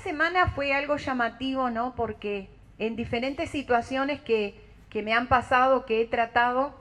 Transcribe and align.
semana 0.00 0.48
fue 0.48 0.74
algo 0.74 0.96
llamativo, 0.96 1.70
¿no? 1.70 1.94
Porque 1.94 2.48
en 2.78 2.96
diferentes 2.96 3.50
situaciones 3.50 4.20
que, 4.20 4.68
me 4.92 5.14
han 5.14 5.28
pasado, 5.28 5.86
que 5.86 6.00
he 6.00 6.06
tratado, 6.06 6.74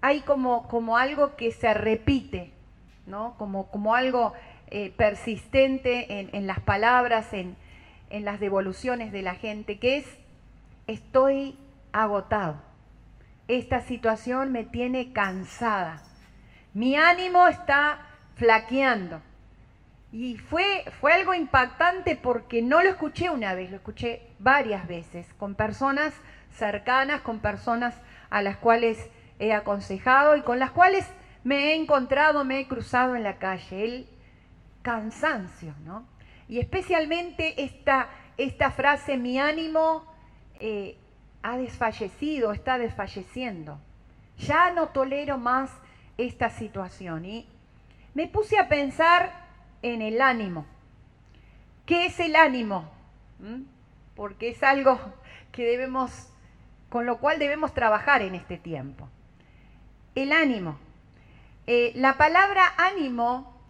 hay 0.00 0.20
como, 0.20 0.66
como 0.68 0.96
algo 0.96 1.36
que 1.36 1.52
se 1.52 1.74
repite, 1.74 2.52
¿no? 3.06 3.34
Como, 3.36 3.70
como 3.70 3.94
algo 3.94 4.32
eh, 4.68 4.92
persistente 4.96 6.28
en, 6.36 6.46
las 6.46 6.60
palabras, 6.60 7.32
en, 7.32 7.56
en 8.08 8.24
las 8.24 8.40
devoluciones 8.40 9.12
de 9.12 9.22
la 9.22 9.34
gente, 9.34 9.78
que 9.78 9.98
es, 9.98 10.06
estoy 10.86 11.58
agotado. 11.92 12.62
Esta 13.48 13.80
situación 13.80 14.52
me 14.52 14.64
tiene 14.64 15.12
cansada. 15.12 16.02
Mi 16.72 16.96
ánimo 16.96 17.48
está 17.48 18.06
flaqueando. 18.36 19.20
Y 20.12 20.38
fue, 20.38 20.84
fue 21.00 21.12
algo 21.12 21.34
impactante 21.34 22.16
porque 22.16 22.62
no 22.62 22.82
lo 22.82 22.90
escuché 22.90 23.30
una 23.30 23.54
vez, 23.54 23.70
lo 23.70 23.76
escuché 23.76 24.26
varias 24.38 24.88
veces, 24.88 25.26
con 25.38 25.54
personas 25.54 26.12
cercanas, 26.50 27.20
con 27.20 27.38
personas 27.38 27.94
a 28.28 28.42
las 28.42 28.56
cuales 28.56 29.08
he 29.38 29.52
aconsejado 29.52 30.36
y 30.36 30.42
con 30.42 30.58
las 30.58 30.72
cuales 30.72 31.06
me 31.44 31.68
he 31.68 31.74
encontrado, 31.76 32.44
me 32.44 32.60
he 32.60 32.68
cruzado 32.68 33.14
en 33.14 33.22
la 33.22 33.38
calle. 33.38 33.84
El 33.84 34.08
cansancio, 34.82 35.74
¿no? 35.84 36.06
Y 36.48 36.58
especialmente 36.58 37.62
esta, 37.62 38.08
esta 38.36 38.70
frase, 38.70 39.16
mi 39.16 39.38
ánimo 39.38 40.04
eh, 40.58 40.96
ha 41.42 41.56
desfallecido, 41.56 42.52
está 42.52 42.78
desfalleciendo. 42.78 43.78
Ya 44.38 44.72
no 44.72 44.88
tolero 44.88 45.38
más 45.38 45.70
esta 46.18 46.50
situación. 46.50 47.24
Y 47.24 47.48
me 48.14 48.26
puse 48.26 48.58
a 48.58 48.68
pensar 48.68 49.32
en 49.82 50.02
el 50.02 50.20
ánimo. 50.20 50.66
¿Qué 51.86 52.06
es 52.06 52.20
el 52.20 52.36
ánimo? 52.36 52.90
¿Mm? 53.38 53.62
Porque 54.14 54.50
es 54.50 54.62
algo 54.62 55.00
que 55.52 55.64
debemos, 55.64 56.28
con 56.88 57.06
lo 57.06 57.18
cual 57.18 57.38
debemos 57.38 57.74
trabajar 57.74 58.22
en 58.22 58.34
este 58.34 58.58
tiempo. 58.58 59.08
El 60.14 60.32
ánimo. 60.32 60.78
Eh, 61.66 61.92
la 61.94 62.16
palabra 62.16 62.74
ánimo 62.76 63.60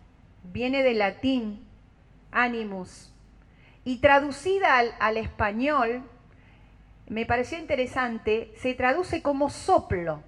viene 0.45 0.83
del 0.83 0.99
latín 0.99 1.67
animus 2.33 3.13
y 3.85 3.99
traducida 3.99 4.79
al, 4.79 4.95
al 5.01 5.17
español, 5.17 6.03
me 7.09 7.27
pareció 7.27 7.59
interesante, 7.59 8.53
se 8.57 8.75
traduce 8.75 9.23
como 9.23 9.51
soplo. 9.51 10.23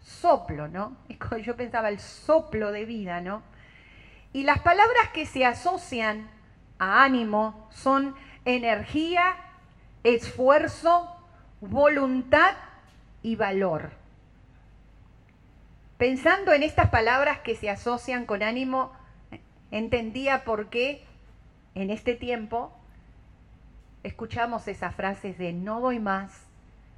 Soplo, 0.00 0.68
¿no? 0.68 0.96
Yo 1.42 1.56
pensaba 1.56 1.88
el 1.88 2.00
soplo 2.00 2.72
de 2.72 2.84
vida, 2.84 3.20
¿no? 3.20 3.42
Y 4.32 4.44
las 4.44 4.60
palabras 4.60 5.10
que 5.12 5.26
se 5.26 5.44
asocian 5.44 6.28
a 6.78 7.02
ánimo 7.02 7.68
son 7.70 8.14
energía, 8.44 9.36
esfuerzo, 10.04 11.16
voluntad 11.60 12.54
y 13.22 13.36
valor. 13.36 13.90
Pensando 15.98 16.52
en 16.52 16.62
estas 16.62 16.88
palabras 16.90 17.40
que 17.40 17.56
se 17.56 17.68
asocian 17.68 18.24
con 18.24 18.42
ánimo, 18.42 18.92
entendía 19.70 20.44
por 20.44 20.70
qué 20.70 21.04
en 21.74 21.90
este 21.90 22.14
tiempo 22.14 22.72
escuchamos 24.02 24.66
esas 24.68 24.94
frases 24.94 25.36
de 25.38 25.52
no 25.52 25.80
doy 25.80 25.98
más, 25.98 26.46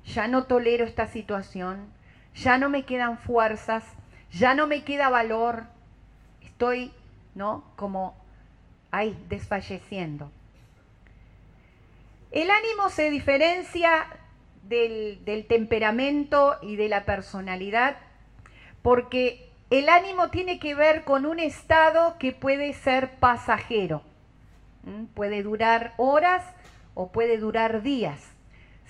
ya 0.05 0.28
no 0.28 0.44
tolero 0.44 0.84
esta 0.84 1.06
situación, 1.06 1.92
ya 2.34 2.58
no 2.58 2.69
me 2.69 2.84
quedan 2.84 3.19
fuerzas, 3.19 3.84
ya 4.30 4.55
no 4.55 4.67
me 4.67 4.84
queda 4.84 5.08
valor, 5.08 5.64
estoy 6.42 6.92
¿no? 7.34 7.64
Como 7.77 8.14
ahí, 8.91 9.16
desfalleciendo. 9.28 10.30
El 12.30 12.50
ánimo 12.50 12.89
se 12.89 13.11
diferencia 13.11 14.06
del, 14.62 15.24
del, 15.24 15.47
temperamento 15.47 16.56
y 16.62 16.77
de 16.77 16.89
la 16.89 17.05
personalidad 17.05 17.96
porque 18.80 19.51
el 19.70 19.89
ánimo 19.89 20.30
tiene 20.30 20.58
que 20.58 20.74
ver 20.74 21.05
con 21.05 21.24
un 21.24 21.39
estado 21.39 22.17
que 22.18 22.33
puede 22.33 22.73
ser 22.74 23.12
pasajero. 23.18 24.02
Puede 25.14 25.42
durar 25.42 25.95
horas 25.96 26.45
o 26.95 27.12
puede 27.12 27.39
durar 27.39 27.83
días. 27.83 28.20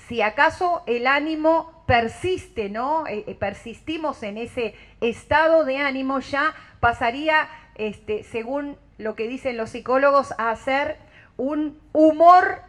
Si 0.09 0.23
acaso 0.23 0.83
el 0.87 1.07
ánimo 1.07 1.85
persiste, 1.87 2.69
¿no? 2.69 3.07
Eh, 3.07 3.25
eh, 3.27 3.35
persistimos 3.35 4.23
en 4.23 4.39
ese 4.39 4.75
estado 5.01 5.65
de 5.65 5.79
ánimo, 5.79 6.21
ya 6.21 6.55
pasaría 6.81 7.49
este, 7.75 8.25
según 8.25 8.77
lo 8.99 9.15
que 9.15 9.29
dicen 9.29 9.57
los 9.57 9.71
psicólogos, 9.71 10.33
a 10.39 10.51
hacer 10.51 10.99
un 11.37 11.81
humor 11.93 12.63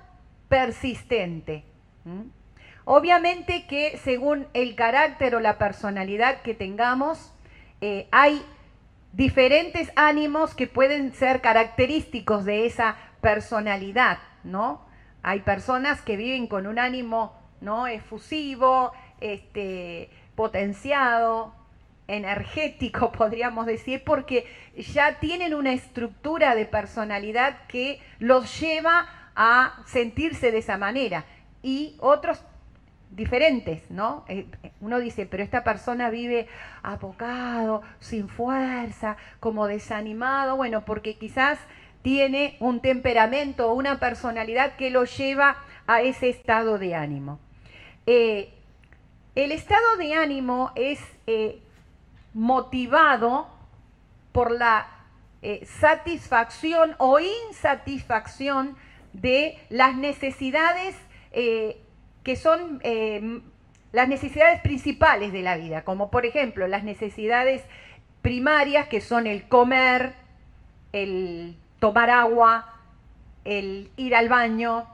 persistente. 0.50 1.64
Obviamente 2.86 3.66
que 3.68 3.98
según 3.98 4.48
el 4.54 4.76
carácter 4.76 5.36
o 5.36 5.40
la 5.40 5.58
personalidad 5.58 6.42
que 6.42 6.54
tengamos, 6.54 7.34
eh, 7.82 8.08
hay 8.12 8.46
diferentes 9.14 9.92
ánimos 9.96 10.54
que 10.56 10.68
pueden 10.68 11.14
ser 11.14 11.42
característicos 11.42 12.46
de 12.46 12.66
esa 12.66 12.98
personalidad, 13.22 14.20
¿no? 14.44 14.86
Hay 15.22 15.42
personas 15.42 16.02
que 16.02 16.18
viven 16.18 16.48
con 16.48 16.68
un 16.68 16.78
ánimo, 16.78 17.34
¿no? 17.62 17.88
Efusivo, 17.88 18.92
este, 19.22 20.10
potenciado, 20.36 21.54
energético, 22.14 23.12
podríamos 23.18 23.66
decir, 23.66 24.04
porque 24.04 24.46
ya 24.76 25.20
tienen 25.20 25.54
una 25.54 25.74
estructura 25.74 26.56
de 26.56 26.66
personalidad 26.66 27.66
que 27.68 28.02
los 28.20 28.60
lleva 28.60 29.08
a 29.36 29.84
sentirse 29.86 30.52
de 30.52 30.60
esa 30.60 30.78
manera. 30.78 31.26
Y 31.62 31.96
otros 32.00 32.44
diferentes, 33.16 33.90
¿no? 33.90 34.26
Eh, 34.28 34.48
uno 34.82 35.00
dice, 35.00 35.26
pero 35.26 35.44
esta 35.44 35.64
persona 35.64 36.10
vive 36.10 36.48
apocado, 36.82 37.82
sin 38.00 38.28
fuerza, 38.28 39.18
como 39.40 39.68
desanimado, 39.68 40.56
bueno, 40.56 40.84
porque 40.86 41.16
quizás 41.16 41.60
tiene 42.02 42.58
un 42.60 42.82
temperamento 42.82 43.72
o 43.72 43.74
una 43.74 44.00
personalidad 44.00 44.76
que 44.76 44.90
lo 44.90 45.06
lleva 45.06 45.58
a 45.88 46.02
ese 46.02 46.30
estado 46.30 46.78
de 46.78 46.96
ánimo. 46.96 47.40
Eh, 48.06 48.54
el 49.36 49.52
estado 49.52 49.98
de 49.98 50.14
ánimo 50.14 50.72
es 50.76 51.00
eh, 51.28 51.63
motivado 52.34 53.48
por 54.32 54.52
la 54.52 54.88
eh, 55.42 55.66
satisfacción 55.66 56.96
o 56.98 57.20
insatisfacción 57.20 58.76
de 59.14 59.60
las 59.70 59.96
necesidades 59.96 60.96
eh, 61.32 61.82
que 62.24 62.36
son 62.36 62.80
eh, 62.84 63.42
las 63.92 64.08
necesidades 64.08 64.62
principales 64.62 65.34
de 65.34 65.42
la 65.42 65.58
vida, 65.58 65.84
como 65.84 66.10
por 66.10 66.26
ejemplo 66.26 66.68
las 66.68 66.84
necesidades 66.84 67.62
primarias 68.22 68.88
que 68.88 69.02
son 69.02 69.28
el 69.28 69.48
comer, 69.48 70.14
el 70.94 71.58
tomar 71.80 72.10
agua, 72.10 72.74
el 73.44 73.92
ir 73.98 74.16
al 74.16 74.30
baño, 74.30 74.88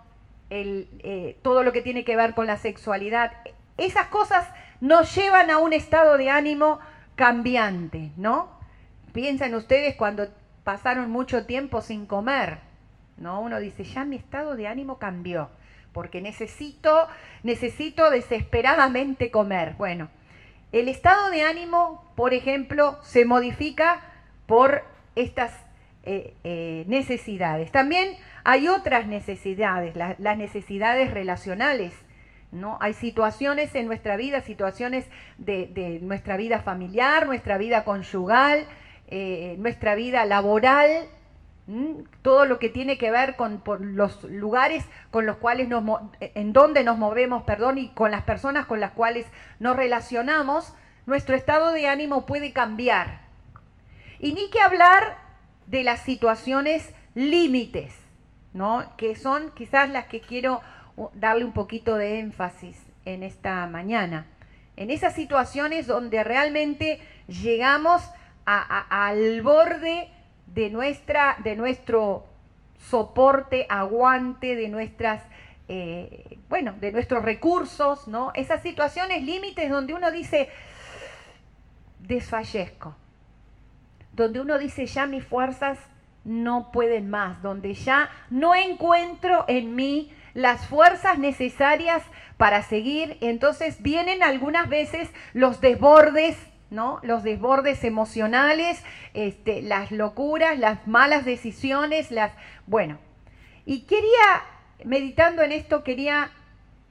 el, 0.49 1.37
todo 1.43 1.61
lo 1.61 1.71
que 1.71 1.81
tiene 1.83 2.03
que 2.03 2.15
ver 2.15 2.33
con 2.33 2.47
la 2.47 2.57
sexualidad. 2.57 3.31
Esas 3.77 4.07
cosas 4.07 4.47
nos 4.81 5.15
llevan 5.15 5.51
a 5.51 5.59
un 5.59 5.73
estado 5.73 6.17
de 6.17 6.31
ánimo 6.31 6.79
cambiante, 7.19 8.11
¿no? 8.15 8.49
Piensan 9.11 9.53
ustedes 9.53 9.97
cuando 9.97 10.29
pasaron 10.63 11.11
mucho 11.11 11.45
tiempo 11.45 11.81
sin 11.81 12.05
comer, 12.05 12.59
¿no? 13.17 13.41
Uno 13.41 13.59
dice, 13.59 13.83
ya 13.83 14.05
mi 14.05 14.15
estado 14.15 14.55
de 14.55 14.67
ánimo 14.67 14.99
cambió, 14.99 15.49
porque 15.91 16.21
necesito, 16.21 17.09
necesito 17.43 18.09
desesperadamente 18.09 19.31
comer. 19.31 19.73
Bueno, 19.77 20.07
el 20.71 20.87
estado 20.87 21.29
de 21.29 21.43
ánimo, 21.43 22.09
por 22.15 22.33
ejemplo, 22.33 22.97
se 23.03 23.25
modifica 23.25 23.99
por 24.45 24.85
estas 25.15 25.51
eh, 26.03 26.35
eh, 26.45 26.85
necesidades. 26.87 27.69
También 27.73 28.15
hay 28.45 28.69
otras 28.69 29.07
necesidades, 29.07 29.93
las 29.97 30.37
necesidades 30.37 31.11
relacionales 31.11 31.93
¿no? 32.51 32.77
Hay 32.81 32.93
situaciones 32.93 33.75
en 33.75 33.87
nuestra 33.87 34.17
vida, 34.17 34.41
situaciones 34.41 35.05
de, 35.37 35.99
nuestra 36.01 36.37
vida 36.37 36.59
familiar, 36.59 37.27
nuestra 37.27 37.57
vida 37.57 37.83
conyugal, 37.83 38.65
eh, 39.07 39.55
nuestra 39.59 39.95
vida 39.95 40.25
laboral, 40.25 41.07
todo 42.23 42.45
lo 42.45 42.57
que 42.57 42.69
tiene 42.69 42.97
que 42.97 43.11
ver 43.11 43.35
con 43.35 43.61
los 43.95 44.23
lugares 44.23 44.83
con 45.11 45.27
los 45.27 45.37
cuales 45.37 45.67
nos, 45.67 45.83
en 46.19 46.51
donde 46.51 46.83
nos 46.83 46.97
movemos, 46.97 47.43
perdón, 47.43 47.77
y 47.77 47.89
con 47.89 48.09
las 48.09 48.23
personas 48.23 48.65
con 48.65 48.79
las 48.79 48.91
cuales 48.91 49.27
nos 49.59 49.75
relacionamos, 49.75 50.73
nuestro 51.05 51.35
estado 51.35 51.71
de 51.71 51.87
ánimo 51.87 52.25
puede 52.25 52.53
cambiar. 52.53 53.21
Y 54.19 54.33
ni 54.33 54.49
que 54.49 54.61
hablar 54.61 55.17
de 55.67 55.83
las 55.83 56.01
situaciones 56.01 56.91
límites, 57.13 57.93
¿no? 58.53 58.83
Que 58.97 59.15
son 59.15 59.51
quizás 59.51 59.89
las 59.89 60.05
que 60.05 60.21
quiero 60.21 60.61
darle 61.13 61.45
un 61.45 61.53
poquito 61.53 61.95
de 61.95 62.19
énfasis 62.19 62.77
en 63.05 63.23
esta 63.23 63.65
mañana. 63.67 64.25
En 64.75 64.89
esas 64.89 65.13
situaciones 65.13 65.87
donde 65.87 66.23
realmente 66.23 66.99
llegamos 67.27 68.01
al 68.45 69.41
borde 69.41 70.09
de, 70.47 70.69
nuestra, 70.69 71.37
de 71.43 71.55
nuestro 71.55 72.25
soporte, 72.79 73.65
aguante 73.69 74.55
de 74.55 74.69
nuestras, 74.69 75.23
eh, 75.67 76.37
bueno, 76.49 76.73
de 76.79 76.91
nuestros 76.91 77.23
recursos, 77.23 78.07
¿no? 78.07 78.31
Esas 78.33 78.61
situaciones 78.61 79.23
límites 79.23 79.69
donde 79.69 79.93
uno 79.93 80.11
dice, 80.11 80.49
desfallezco, 81.99 82.95
donde 84.13 84.39
uno 84.39 84.57
dice, 84.57 84.85
ya 84.85 85.05
mis 85.05 85.23
fuerzas 85.23 85.77
no 86.23 86.71
pueden 86.71 87.09
más, 87.09 87.41
donde 87.41 87.73
ya 87.73 88.09
no 88.29 88.55
encuentro 88.55 89.45
en 89.47 89.75
mí 89.75 90.11
las 90.33 90.67
fuerzas 90.67 91.17
necesarias 91.17 92.03
para 92.37 92.63
seguir. 92.63 93.17
Entonces 93.21 93.81
vienen 93.81 94.23
algunas 94.23 94.69
veces 94.69 95.09
los 95.33 95.61
desbordes, 95.61 96.37
¿no? 96.69 96.99
Los 97.03 97.23
desbordes 97.23 97.83
emocionales, 97.83 98.83
este, 99.13 99.61
las 99.61 99.91
locuras, 99.91 100.57
las 100.57 100.87
malas 100.87 101.25
decisiones, 101.25 102.11
las... 102.11 102.31
Bueno, 102.67 102.99
y 103.65 103.81
quería, 103.81 104.43
meditando 104.83 105.41
en 105.41 105.51
esto, 105.51 105.83
quería, 105.83 106.31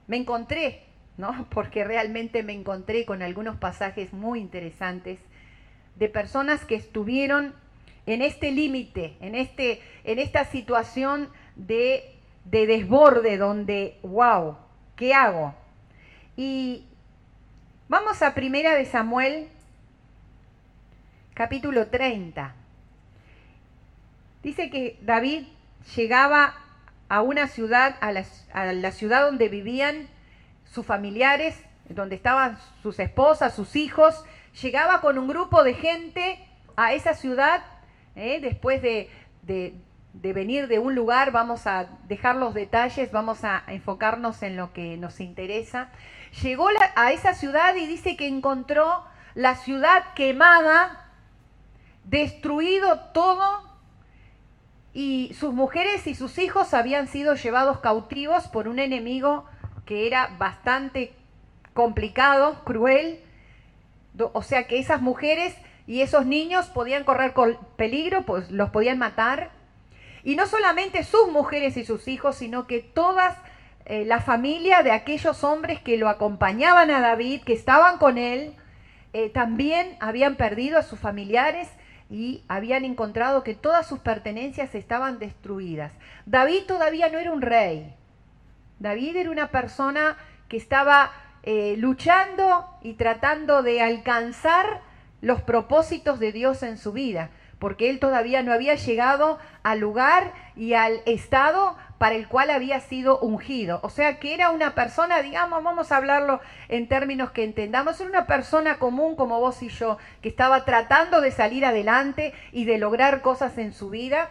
me 0.06 0.16
encontré, 0.16 0.84
¿no? 1.16 1.46
Porque 1.50 1.84
realmente 1.84 2.42
me 2.42 2.52
encontré 2.52 3.04
con 3.04 3.22
algunos 3.22 3.56
pasajes 3.56 4.12
muy 4.12 4.40
interesantes 4.40 5.20
de 5.96 6.08
personas 6.08 6.64
que 6.64 6.76
estuvieron 6.76 7.54
en 8.06 8.22
este 8.22 8.52
límite, 8.52 9.16
en, 9.20 9.34
este, 9.34 9.82
en 10.04 10.18
esta 10.18 10.44
situación 10.44 11.28
de, 11.56 12.17
de 12.50 12.66
desborde 12.66 13.36
donde, 13.36 13.98
wow, 14.02 14.56
¿qué 14.96 15.14
hago? 15.14 15.54
Y 16.36 16.86
vamos 17.88 18.22
a 18.22 18.34
Primera 18.34 18.74
de 18.74 18.86
Samuel, 18.86 19.48
capítulo 21.34 21.88
30. 21.88 22.54
Dice 24.42 24.70
que 24.70 24.98
David 25.02 25.46
llegaba 25.94 26.54
a 27.08 27.22
una 27.22 27.48
ciudad, 27.48 27.96
a 28.00 28.12
la, 28.12 28.92
ciudad 28.92 29.26
donde 29.26 29.48
vivían 29.48 30.08
sus 30.64 30.86
familiares, 30.86 31.62
donde 31.88 32.16
estaban 32.16 32.58
sus 32.82 32.98
esposas, 32.98 33.54
sus 33.54 33.76
hijos, 33.76 34.24
llegaba 34.62 35.00
con 35.00 35.18
un 35.18 35.28
grupo 35.28 35.64
de 35.64 35.74
gente 35.74 36.38
a 36.76 36.92
esa 36.92 37.14
ciudad 37.14 37.62
¿eh? 38.14 38.40
después 38.40 38.82
de, 38.82 39.10
venir 40.22 40.68
de 40.68 40.78
un 40.78 40.94
lugar, 40.94 41.32
vamos 41.32 41.66
a 41.66 41.86
dejar 42.08 42.36
los 42.36 42.54
detalles, 42.54 43.12
vamos 43.12 43.44
a 43.44 43.62
enfocarnos 43.68 44.42
en 44.42 44.56
lo 44.56 44.72
que 44.72 44.96
nos 44.96 45.20
interesa. 45.20 45.90
Llegó 46.42 46.68
a 46.96 47.12
esa 47.12 47.34
ciudad 47.34 47.74
y 47.76 47.86
dice 47.86 48.16
que 48.16 48.26
encontró 48.26 49.04
la 49.34 49.54
ciudad 49.54 50.14
quemada, 50.14 51.10
destruido 52.04 53.00
todo, 53.12 53.68
y 54.92 55.32
sus 55.38 55.54
mujeres 55.54 56.06
y 56.06 56.14
sus 56.14 56.38
hijos 56.38 56.74
habían 56.74 57.06
sido 57.06 57.34
llevados 57.34 57.78
cautivos 57.78 58.48
por 58.48 58.66
un 58.66 58.78
enemigo 58.78 59.44
que 59.86 60.06
era 60.06 60.34
bastante 60.38 61.14
complicado, 61.72 62.64
cruel. 62.64 63.20
O 64.32 64.42
sea 64.42 64.66
que 64.66 64.80
esas 64.80 65.00
mujeres 65.00 65.54
y 65.86 66.00
esos 66.00 66.26
niños 66.26 66.66
podían 66.66 67.04
correr 67.04 67.32
peligro, 67.76 68.22
pues 68.22 68.50
los 68.50 68.70
podían 68.70 68.98
matar. 68.98 69.50
Y 70.24 70.36
no 70.36 70.46
solamente 70.46 71.04
sus 71.04 71.30
mujeres 71.30 71.76
y 71.76 71.84
sus 71.84 72.08
hijos, 72.08 72.36
sino 72.36 72.66
que 72.66 72.80
toda 72.80 73.42
eh, 73.84 74.04
la 74.04 74.20
familia 74.20 74.82
de 74.82 74.92
aquellos 74.92 75.44
hombres 75.44 75.80
que 75.80 75.96
lo 75.96 76.08
acompañaban 76.08 76.90
a 76.90 77.00
David, 77.00 77.42
que 77.42 77.54
estaban 77.54 77.98
con 77.98 78.18
él, 78.18 78.54
eh, 79.12 79.30
también 79.30 79.96
habían 80.00 80.36
perdido 80.36 80.78
a 80.78 80.82
sus 80.82 80.98
familiares 80.98 81.68
y 82.10 82.44
habían 82.48 82.84
encontrado 82.84 83.42
que 83.42 83.54
todas 83.54 83.86
sus 83.86 84.00
pertenencias 84.00 84.74
estaban 84.74 85.18
destruidas. 85.18 85.92
David 86.26 86.64
todavía 86.66 87.08
no 87.08 87.18
era 87.18 87.32
un 87.32 87.42
rey. 87.42 87.94
David 88.78 89.16
era 89.16 89.30
una 89.30 89.48
persona 89.48 90.16
que 90.48 90.56
estaba 90.56 91.10
eh, 91.42 91.76
luchando 91.78 92.66
y 92.82 92.94
tratando 92.94 93.62
de 93.62 93.80
alcanzar 93.80 94.82
los 95.20 95.42
propósitos 95.42 96.18
de 96.18 96.32
Dios 96.32 96.62
en 96.62 96.78
su 96.78 96.92
vida, 96.92 97.30
porque 97.58 97.90
él 97.90 97.98
todavía 97.98 98.42
no 98.42 98.52
había 98.52 98.74
llegado 98.74 99.38
al 99.62 99.80
lugar 99.80 100.32
y 100.56 100.74
al 100.74 101.00
estado 101.06 101.76
para 101.98 102.14
el 102.14 102.28
cual 102.28 102.50
había 102.50 102.80
sido 102.80 103.18
ungido. 103.18 103.80
O 103.82 103.90
sea 103.90 104.20
que 104.20 104.34
era 104.34 104.50
una 104.50 104.74
persona, 104.74 105.20
digamos, 105.20 105.62
vamos 105.64 105.90
a 105.90 105.96
hablarlo 105.96 106.40
en 106.68 106.86
términos 106.88 107.32
que 107.32 107.44
entendamos, 107.44 108.00
era 108.00 108.08
una 108.08 108.26
persona 108.26 108.78
común 108.78 109.16
como 109.16 109.40
vos 109.40 109.62
y 109.62 109.68
yo, 109.68 109.98
que 110.22 110.28
estaba 110.28 110.64
tratando 110.64 111.20
de 111.20 111.32
salir 111.32 111.64
adelante 111.64 112.32
y 112.52 112.64
de 112.64 112.78
lograr 112.78 113.20
cosas 113.20 113.58
en 113.58 113.72
su 113.72 113.90
vida. 113.90 114.28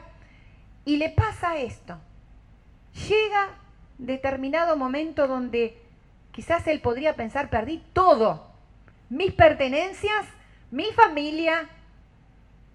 Y 0.85 0.97
le 0.97 1.09
pasa 1.09 1.57
esto. 1.57 1.97
Llega 3.09 3.49
determinado 3.97 4.77
momento 4.77 5.27
donde 5.27 5.81
quizás 6.31 6.65
él 6.67 6.79
podría 6.79 7.15
pensar, 7.15 7.49
perdí 7.49 7.83
todo, 7.93 8.47
mis 9.09 9.33
pertenencias 9.33 10.25
mi 10.71 10.85
familia, 10.91 11.69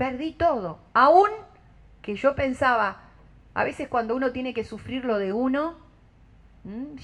perdí 0.03 0.33
todo. 0.33 0.81
Aún 0.95 1.29
que 2.03 2.17
yo 2.17 2.35
pensaba, 2.35 3.03
a 3.55 3.63
veces 3.63 3.87
cuando 3.87 4.17
uno 4.17 4.33
tiene 4.33 4.53
que 4.53 4.65
sufrir 4.65 5.05
lo 5.05 5.17
de 5.17 5.33
uno, 5.33 5.77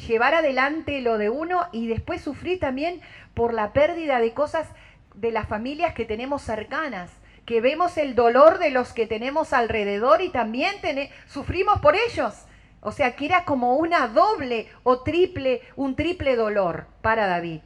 llevar 0.09 0.35
adelante 0.35 1.01
lo 1.01 1.17
de 1.17 1.31
uno 1.31 1.69
y 1.71 1.87
después 1.87 2.23
sufrir 2.23 2.59
también 2.59 3.01
por 3.35 3.55
la 3.55 3.73
pérdida 3.73 4.19
de 4.19 4.35
cosas 4.35 4.67
de 5.15 5.31
las 5.31 5.47
familias 5.47 5.95
que 5.95 6.07
tenemos 6.07 6.43
cercanas, 6.43 7.13
que 7.47 7.61
vemos 7.61 7.97
el 7.99 8.17
dolor 8.17 8.59
de 8.59 8.73
los 8.73 8.93
que 8.93 9.07
tenemos 9.07 9.53
alrededor 9.53 10.21
y 10.21 10.31
también 10.31 10.75
sufrimos 11.29 11.79
por 11.81 11.95
ellos. 11.95 12.47
O 12.81 12.91
sea, 12.91 13.15
que 13.15 13.27
era 13.27 13.45
como 13.45 13.77
una 13.77 14.09
doble 14.09 14.67
o 14.83 15.03
triple, 15.03 15.63
un 15.77 15.95
triple 15.95 16.35
dolor 16.35 16.89
para 17.01 17.29
David. 17.29 17.61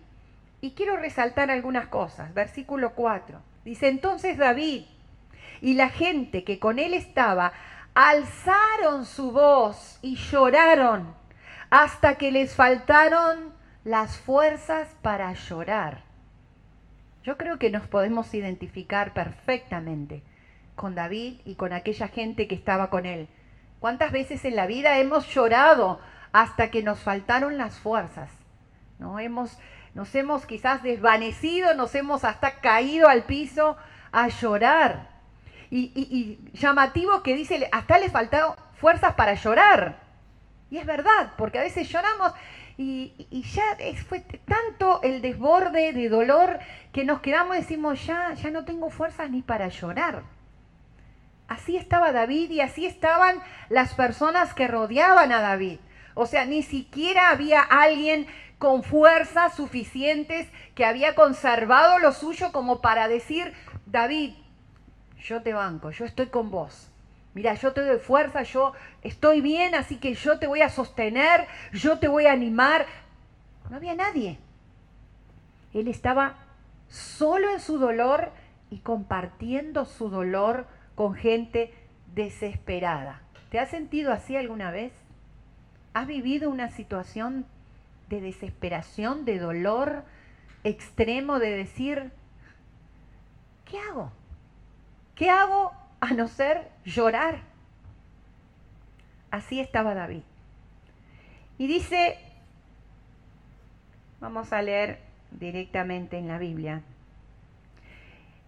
Y 0.61 0.73
quiero 0.73 0.99
resaltar 0.99 1.51
algunas 1.51 1.87
cosas. 1.87 2.35
Versículo 2.35 2.93
4. 2.95 3.41
Dice, 3.65 3.89
entonces 3.89 4.37
David 4.37 4.85
y 5.63 5.75
la 5.75 5.89
gente 5.89 6.45
que 6.45 6.59
con 6.59 6.79
él 6.79 6.93
estaba 6.93 7.53
alzaron 7.95 9.07
su 9.07 9.33
voz 9.33 9.99
y 10.03 10.17
lloraron 10.17 11.15
hasta 11.71 12.17
que 12.17 12.31
les 12.31 12.55
faltaron 12.55 13.55
las 13.85 14.19
fuerzas 14.19 14.95
para 15.01 15.33
llorar. 15.33 16.03
Yo 17.23 17.39
creo 17.39 17.59
que 17.59 17.71
nos 17.71 17.87
podemos 17.87 18.35
identificar 18.35 19.15
perfectamente 19.15 20.23
con 20.75 20.95
David 20.95 21.41
y 21.45 21.55
con 21.55 21.73
aquella 21.73 22.09
gente 22.09 22.49
que 22.49 22.55
estaba 22.55 22.91
con 22.91 23.07
él. 23.07 23.29
¿Cuántas 23.79 24.13
veces 24.13 24.45
en 24.45 24.57
la 24.57 24.67
vida 24.67 24.99
hemos 24.99 25.29
llorado 25.29 26.01
hasta 26.33 26.71
que 26.71 26.83
nos 26.83 26.99
faltaron 26.99 27.57
las 27.57 27.79
fuerzas? 27.79 28.31
¿No? 28.99 29.19
Hemos 29.19 29.59
nos 29.95 30.15
hemos 30.15 30.47
quizás 30.47 30.83
desvanecido, 30.83 31.75
nos 31.75 31.95
hemos 31.95 32.25
hasta 32.25 32.61
caído 32.61 33.09
al 33.09 33.25
piso 33.25 33.77
a 34.11 34.29
llorar. 34.29 35.12
Y, 35.75 36.39
llamativo 36.53 37.23
que 37.23 37.35
dice, 37.35 37.67
hasta 37.73 37.99
le 37.99 38.11
faltaron 38.11 38.55
fuerzas 38.75 39.15
para 39.15 39.33
llorar. 39.33 40.01
Y 40.71 40.77
es 40.77 40.85
verdad, 40.85 41.33
porque 41.39 41.59
a 41.59 41.63
veces 41.63 41.89
lloramos 41.89 42.35
y, 42.77 43.43
ya 43.55 43.63
fue 44.07 44.21
tanto 44.21 45.01
el 45.03 45.23
desborde 45.23 45.95
de 45.95 46.11
dolor 46.11 46.59
que 46.93 47.07
nos 47.07 47.21
quedamos 47.21 47.57
y 47.57 47.61
decimos, 47.61 48.05
ya, 48.05 48.35
ya 48.35 48.51
no 48.51 48.67
tengo 48.67 48.91
fuerzas 48.91 49.31
ni 49.31 49.41
para 49.41 49.69
llorar. 49.69 50.25
Así 51.49 51.79
estaba 51.79 52.13
David 52.13 52.51
y 52.51 52.61
así 52.61 52.85
estaban 52.85 53.41
las 53.71 53.95
personas 53.95 54.53
que 54.53 54.69
rodeaban 54.69 55.33
a 55.33 55.41
David. 55.41 55.79
O 56.15 56.27
sea, 56.27 56.45
ni 56.45 56.63
siquiera 56.63 57.31
había 57.31 57.63
alguien 57.63 58.27
con 58.59 58.83
fuerzas 58.83 59.57
suficientes, 59.57 60.49
que 60.75 60.85
había 60.85 61.15
conservado 61.15 61.99
lo 61.99 62.13
suyo 62.13 62.53
como 62.53 62.81
para 62.81 63.09
decir, 63.09 63.55
David, 63.87 64.35
yo 65.23 65.43
te 65.43 65.53
banco, 65.53 65.91
yo 65.91 66.05
estoy 66.05 66.27
con 66.27 66.51
vos. 66.51 66.89
Mira, 67.35 67.55
yo 67.55 67.73
te 67.73 67.81
doy 67.81 67.99
fuerza, 67.99 68.43
yo 68.43 68.73
estoy 69.03 69.41
bien, 69.41 69.75
así 69.75 69.97
que 69.97 70.15
yo 70.15 70.39
te 70.39 70.47
voy 70.47 70.61
a 70.61 70.69
sostener, 70.69 71.47
yo 71.73 71.99
te 71.99 72.09
voy 72.09 72.27
a 72.27 72.33
animar. 72.33 72.87
No 73.71 73.77
había 73.77 73.95
nadie. 73.95 74.39
Él 75.73 75.89
estaba 75.89 76.37
solo 76.89 77.51
en 77.51 77.61
su 77.61 77.79
dolor 77.79 78.31
y 78.69 78.79
compartiendo 78.79 79.87
su 79.87 80.11
dolor 80.11 80.67
con 80.95 81.15
gente 81.15 81.73
desesperada. 82.15 83.23
¿Te 83.51 83.59
has 83.59 83.71
sentido 83.71 84.13
así 84.13 84.37
alguna 84.37 84.71
vez? 84.71 84.93
¿Has 85.95 86.07
vivido 86.07 86.51
una 86.51 86.71
situación 86.71 87.47
de 88.09 88.21
desesperación, 88.21 89.25
de 89.25 89.39
dolor 89.39 90.05
extremo, 90.65 91.39
de 91.39 91.51
decir, 91.51 92.13
¿qué 93.65 93.79
hago? 93.79 94.13
¿Qué 95.15 95.31
hago 95.31 95.73
a 96.01 96.13
no 96.13 96.29
ser 96.29 96.71
llorar? 96.85 97.41
Así 99.31 99.61
estaba 99.61 99.95
David. 99.95 100.23
Y 101.59 101.67
dice, 101.67 102.19
vamos 104.21 104.53
a 104.53 104.63
leer 104.63 105.01
directamente 105.31 106.19
en 106.19 106.29
la 106.29 106.39
Biblia, 106.39 106.83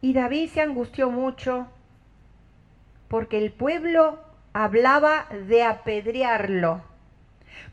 y 0.05 0.13
David 0.13 0.51
se 0.51 0.61
angustió 0.61 1.11
mucho 1.11 1.67
porque 3.09 3.39
el 3.39 3.53
pueblo 3.53 4.19
hablaba 4.53 5.25
de 5.49 5.63
apedrearlo, 5.63 6.83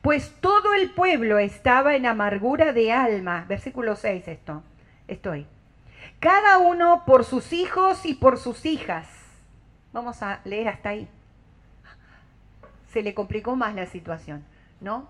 pues 0.02 0.34
todo 0.40 0.74
el 0.74 0.92
pueblo 0.92 1.40
estaba 1.40 1.94
en 1.94 2.06
amargura 2.06 2.72
de 2.72 2.94
alma. 2.94 3.44
Versículo 3.50 3.98
6 3.98 4.30
esto, 4.30 4.64
estoy. 5.10 5.46
Cada 6.22 6.60
uno 6.60 7.04
por 7.04 7.26
sus 7.26 7.52
hijos 7.52 8.06
y 8.06 8.14
por 8.14 8.38
sus 8.38 8.68
hijas. 8.68 9.08
Vamos 9.92 10.22
a 10.22 10.40
leer 10.44 10.68
hasta 10.68 10.90
ahí. 10.90 11.08
Se 12.94 13.02
le 13.02 13.16
complicó 13.16 13.56
más 13.56 13.74
la 13.74 13.88
situación, 13.88 14.46
¿no? 14.82 15.10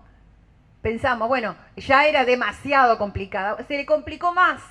Pensamos, 0.80 1.28
bueno, 1.28 1.54
ya 1.76 2.06
era 2.06 2.24
demasiado 2.24 2.96
complicada, 2.96 3.62
se 3.68 3.76
le 3.76 3.84
complicó 3.84 4.32
más. 4.32 4.62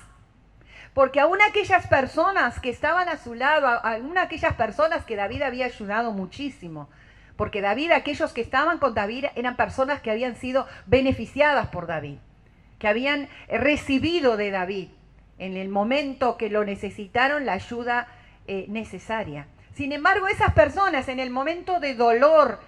Porque 0.94 1.20
aún 1.20 1.40
aquellas 1.40 1.86
personas 1.86 2.58
que 2.58 2.70
estaban 2.70 3.08
a 3.08 3.18
su 3.18 3.34
lado, 3.34 3.68
aún 3.68 4.18
aquellas 4.18 4.54
personas 4.54 5.04
que 5.04 5.14
David 5.14 5.42
había 5.42 5.66
ayudado 5.66 6.10
muchísimo, 6.10 6.88
porque 7.36 7.60
David, 7.60 7.92
aquellos 7.92 8.32
que 8.32 8.40
estaban 8.40 8.78
con 8.78 8.94
David 8.94 9.26
eran 9.36 9.54
personas 9.54 10.00
que 10.00 10.10
habían 10.10 10.34
sido 10.34 10.66
beneficiadas 10.86 11.68
por 11.68 11.86
David, 11.86 12.18
que 12.80 12.88
habían 12.88 13.28
recibido 13.48 14.36
de 14.36 14.50
David 14.50 14.88
en 15.42 15.56
el 15.56 15.68
momento 15.68 16.36
que 16.36 16.48
lo 16.48 16.64
necesitaron 16.64 17.44
la 17.44 17.54
ayuda 17.54 18.06
eh, 18.46 18.66
necesaria. 18.68 19.48
Sin 19.74 19.92
embargo, 19.92 20.28
esas 20.28 20.52
personas 20.52 21.08
en 21.08 21.18
el 21.18 21.30
momento 21.30 21.80
de 21.80 21.96
dolor, 21.96 22.60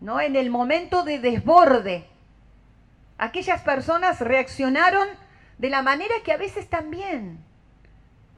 ¿no? 0.00 0.20
en 0.20 0.34
el 0.34 0.50
momento 0.50 1.04
de 1.04 1.20
desborde, 1.20 2.04
aquellas 3.16 3.62
personas 3.62 4.20
reaccionaron 4.20 5.06
de 5.58 5.70
la 5.70 5.82
manera 5.82 6.14
que 6.24 6.32
a 6.32 6.36
veces 6.36 6.68
también 6.68 7.38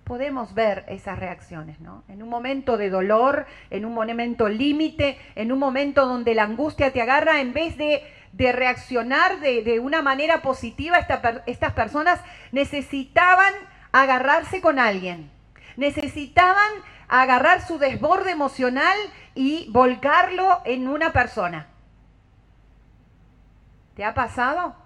podemos 0.04 0.52
ver 0.52 0.84
esas 0.88 1.18
reacciones, 1.18 1.80
¿no? 1.80 2.02
En 2.08 2.22
un 2.22 2.28
momento 2.28 2.76
de 2.76 2.90
dolor, 2.90 3.46
en 3.70 3.84
un 3.84 3.94
momento 3.94 4.48
límite, 4.48 5.16
en 5.36 5.52
un 5.52 5.58
momento 5.58 6.04
donde 6.04 6.34
la 6.34 6.42
angustia 6.42 6.92
te 6.92 7.00
agarra, 7.00 7.40
en 7.40 7.52
vez 7.52 7.78
de, 7.78 8.02
reaccionar 8.32 9.40
de, 9.40 9.80
una 9.80 10.02
manera 10.02 10.42
positiva, 10.42 10.98
estas 11.46 11.72
personas 11.72 12.20
necesitaban 12.52 13.52
agarrarse 13.92 14.60
con 14.60 14.78
alguien, 14.78 15.30
necesitaban 15.76 16.70
agarrar 17.08 17.66
su 17.66 17.78
desborde 17.78 18.30
emocional 18.30 18.96
y 19.34 19.68
volcarlo 19.70 20.62
en 20.64 20.88
una 20.88 21.12
persona. 21.12 21.66
¿Te 23.94 24.04
ha 24.04 24.14
pasado? 24.14 24.76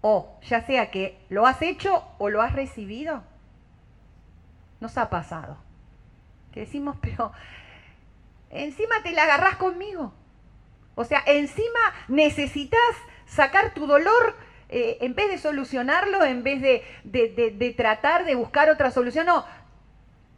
O 0.00 0.40
ya 0.42 0.66
sea 0.66 0.90
que 0.90 1.24
lo 1.28 1.46
has 1.46 1.62
hecho 1.62 2.04
o 2.18 2.28
lo 2.30 2.42
has 2.42 2.52
recibido. 2.52 3.22
Nos 4.80 4.98
ha 4.98 5.10
pasado. 5.10 5.58
Que 6.50 6.60
decimos, 6.60 6.96
pero 7.00 7.32
encima 8.50 8.96
te 9.02 9.12
la 9.12 9.24
agarrás 9.24 9.56
conmigo. 9.56 10.12
O 10.94 11.04
sea, 11.04 11.22
encima 11.26 11.80
necesitas 12.08 12.80
sacar 13.26 13.74
tu 13.74 13.86
dolor 13.86 14.36
eh, 14.68 14.98
en 15.00 15.14
vez 15.14 15.30
de 15.30 15.38
solucionarlo, 15.38 16.24
en 16.24 16.42
vez 16.42 16.60
de, 16.60 16.84
de, 17.04 17.74
tratar 17.76 18.24
de 18.24 18.34
buscar 18.34 18.70
otra 18.70 18.90
solución. 18.90 19.26
No, 19.26 19.44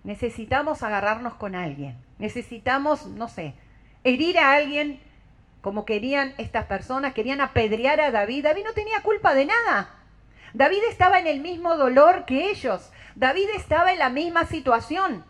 necesitamos 0.02 0.82
agarrarnos 0.82 1.34
con 1.34 1.54
alguien. 1.54 1.96
Necesitamos, 2.18 3.06
no 3.06 3.28
sé, 3.28 3.54
herir 4.04 4.38
a 4.38 4.52
alguien 4.54 5.00
como 5.60 5.84
querían 5.84 6.34
estas 6.36 6.66
personas, 6.66 7.14
querían 7.14 7.40
apedrear 7.40 8.00
a 8.00 8.10
David. 8.10 8.44
David 8.44 8.64
no 8.64 8.72
tenía 8.72 9.00
culpa 9.02 9.34
de 9.34 9.46
nada. 9.46 9.90
David 10.52 10.82
estaba 10.88 11.18
en 11.18 11.26
el 11.26 11.40
mismo 11.40 11.76
dolor 11.76 12.26
que 12.26 12.50
ellos. 12.50 12.90
David 13.14 13.48
estaba 13.56 13.92
en 13.92 13.98
la 13.98 14.10
misma 14.10 14.44
situación. 14.46 15.24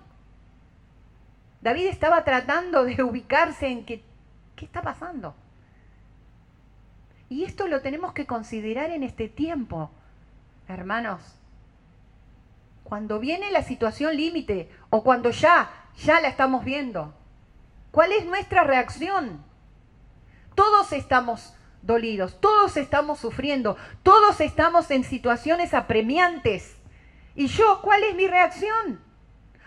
David 1.61 1.87
estaba 1.87 2.25
tratando 2.25 2.85
de 2.85 3.03
ubicarse 3.03 3.69
en 3.69 3.87
que, 3.87 4.03
¿qué 4.57 4.65
está 4.65 4.83
pasando? 4.83 5.35
Y 7.29 7.45
esto 7.45 7.67
lo 7.69 7.81
tenemos 7.81 8.13
que 8.13 8.27
considerar 8.27 8.91
en 8.91 9.03
este 9.03 9.29
tiempo, 9.29 9.91
hermanos. 10.69 11.21
Cuando 12.85 13.19
viene 13.19 13.51
la 13.51 13.63
situación 13.63 14.17
límite 14.17 14.71
o 14.91 15.03
cuando 15.03 15.31
ya, 15.31 15.71
ya 15.97 16.21
la 16.21 16.29
estamos 16.29 16.65
viendo, 16.65 17.15
¿cuál 17.91 18.13
es 18.13 18.27
nuestra 18.27 18.63
reacción? 18.65 19.43
Todos 20.55 20.93
estamos 20.93 21.55
dolidos, 21.83 22.41
todos 22.41 22.77
estamos 22.77 23.19
sufriendo, 23.19 23.77
todos 24.03 24.41
estamos 24.41 24.91
en 24.91 25.05
situaciones 25.05 25.75
apremiantes. 25.75 26.77
¿Y 27.35 27.47
yo 27.49 27.81
cuál 27.83 28.05
es 28.05 28.15
mi 28.15 28.27
reacción? 28.27 29.01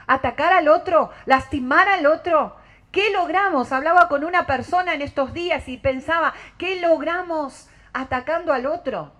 ¿Atacar 0.06 0.53
al 0.53 0.67
otro? 0.67 1.12
¿Lastimar 1.25 1.89
al 1.89 2.06
otro? 2.06 2.56
¿Qué 2.91 3.12
logramos? 3.12 3.72
Hablaba 3.72 4.08
con 4.08 4.24
una 4.24 4.48
persona 4.48 4.94
en 4.94 5.01
estos 5.01 5.34
días 5.34 5.67
y 5.67 5.77
pensaba, 5.77 6.34
¿qué 6.58 6.79
logramos 6.79 7.70
atacando 7.94 8.53
al 8.53 8.65
otro? 8.65 9.12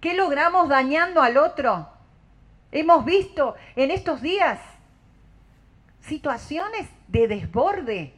¿Qué 0.00 0.14
logramos 0.14 0.68
dañando 0.68 1.22
al 1.22 1.36
otro? 1.36 1.88
Hemos 2.70 3.04
visto 3.04 3.54
en 3.76 3.90
estos 3.90 4.22
días 4.22 4.58
situaciones 6.00 6.88
de 7.08 7.28
desborde, 7.28 8.14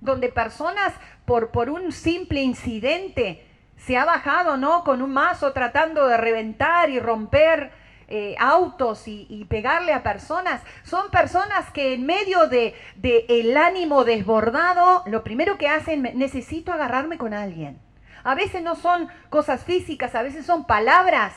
donde 0.00 0.28
personas 0.28 0.92
por, 1.24 1.50
por 1.50 1.70
un 1.70 1.90
simple 1.92 2.42
incidente 2.42 3.48
se 3.76 3.96
ha 3.96 4.04
bajado, 4.04 4.56
¿no? 4.56 4.84
Con 4.84 5.02
un 5.02 5.12
mazo 5.12 5.52
tratando 5.52 6.06
de 6.06 6.16
reventar 6.16 6.90
y 6.90 7.00
romper 7.00 7.72
eh, 8.08 8.36
autos 8.38 9.06
y, 9.06 9.46
pegarle 9.48 9.92
a 9.92 10.02
personas. 10.02 10.62
Son 10.82 11.10
personas 11.10 11.70
que 11.70 11.94
en 11.94 12.06
medio 12.06 12.48
de, 12.48 12.74
de, 12.96 13.26
el 13.28 13.56
ánimo 13.56 14.04
desbordado, 14.04 15.02
lo 15.06 15.22
primero 15.24 15.58
que 15.58 15.68
hacen, 15.68 16.02
necesito 16.02 16.72
agarrarme 16.72 17.18
con 17.18 17.34
alguien. 17.34 17.78
A 18.22 18.34
veces 18.34 18.62
no 18.62 18.74
son 18.74 19.08
cosas 19.28 19.64
físicas, 19.64 20.14
a 20.14 20.22
veces 20.22 20.46
son 20.46 20.66
palabras. 20.66 21.34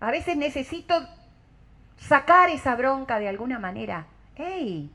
A 0.00 0.10
veces 0.10 0.36
necesito 0.36 0.94
sacar 1.96 2.50
esa 2.50 2.74
bronca 2.76 3.18
de 3.18 3.28
alguna 3.28 3.58
manera. 3.58 4.06
¡Hey! 4.34 4.90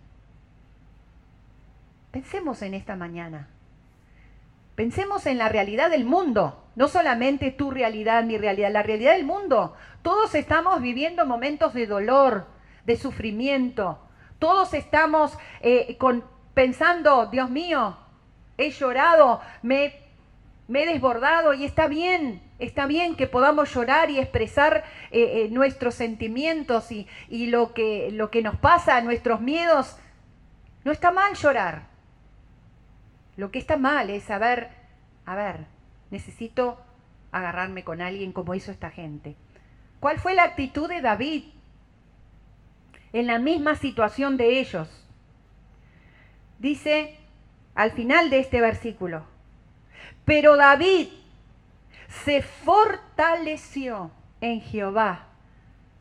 Pensemos 2.12 2.62
en 2.62 2.74
esta 2.74 2.96
mañana. 2.96 3.48
Pensemos 4.76 5.26
en 5.26 5.38
la 5.38 5.50
realidad 5.50 5.90
del 5.90 6.06
mundo, 6.06 6.64
no 6.76 6.88
solamente 6.88 7.52
tu 7.52 7.72
realidad, 7.72 8.24
mi 8.24 8.38
realidad, 8.38 8.72
la 8.72 8.84
realidad 8.84 9.14
del 9.14 9.26
mundo. 9.26 9.76
Todos 10.02 10.34
estamos 10.36 10.82
viviendo 10.82 11.26
momentos 11.26 11.74
de 11.74 11.88
dolor, 11.88 12.46
de 12.86 12.96
sufrimiento. 12.96 14.00
Todos 14.40 14.74
estamos 14.74 15.38
eh, 15.62 15.98
pensando, 16.54 17.28
Dios 17.28 17.50
mío, 17.50 17.98
he 18.58 18.72
llorado, 18.72 19.42
me, 19.62 19.94
me, 20.68 20.84
he 20.84 20.94
desbordado 20.94 21.54
y 21.54 21.66
está 21.66 21.88
bien, 21.88 22.42
está 22.58 22.86
bien 22.88 23.16
que 23.16 23.28
podamos 23.28 23.74
llorar 23.74 24.10
y 24.10 24.20
expresar 24.20 24.84
eh, 25.12 25.44
eh, 25.46 25.50
nuestros 25.52 25.96
sentimientos 25.96 26.92
y, 26.92 27.08
y 27.30 27.48
lo, 27.48 27.74
que, 27.74 28.10
lo 28.12 28.32
que 28.32 28.42
nos 28.42 28.56
pasa, 28.56 29.02
nuestros 29.02 29.42
miedos. 29.42 29.98
No 30.84 30.92
está 30.92 31.12
mal 31.12 31.36
llorar. 31.36 31.91
Lo 33.38 33.52
que 33.52 33.60
está 33.60 33.78
mal 33.78 34.10
es 34.10 34.24
saber, 34.24 34.70
a 35.26 35.36
ver, 35.36 35.66
necesito 36.10 36.80
agarrarme 37.32 37.84
con 37.84 38.02
alguien 38.02 38.34
como 38.34 38.56
hizo 38.56 38.72
esta 38.72 38.90
gente. 38.90 39.36
¿Cuál 40.00 40.20
fue 40.20 40.34
la 40.34 40.44
actitud 40.44 40.90
de 40.90 41.02
David 41.02 41.46
en 43.14 43.28
la 43.28 43.40
misma 43.40 43.76
situación 43.76 44.38
de 44.38 44.60
ellos? 44.60 44.90
Dice 46.60 47.18
al 47.76 47.92
final 47.92 48.30
de 48.30 48.40
este 48.40 48.62
versículo, 48.62 49.26
pero 50.26 50.58
David 50.58 51.08
se 52.24 52.42
fortaleció 52.42 54.12
en 54.42 54.62
Jehová, 54.62 55.28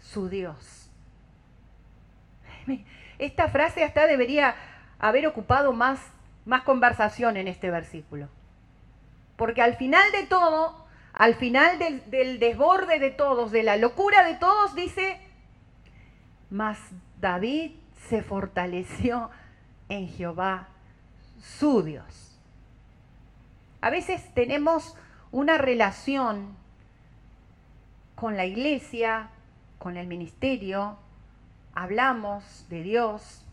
su 0.01 0.29
Dios. 0.29 0.91
Esta 3.19 3.49
frase 3.49 3.85
hasta 3.85 4.07
debería 4.07 4.55
haber 4.99 5.27
ocupado 5.27 5.73
más 5.73 6.01
más 6.45 6.63
conversación 6.63 7.37
en 7.37 7.49
este 7.49 7.71
versículo. 7.71 8.29
Porque 9.37 9.63
al 9.63 9.77
final 9.77 10.11
de 10.13 10.27
todo, 10.27 10.85
al 11.13 11.35
final 11.35 11.79
del, 11.79 12.39
desborde 12.39 12.99
de 12.99 13.11
todos, 13.11 13.51
de 13.51 13.63
la 13.63 13.77
locura 13.77 14.25
de 14.25 14.35
todos, 14.35 14.75
dice, 14.75 15.21
mas 16.51 16.79
David 17.21 17.73
se 18.09 18.23
fortaleció 18.23 19.31
en 19.89 20.09
Jehová, 20.09 20.69
su 21.41 21.83
Dios. 21.83 22.39
A 23.81 23.91
veces 23.91 24.35
tenemos 24.35 24.97
una 25.33 25.57
relación 25.59 26.55
con 28.15 28.37
la 28.37 28.45
iglesia, 28.45 29.31
con 29.79 29.97
el 29.97 30.07
ministerio, 30.07 30.99
hablamos 31.75 32.67
de 32.69 32.83
Dios, 32.83 33.47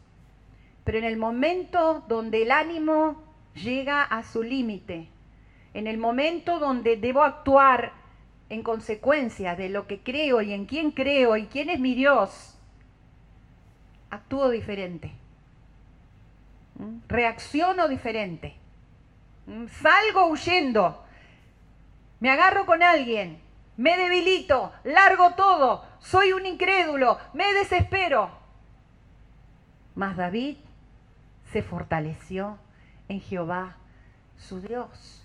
pero 0.87 0.99
en 0.99 1.03
el 1.03 1.17
momento 1.17 2.05
donde 2.07 2.43
el 2.43 2.49
ánimo 2.49 3.21
llega 3.55 4.03
a 4.03 4.23
su 4.23 4.41
límite, 4.41 5.09
en 5.73 5.85
el 5.85 5.97
momento 5.97 6.59
donde 6.59 6.95
debo 6.95 7.23
actuar 7.23 7.91
en 8.47 8.63
consecuencia 8.63 9.57
de 9.57 9.67
lo 9.67 9.85
que 9.85 9.99
creo 9.99 10.41
y 10.41 10.53
en 10.53 10.65
quién 10.65 10.91
creo 10.91 11.35
y 11.35 11.47
quién 11.47 11.69
es 11.69 11.81
mi 11.81 11.93
Dios, 11.93 12.57
actúo 14.11 14.49
diferente. 14.49 15.11
¿Mm? 16.75 16.99
Reacciono 17.09 17.89
diferente. 17.89 18.55
¿Mm? 19.45 19.67
Salgo 19.67 20.27
huyendo. 20.27 21.03
Me 22.21 22.29
agarro 22.29 22.65
con 22.65 22.81
alguien. 22.81 23.41
Me 23.75 23.97
debilito. 23.97 24.71
Largo 24.85 25.31
todo. 25.31 25.83
Soy 25.99 26.31
un 26.31 26.45
incrédulo. 26.45 27.17
Me 27.33 27.53
desespero. 27.53 28.31
Mas 29.93 30.15
David 30.15 30.55
se 31.51 31.61
fortaleció 31.63 32.57
en 33.07 33.21
Jehová, 33.21 33.77
su 34.37 34.61
Dios. 34.61 35.23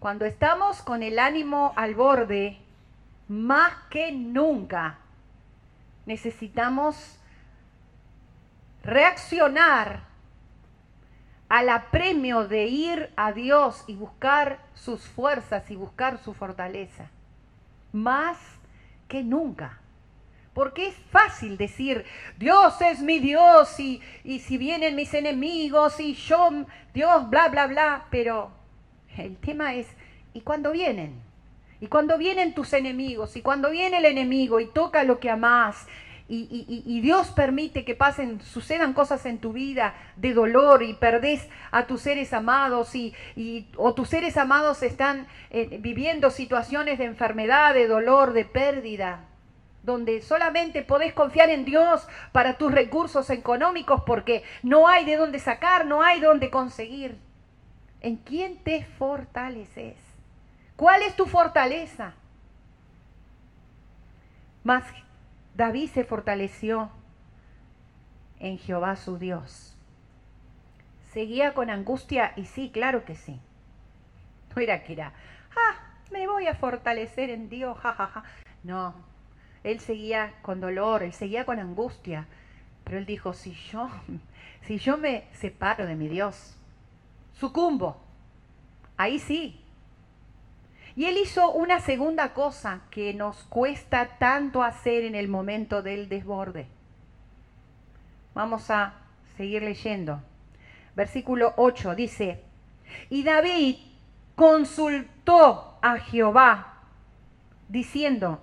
Cuando 0.00 0.24
estamos 0.24 0.82
con 0.82 1.02
el 1.02 1.18
ánimo 1.18 1.72
al 1.76 1.94
borde, 1.94 2.58
más 3.28 3.72
que 3.90 4.12
nunca 4.12 4.98
necesitamos 6.06 7.18
reaccionar 8.82 10.08
al 11.48 11.68
apremio 11.68 12.46
de 12.46 12.66
ir 12.66 13.12
a 13.16 13.32
Dios 13.32 13.84
y 13.86 13.96
buscar 13.96 14.60
sus 14.74 15.02
fuerzas 15.02 15.70
y 15.70 15.76
buscar 15.76 16.18
su 16.18 16.34
fortaleza. 16.34 17.10
Más 17.92 18.38
que 19.08 19.22
nunca. 19.22 19.80
Porque 20.58 20.88
es 20.88 20.96
fácil 21.12 21.56
decir, 21.56 22.04
Dios 22.36 22.80
es 22.80 22.98
mi 22.98 23.20
Dios 23.20 23.78
y, 23.78 24.02
y, 24.24 24.40
si 24.40 24.58
vienen 24.58 24.96
mis 24.96 25.14
enemigos 25.14 26.00
y 26.00 26.14
yo, 26.14 26.50
Dios, 26.92 27.30
bla, 27.30 27.46
bla, 27.46 27.68
bla. 27.68 28.06
Pero 28.10 28.50
el 29.16 29.36
tema 29.36 29.74
es, 29.74 29.86
¿y 30.34 30.40
cuándo 30.40 30.72
vienen? 30.72 31.14
¿Y 31.80 31.86
cuando 31.86 32.18
vienen 32.18 32.54
tus 32.54 32.72
enemigos? 32.72 33.36
¿Y 33.36 33.40
cuando 33.40 33.70
viene 33.70 33.98
el 33.98 34.04
enemigo 34.04 34.58
y 34.58 34.66
toca 34.66 35.04
lo 35.04 35.20
que 35.20 35.30
amás 35.30 35.86
y, 36.28 37.00
Dios 37.02 37.28
permite 37.30 37.84
que 37.84 37.94
pasen, 37.94 38.40
sucedan 38.40 38.94
cosas 38.94 39.24
en 39.26 39.38
tu 39.38 39.52
vida 39.52 39.94
de 40.16 40.34
dolor 40.34 40.82
y 40.82 40.94
perdés 40.94 41.48
a 41.70 41.86
tus 41.86 42.02
seres 42.02 42.32
amados 42.32 42.96
y, 42.96 43.14
o 43.76 43.94
tus 43.94 44.08
seres 44.08 44.36
amados 44.36 44.82
están 44.82 45.28
eh, 45.50 45.78
viviendo 45.80 46.30
situaciones 46.30 46.98
de 46.98 47.04
enfermedad, 47.04 47.74
de 47.74 47.86
dolor, 47.86 48.32
de 48.32 48.44
pérdida, 48.44 49.27
donde 49.88 50.20
solamente 50.20 50.82
podés 50.82 51.14
confiar 51.14 51.48
en 51.48 51.64
Dios 51.64 52.06
para 52.30 52.58
tus 52.58 52.70
recursos 52.70 53.30
económicos 53.30 54.02
porque 54.06 54.44
no 54.62 54.86
hay 54.86 55.06
de 55.06 55.16
dónde 55.16 55.38
sacar, 55.38 55.86
no 55.86 56.02
hay 56.02 56.20
dónde 56.20 56.50
conseguir. 56.50 57.18
¿En 58.02 58.16
quién 58.16 58.58
te 58.58 58.84
fortaleces? 58.84 59.96
¿Cuál 60.76 61.02
es 61.02 61.16
tu 61.16 61.24
fortaleza? 61.24 62.12
Más 64.62 64.84
David 65.54 65.88
se 65.90 66.04
fortaleció 66.04 66.90
en 68.40 68.58
Jehová 68.58 68.94
su 68.96 69.16
Dios. 69.16 69.74
Seguía 71.12 71.54
con 71.54 71.70
angustia 71.70 72.34
y 72.36 72.44
sí, 72.44 72.70
claro 72.70 73.06
que 73.06 73.14
sí. 73.14 73.40
No 74.54 74.60
era 74.62 74.84
que 74.84 74.92
era, 74.92 75.14
ah, 75.56 75.76
me 76.12 76.26
voy 76.26 76.46
a 76.46 76.54
fortalecer 76.54 77.30
en 77.30 77.48
Dios, 77.48 77.78
jajaja. 77.78 78.22
No, 78.62 78.94
él 79.64 79.80
seguía 79.80 80.34
con 80.42 80.60
dolor, 80.60 81.02
él 81.02 81.12
seguía 81.12 81.44
con 81.44 81.58
angustia. 81.58 82.26
Pero 82.84 82.98
él 82.98 83.06
dijo, 83.06 83.32
si 83.32 83.52
yo, 83.52 83.88
si 84.66 84.78
yo 84.78 84.96
me 84.96 85.24
separo 85.32 85.86
de 85.86 85.94
mi 85.94 86.08
Dios, 86.08 86.56
sucumbo. 87.34 88.00
Ahí 88.96 89.18
sí, 89.18 89.60
y 90.98 91.04
él 91.04 91.16
hizo 91.16 91.52
una 91.52 91.78
segunda 91.78 92.34
cosa 92.34 92.80
que 92.90 93.14
nos 93.14 93.44
cuesta 93.44 94.18
tanto 94.18 94.64
hacer 94.64 95.04
en 95.04 95.14
el 95.14 95.28
momento 95.28 95.80
del 95.80 96.08
desborde. 96.08 96.66
Vamos 98.34 98.68
a 98.72 98.94
seguir 99.36 99.62
leyendo. 99.62 100.20
Versículo 100.96 101.54
8 101.56 101.94
dice, 101.94 102.42
y 103.10 103.22
David 103.22 103.76
consultó 104.34 105.78
a 105.82 105.98
Jehová, 105.98 106.80
diciendo, 107.68 108.42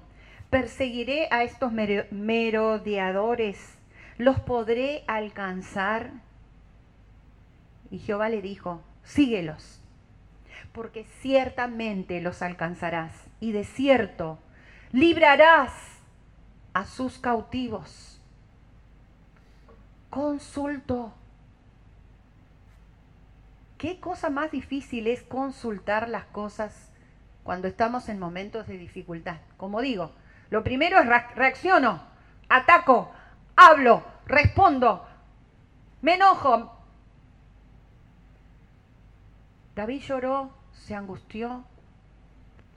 perseguiré 0.56 1.28
a 1.32 1.44
estos 1.44 1.74
merodeadores, 1.74 3.78
¿los 4.18 4.40
podré 4.40 5.04
alcanzar? 5.06 6.12
Y 7.92 8.00
Jehová 8.00 8.30
le 8.30 8.42
dijo, 8.42 8.82
síguelos 9.04 9.82
porque 10.72 11.04
ciertamente 11.20 12.22
los 12.22 12.42
alcanzarás 12.42 13.12
y 13.42 13.52
de 13.52 13.66
cierto 13.66 14.40
librarás 14.94 15.74
a 16.72 16.86
sus 16.86 17.18
cautivos. 17.18 18.22
Consulto. 20.10 21.14
¿Qué 23.78 24.00
cosa 24.00 24.30
más 24.30 24.52
difícil 24.52 25.08
es 25.08 25.22
consultar 25.22 26.08
las 26.08 26.24
cosas 26.28 26.94
cuando 27.44 27.68
estamos 27.68 28.08
en 28.08 28.20
momentos 28.20 28.68
de 28.68 28.78
dificultad? 28.78 29.40
Como 29.58 29.82
digo, 29.82 30.14
lo 30.50 30.64
primero 30.64 31.00
es 31.00 31.08
reacciono, 31.36 32.02
ataco, 32.50 33.12
hablo, 33.56 34.04
respondo, 34.26 35.08
me 36.02 36.16
enojo. 36.16 36.72
David 39.76 40.02
lloró 40.02 40.52
se 40.86 40.94
angustió, 40.94 41.64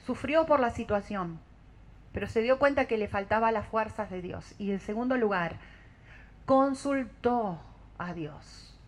sufrió 0.07 0.46
por 0.46 0.61
la 0.61 0.70
situación, 0.70 1.38
pero 2.12 2.26
se 2.26 2.40
dio 2.40 2.59
cuenta 2.59 2.87
que 2.87 2.96
le 2.96 3.07
faltaba 3.07 3.52
las 3.52 3.66
fuerzas 3.66 4.11
de 4.11 4.22
Dios. 4.22 4.54
Y 4.59 4.72
en 4.72 4.81
segundo 4.81 5.16
lugar, 5.16 5.57
consultó 6.46 7.61
a 7.98 8.14
Dios. 8.14 8.78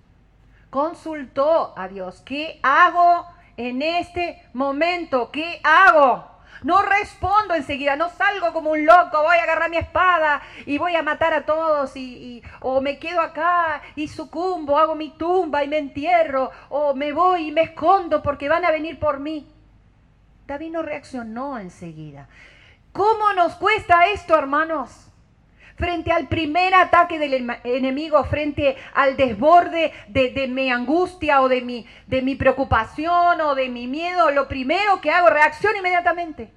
Consultó 0.71 1.75
a 1.77 1.89
Dios. 1.89 2.23
¿Qué 2.25 2.61
hago 2.63 3.27
en 3.57 3.83
este 3.83 4.43
momento? 4.55 5.31
¿Qué 5.31 5.61
hago? 5.65 6.40
No 6.63 6.83
respondo 6.83 7.55
enseguida, 7.55 7.97
no 7.97 8.11
salgo 8.11 8.53
como 8.53 8.71
un 8.71 8.85
loco, 8.85 9.23
voy 9.23 9.37
a 9.39 9.43
agarrar 9.43 9.71
mi 9.71 9.79
espada 9.79 10.43
y 10.67 10.79
voy 10.79 10.95
a 10.95 11.03
matar 11.03 11.33
a 11.33 11.47
todos, 11.47 11.97
y, 11.97 12.43
o 12.61 12.81
me 12.81 12.99
quedo 12.99 13.21
acá 13.21 13.83
y 13.97 14.09
sucumbo, 14.09 14.79
hago 14.79 14.95
mi 14.95 15.11
tumba 15.11 15.65
y 15.65 15.69
me 15.69 15.79
entierro, 15.79 16.51
o 16.69 16.95
me 16.95 17.13
voy 17.13 17.49
y 17.49 17.53
me 17.53 17.63
escondo 17.63 18.23
porque 18.23 18.49
van 18.49 18.65
a 18.65 18.71
venir 18.71 18.99
por 18.99 19.21
mí. 19.21 19.51
David 20.47 20.73
no 20.73 20.83
reaccionó 20.83 21.59
enseguida. 21.59 22.29
¿Cómo 22.93 23.33
nos 23.35 23.55
cuesta 23.55 24.07
esto, 24.07 24.37
hermanos? 24.37 25.10
Frente 25.81 26.13
al 26.13 26.29
primer 26.29 26.75
ataque 26.75 27.19
del 27.19 27.51
enemigo, 27.65 28.23
frente 28.25 28.77
al 28.95 29.17
desborde 29.17 29.93
de, 30.09 30.47
mi 30.47 30.71
angustia 30.71 31.41
o 31.41 31.49
de 31.49 31.63
mi, 31.63 31.87
de 32.07 32.23
mi 32.23 32.37
preocupación 32.37 33.41
o 33.41 33.55
de 33.55 33.69
mi 33.71 33.89
miedo, 33.89 34.31
lo 34.31 34.47
primero 34.47 35.01
que 35.01 35.11
hago, 35.11 35.31
reacción 35.31 35.75
inmediatamente. 35.77 36.53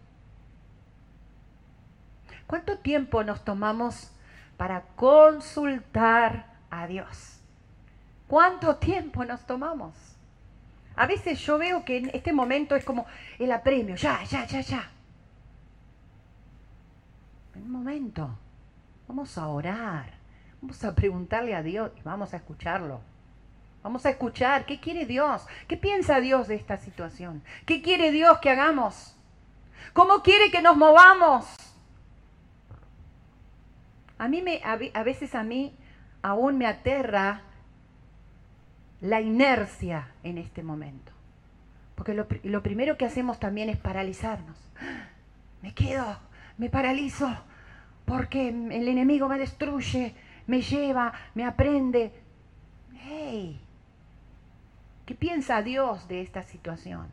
¿Cuánto 2.45 2.77
tiempo 2.77 3.23
nos 3.23 3.43
tomamos 3.43 4.11
para 4.57 4.81
consultar 4.95 6.45
a 6.69 6.85
Dios? 6.85 7.39
¿Cuánto 8.27 8.75
tiempo 8.75 9.23
nos 9.23 9.47
tomamos? 9.47 9.95
A 10.95 11.07
veces 11.07 11.39
yo 11.39 11.57
veo 11.57 11.85
que 11.85 11.97
en 11.97 12.11
este 12.13 12.33
momento 12.33 12.75
es 12.75 12.83
como 12.83 13.07
el 13.39 13.51
apremio, 13.51 13.95
ya, 13.95 14.23
ya, 14.25 14.45
ya, 14.45 14.61
ya. 14.61 14.91
Un 17.55 17.71
momento. 17.71 18.42
Vamos 19.07 19.37
a 19.37 19.47
orar, 19.47 20.13
vamos 20.61 20.83
a 20.83 20.95
preguntarle 20.95 21.55
a 21.55 21.63
Dios 21.63 21.91
y 21.95 22.01
vamos 22.01 22.33
a 22.33 22.37
escucharlo. 22.37 23.01
Vamos 23.83 24.05
a 24.05 24.11
escuchar 24.11 24.65
qué 24.65 24.79
quiere 24.79 25.05
Dios, 25.05 25.45
qué 25.67 25.75
piensa 25.75 26.21
Dios 26.21 26.47
de 26.47 26.55
esta 26.55 26.77
situación, 26.77 27.43
qué 27.65 27.81
quiere 27.81 28.11
Dios 28.11 28.39
que 28.39 28.49
hagamos, 28.49 29.17
cómo 29.91 30.23
quiere 30.23 30.51
que 30.51 30.61
nos 30.61 30.77
movamos. 30.77 31.45
A 34.17 34.29
mí 34.29 34.41
me, 34.41 34.61
a 34.63 35.03
veces 35.03 35.35
a 35.35 35.43
mí 35.43 35.75
aún 36.21 36.57
me 36.57 36.65
aterra 36.65 37.41
la 39.01 39.19
inercia 39.19 40.07
en 40.23 40.37
este 40.37 40.63
momento. 40.63 41.11
Porque 41.95 42.13
lo, 42.13 42.25
lo, 42.43 42.63
primero 42.63 42.97
que 42.97 43.05
hacemos 43.05 43.39
también 43.39 43.69
es 43.69 43.77
paralizarnos. 43.77 44.57
Me 45.61 45.73
quedo, 45.73 46.17
me 46.57 46.69
paralizo, 46.69 47.33
porque 48.05 48.49
el 48.49 48.87
enemigo 48.87 49.29
me 49.29 49.37
destruye, 49.37 50.13
me 50.47 50.61
lleva, 50.61 51.13
me 51.35 51.45
aprende. 51.45 52.11
¡Hey! 53.05 53.59
¿Qué 55.05 55.15
piensa 55.15 55.61
Dios 55.61 56.07
de 56.07 56.21
esta 56.21 56.43
situación? 56.43 57.07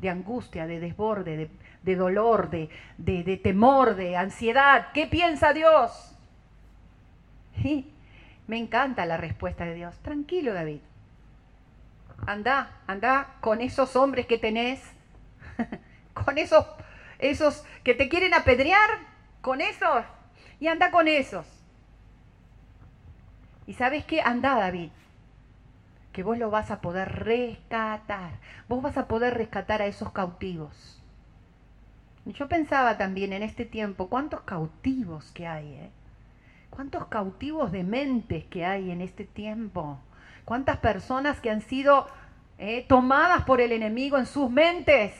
De 0.00 0.10
angustia, 0.10 0.66
de 0.66 0.80
desborde, 0.80 1.50
de, 1.82 1.96
dolor, 1.96 2.50
de, 2.50 3.40
temor, 3.42 3.94
de 3.94 4.16
ansiedad. 4.16 4.88
¿Qué 4.92 5.06
piensa 5.06 5.52
Dios? 5.52 6.12
me 8.46 8.58
encanta 8.58 9.06
la 9.06 9.16
respuesta 9.16 9.64
de 9.64 9.74
Dios. 9.74 9.96
Tranquilo, 10.00 10.52
David. 10.52 10.80
Anda, 12.26 12.70
anda 12.86 13.34
con 13.40 13.60
esos 13.60 13.94
hombres 13.96 14.26
que 14.26 14.38
tenés, 14.38 14.82
con 16.14 16.38
esos, 16.38 16.64
esos 17.18 17.64
que 17.84 17.94
te 17.94 18.08
quieren 18.08 18.34
apedrear, 18.34 19.15
con 19.46 19.60
esos 19.60 20.04
y 20.58 20.66
anda 20.66 20.90
con 20.90 21.06
esos. 21.06 21.46
¿Y 23.68 23.74
sabes 23.74 24.04
qué? 24.04 24.20
Anda, 24.20 24.56
David. 24.56 24.90
que 26.12 26.24
vos 26.24 26.36
lo 26.36 26.50
vas 26.50 26.72
a 26.72 26.80
poder 26.80 27.24
rescatar. 27.24 28.40
Vos 28.68 28.82
vas 28.82 28.96
a 28.98 29.06
poder 29.06 29.34
rescatar 29.34 29.82
a 29.82 29.86
esos 29.86 30.10
cautivos. 30.10 31.00
Yo 32.24 32.48
pensaba 32.48 32.98
también 32.98 33.32
en 33.32 33.44
este 33.44 33.64
tiempo, 33.64 34.08
cuántos 34.08 34.40
cautivos 34.40 35.30
que 35.30 35.46
hay, 35.46 35.74
¿eh? 35.74 35.90
cuántos 36.70 37.06
cautivos 37.06 37.70
de 37.70 37.84
mentes 37.84 38.46
que 38.46 38.64
hay 38.64 38.90
en 38.90 39.00
este 39.00 39.24
tiempo, 39.24 40.00
cuántas 40.44 40.78
personas 40.78 41.40
que 41.40 41.50
han 41.50 41.60
sido 41.60 42.08
eh, 42.58 42.84
tomadas 42.88 43.44
por 43.44 43.60
el 43.60 43.70
enemigo 43.70 44.18
en 44.18 44.26
sus 44.26 44.50
mentes 44.50 45.14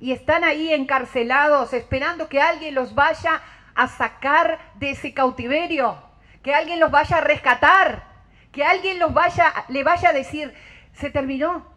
y 0.00 0.12
están 0.12 0.44
ahí 0.44 0.72
encarcelados 0.72 1.72
esperando 1.72 2.28
que 2.28 2.40
alguien 2.40 2.74
los 2.74 2.94
vaya 2.94 3.40
a 3.74 3.88
sacar 3.88 4.58
de 4.74 4.90
ese 4.90 5.14
cautiverio, 5.14 5.96
que 6.42 6.54
alguien 6.54 6.80
los 6.80 6.90
vaya 6.90 7.18
a 7.18 7.20
rescatar, 7.20 8.04
que 8.52 8.64
alguien 8.64 8.98
los 8.98 9.12
vaya, 9.12 9.52
le 9.68 9.82
vaya 9.82 10.10
a 10.10 10.12
decir, 10.12 10.54
se 10.92 11.10
terminó, 11.10 11.74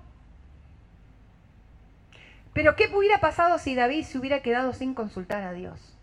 pero 2.58 2.76
¿qué 2.76 2.90
hubiera 2.92 3.20
pasado 3.20 3.60
si 3.60 3.76
David 3.76 4.04
se 4.04 4.18
hubiera 4.18 4.42
quedado 4.42 4.74
sin 4.74 4.96
consultar 4.96 5.44
a 5.44 5.54
Dios? 5.54 5.96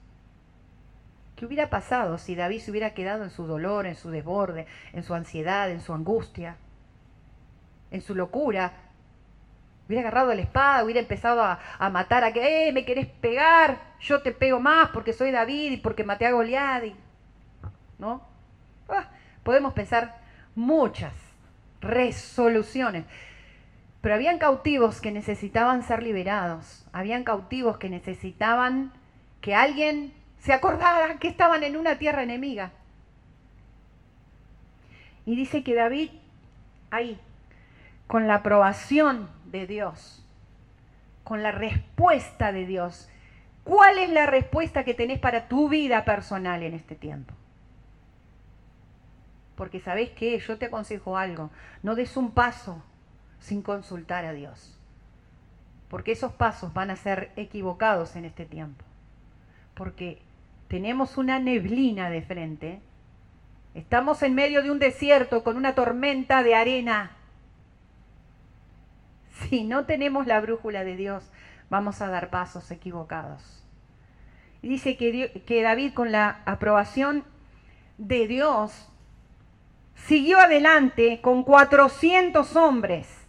¿Qué 1.34 1.46
hubiera 1.46 1.68
pasado 1.68 2.16
si 2.16 2.36
David 2.36 2.60
se 2.60 2.70
hubiera 2.70 2.94
quedado 2.94 3.24
en 3.24 3.30
su 3.30 3.44
dolor, 3.48 3.86
en 3.86 3.96
su 3.96 4.10
desborde, 4.10 4.68
en 4.92 5.02
su 5.02 5.14
ansiedad, 5.14 5.68
en 5.68 5.80
su 5.80 5.92
angustia, 5.92 6.56
en 7.90 8.02
su 8.02 8.14
locura? 8.14 8.72
Hubiera 9.86 10.08
agarrado 10.08 10.34
la 10.34 10.40
espada, 10.40 10.82
hubiera 10.82 11.00
empezado 11.00 11.42
a, 11.42 11.90
matar 11.90 12.24
a 12.24 12.32
que, 12.32 12.68
eh, 12.68 12.72
me 12.72 12.84
querés 12.84 13.06
pegar, 13.06 13.78
yo 14.00 14.22
te 14.22 14.32
pego 14.32 14.58
más 14.58 14.88
porque 14.90 15.12
soy 15.12 15.30
David 15.30 15.72
y 15.72 15.76
porque 15.76 16.04
maté 16.04 16.26
a 16.26 16.32
Goliat. 16.32 16.84
¿No? 17.98 18.22
Ah, 18.88 19.08
podemos 19.42 19.74
pensar 19.74 20.16
muchas 20.54 21.12
resoluciones. 21.80 23.04
Pero 24.00 24.14
habían 24.14 24.38
cautivos 24.38 25.00
que 25.00 25.10
necesitaban 25.10 25.82
ser 25.82 26.02
liberados, 26.02 26.86
habían 26.92 27.24
cautivos 27.24 27.78
que 27.78 27.88
necesitaban 27.88 28.92
que 29.40 29.54
alguien 29.54 30.12
se 30.38 30.52
acordara 30.52 31.18
que 31.18 31.28
estaban 31.28 31.62
en 31.62 31.76
una 31.76 31.96
tierra 31.96 32.22
enemiga. 32.22 32.70
Y 35.26 35.36
dice 35.36 35.62
que 35.62 35.74
David, 35.74 36.10
ahí, 36.90 37.18
con 38.06 38.26
la 38.26 38.36
aprobación 38.36 39.28
de 39.54 39.66
Dios, 39.66 40.26
con 41.22 41.42
la 41.42 41.52
respuesta 41.52 42.52
de 42.52 42.66
Dios, 42.66 43.08
¿cuál 43.62 43.98
es 43.98 44.10
la 44.10 44.26
respuesta 44.26 44.84
que 44.84 44.94
tenés 44.94 45.20
para 45.20 45.48
tu 45.48 45.68
vida 45.68 46.04
personal 46.04 46.62
en 46.62 46.74
este 46.74 46.96
tiempo? 46.96 47.32
Porque 49.54 49.78
sabés 49.78 50.10
que 50.10 50.36
yo 50.38 50.58
te 50.58 50.66
aconsejo 50.66 51.16
algo, 51.16 51.50
no 51.82 51.94
des 51.94 52.16
un 52.16 52.32
paso 52.32 52.82
sin 53.38 53.62
consultar 53.62 54.24
a 54.24 54.32
Dios. 54.32 54.76
Porque 55.88 56.12
esos 56.12 56.32
pasos 56.32 56.74
van 56.74 56.90
a 56.90 56.96
ser 56.96 57.30
equivocados 57.36 58.16
en 58.16 58.24
este 58.24 58.46
tiempo. 58.46 58.84
Porque 59.74 60.20
tenemos 60.66 61.16
una 61.16 61.38
neblina 61.38 62.10
de 62.10 62.22
frente. 62.22 62.80
Estamos 63.74 64.22
en 64.24 64.34
medio 64.34 64.62
de 64.62 64.72
un 64.72 64.80
desierto 64.80 65.44
con 65.44 65.56
una 65.56 65.76
tormenta 65.76 66.42
de 66.42 66.56
arena. 66.56 67.12
Si 69.48 69.64
no 69.64 69.84
tenemos 69.84 70.26
la 70.26 70.40
brújula 70.40 70.84
de 70.84 70.96
Dios, 70.96 71.30
vamos 71.70 72.00
a 72.00 72.08
dar 72.08 72.30
pasos 72.30 72.70
equivocados. 72.70 73.64
Dice 74.62 74.96
que, 74.96 75.42
que 75.44 75.62
David 75.62 75.92
con 75.92 76.12
la 76.12 76.40
aprobación 76.46 77.24
de 77.98 78.28
Dios 78.28 78.88
siguió 79.94 80.38
adelante 80.38 81.20
con 81.20 81.42
400 81.42 82.56
hombres 82.56 83.24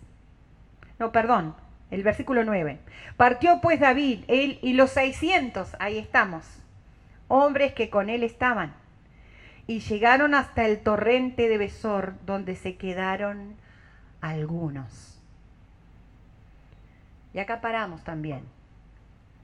no, 0.99 1.11
perdón, 1.11 1.55
el 1.91 2.03
versículo 2.03 2.43
9. 2.43 2.79
Partió 3.17 3.59
pues 3.61 3.79
David, 3.79 4.23
él 4.27 4.59
y 4.61 4.73
los 4.73 4.91
600, 4.91 5.75
ahí 5.79 5.97
estamos, 5.97 6.45
hombres 7.27 7.73
que 7.73 7.89
con 7.89 8.09
él 8.09 8.23
estaban, 8.23 8.73
y 9.67 9.79
llegaron 9.79 10.35
hasta 10.35 10.65
el 10.65 10.79
torrente 10.79 11.49
de 11.49 11.57
Besor, 11.57 12.13
donde 12.25 12.55
se 12.55 12.75
quedaron 12.77 13.55
algunos. 14.21 15.14
Y 17.35 17.39
acá 17.39 17.59
paramos 17.59 18.01
también. 18.05 18.45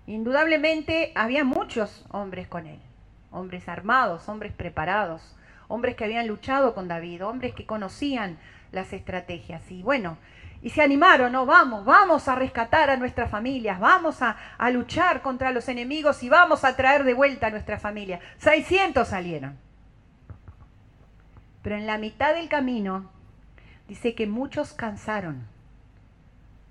Indudablemente 0.07 1.11
había 1.13 1.43
muchos 1.43 2.05
hombres 2.11 2.47
con 2.47 2.65
él, 2.65 2.79
hombres 3.31 3.67
armados, 3.67 4.29
hombres 4.29 4.53
preparados, 4.53 5.35
hombres 5.67 5.97
que 5.97 6.05
habían 6.05 6.25
luchado 6.25 6.73
con 6.73 6.87
David, 6.87 7.25
hombres 7.25 7.53
que 7.53 7.65
conocían 7.65 8.37
las 8.71 8.93
estrategias. 8.93 9.69
Y 9.69 9.83
bueno, 9.83 10.17
y 10.61 10.69
se 10.69 10.81
animaron, 10.81 11.33
no, 11.33 11.45
vamos, 11.45 11.83
vamos 11.83 12.29
a 12.29 12.35
rescatar 12.35 12.89
a 12.89 12.95
nuestras 12.95 13.29
familias, 13.29 13.77
vamos 13.77 14.21
a, 14.21 14.37
luchar 14.71 15.21
contra 15.21 15.51
los 15.51 15.67
enemigos 15.67 16.23
y 16.23 16.29
vamos 16.29 16.63
a 16.63 16.77
traer 16.77 17.03
de 17.03 17.13
vuelta 17.13 17.47
a 17.47 17.51
nuestra 17.51 17.77
familia. 17.77 18.21
600 18.37 19.05
salieron. 19.05 19.57
Pero 21.61 21.75
en 21.75 21.87
la 21.87 21.97
mitad 21.97 22.35
del 22.35 22.47
camino 22.47 23.11
dice 23.89 24.15
que 24.15 24.27
muchos 24.27 24.71
cansaron, 24.71 25.45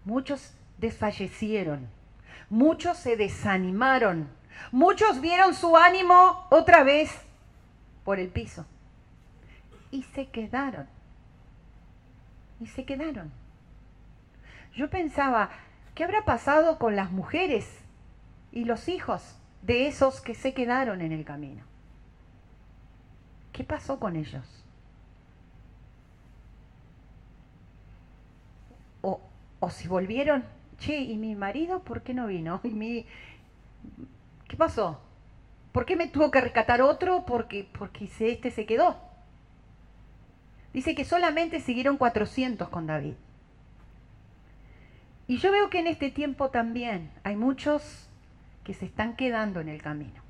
muchos 0.06 0.54
desfallecieron, 0.80 1.88
muchos 2.48 2.96
se 2.96 3.16
desanimaron, 3.16 4.28
muchos 4.72 5.20
vieron 5.20 5.54
su 5.54 5.76
ánimo 5.76 6.46
otra 6.50 6.82
vez 6.82 7.10
por 8.04 8.18
el 8.18 8.28
piso 8.28 8.66
y 9.90 10.02
se 10.02 10.28
quedaron. 10.28 10.86
Y 12.60 12.66
se 12.66 12.84
quedaron. 12.84 13.30
Yo 14.74 14.90
pensaba, 14.90 15.50
¿qué 15.94 16.04
habrá 16.04 16.24
pasado 16.24 16.78
con 16.78 16.94
las 16.96 17.10
mujeres 17.10 17.66
y 18.52 18.64
los 18.64 18.88
hijos 18.88 19.36
de 19.62 19.88
esos 19.88 20.20
que 20.20 20.34
se 20.34 20.54
quedaron 20.54 21.00
en 21.00 21.12
el 21.12 21.24
camino? 21.24 21.62
¿Qué 23.52 23.64
pasó 23.64 23.98
con 23.98 24.16
ellos? 24.16 24.64
O, 29.02 29.20
o 29.58 29.70
si 29.70 29.88
volvieron, 29.88 30.44
che, 30.80 30.96
¿y 30.96 31.16
mi 31.16 31.36
marido 31.36 31.84
por 31.84 32.02
qué 32.02 32.12
no 32.14 32.26
vino? 32.26 32.60
¿Y 32.64 32.70
mi... 32.70 33.06
¿Qué 34.48 34.56
pasó? 34.56 35.00
¿Por 35.70 35.86
qué 35.86 35.94
me 35.94 36.08
tuvo 36.08 36.32
que 36.32 36.40
rescatar 36.40 36.82
otro? 36.82 37.24
Porque, 37.24 37.68
porque 37.78 38.10
este 38.18 38.50
se 38.50 38.66
quedó. 38.66 38.96
Dice 40.72 40.94
que 40.96 41.04
solamente 41.04 41.60
siguieron 41.60 41.96
400 41.96 42.68
con 42.68 42.86
David. 42.86 43.14
Y 45.28 45.38
yo 45.38 45.52
veo 45.52 45.70
que 45.70 45.78
en 45.78 45.86
este 45.86 46.10
tiempo 46.10 46.50
también 46.50 47.12
hay 47.22 47.36
muchos 47.36 48.08
que 48.64 48.74
se 48.74 48.86
están 48.86 49.14
quedando 49.14 49.60
en 49.60 49.68
el 49.68 49.80
camino. 49.80 50.20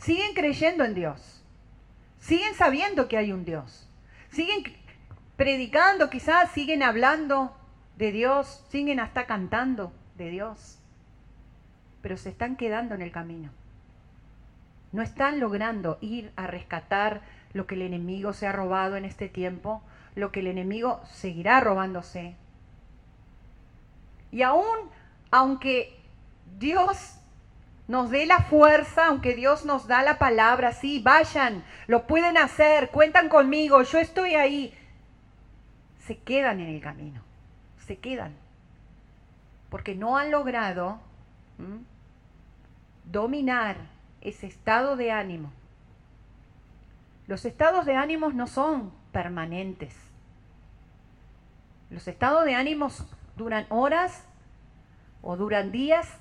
Siguen 0.00 0.34
creyendo 0.34 0.84
en 0.84 0.94
Dios. 0.94 1.42
Siguen 2.20 2.54
sabiendo 2.54 3.08
que 3.08 3.16
hay 3.16 3.32
un 3.32 3.46
Dios. 3.46 3.88
Siguen 4.30 4.62
predicando, 5.36 6.10
quizás 6.10 6.50
siguen 6.52 6.82
hablando 6.82 7.57
de 7.98 8.12
Dios, 8.12 8.64
siguen 8.70 9.00
hasta 9.00 9.26
cantando 9.26 9.92
de 10.16 10.30
Dios. 10.30 10.78
Pero 12.00 12.16
se 12.16 12.30
están 12.30 12.56
quedando 12.56 12.94
en 12.94 13.02
el 13.02 13.12
camino. 13.12 13.50
No 14.92 15.02
están 15.02 15.38
logrando 15.38 15.98
ir 16.00 16.32
a 16.36 16.46
rescatar 16.46 17.20
lo 17.52 17.66
que 17.66 17.74
el 17.74 17.82
enemigo 17.82 18.32
se 18.32 18.46
ha 18.46 18.52
robado 18.52 18.96
en 18.96 19.04
este 19.04 19.28
tiempo, 19.28 19.82
lo 20.14 20.32
que 20.32 20.40
el 20.40 20.46
enemigo 20.46 21.02
seguirá 21.04 21.60
robándose 21.60 22.36
y 24.30 24.42
aún, 24.42 24.90
aunque 25.30 25.98
Dios 26.58 27.14
nos 27.86 28.10
dé 28.10 28.26
la 28.26 28.40
fuerza, 28.40 29.06
aunque 29.06 29.34
Dios 29.34 29.64
nos 29.64 29.86
da 29.86 30.02
la 30.02 30.18
palabra, 30.18 30.72
sí, 30.72 31.00
vayan, 31.02 31.64
lo 31.86 32.06
pueden 32.06 32.36
hacer, 32.36 32.90
cuentan 32.90 33.28
conmigo, 33.28 33.82
yo 33.82 33.98
estoy 33.98 34.34
ahí, 34.34 34.74
se 36.06 36.18
quedan 36.18 36.60
en 36.60 36.68
el 36.68 36.80
camino, 36.80 37.22
se 37.88 37.96
quedan, 37.96 38.34
porque 39.70 39.94
no 39.94 40.18
han 40.18 40.30
logrado 40.30 41.00
dominar 43.04 43.76
ese 44.20 44.46
estado 44.46 44.96
de 44.96 45.10
ánimo. 45.10 45.50
Los 47.26 47.46
estados 47.46 47.86
de 47.86 47.96
ánimos 47.96 48.34
no 48.34 48.46
son 48.46 48.92
permanentes. 49.10 49.96
Los 51.90 52.06
estados 52.06 52.44
de 52.44 52.54
ánimos 52.54 53.06
duran 53.36 53.66
horas 53.70 54.24
o 55.22 55.36
duran 55.36 55.72
días, 55.72 56.18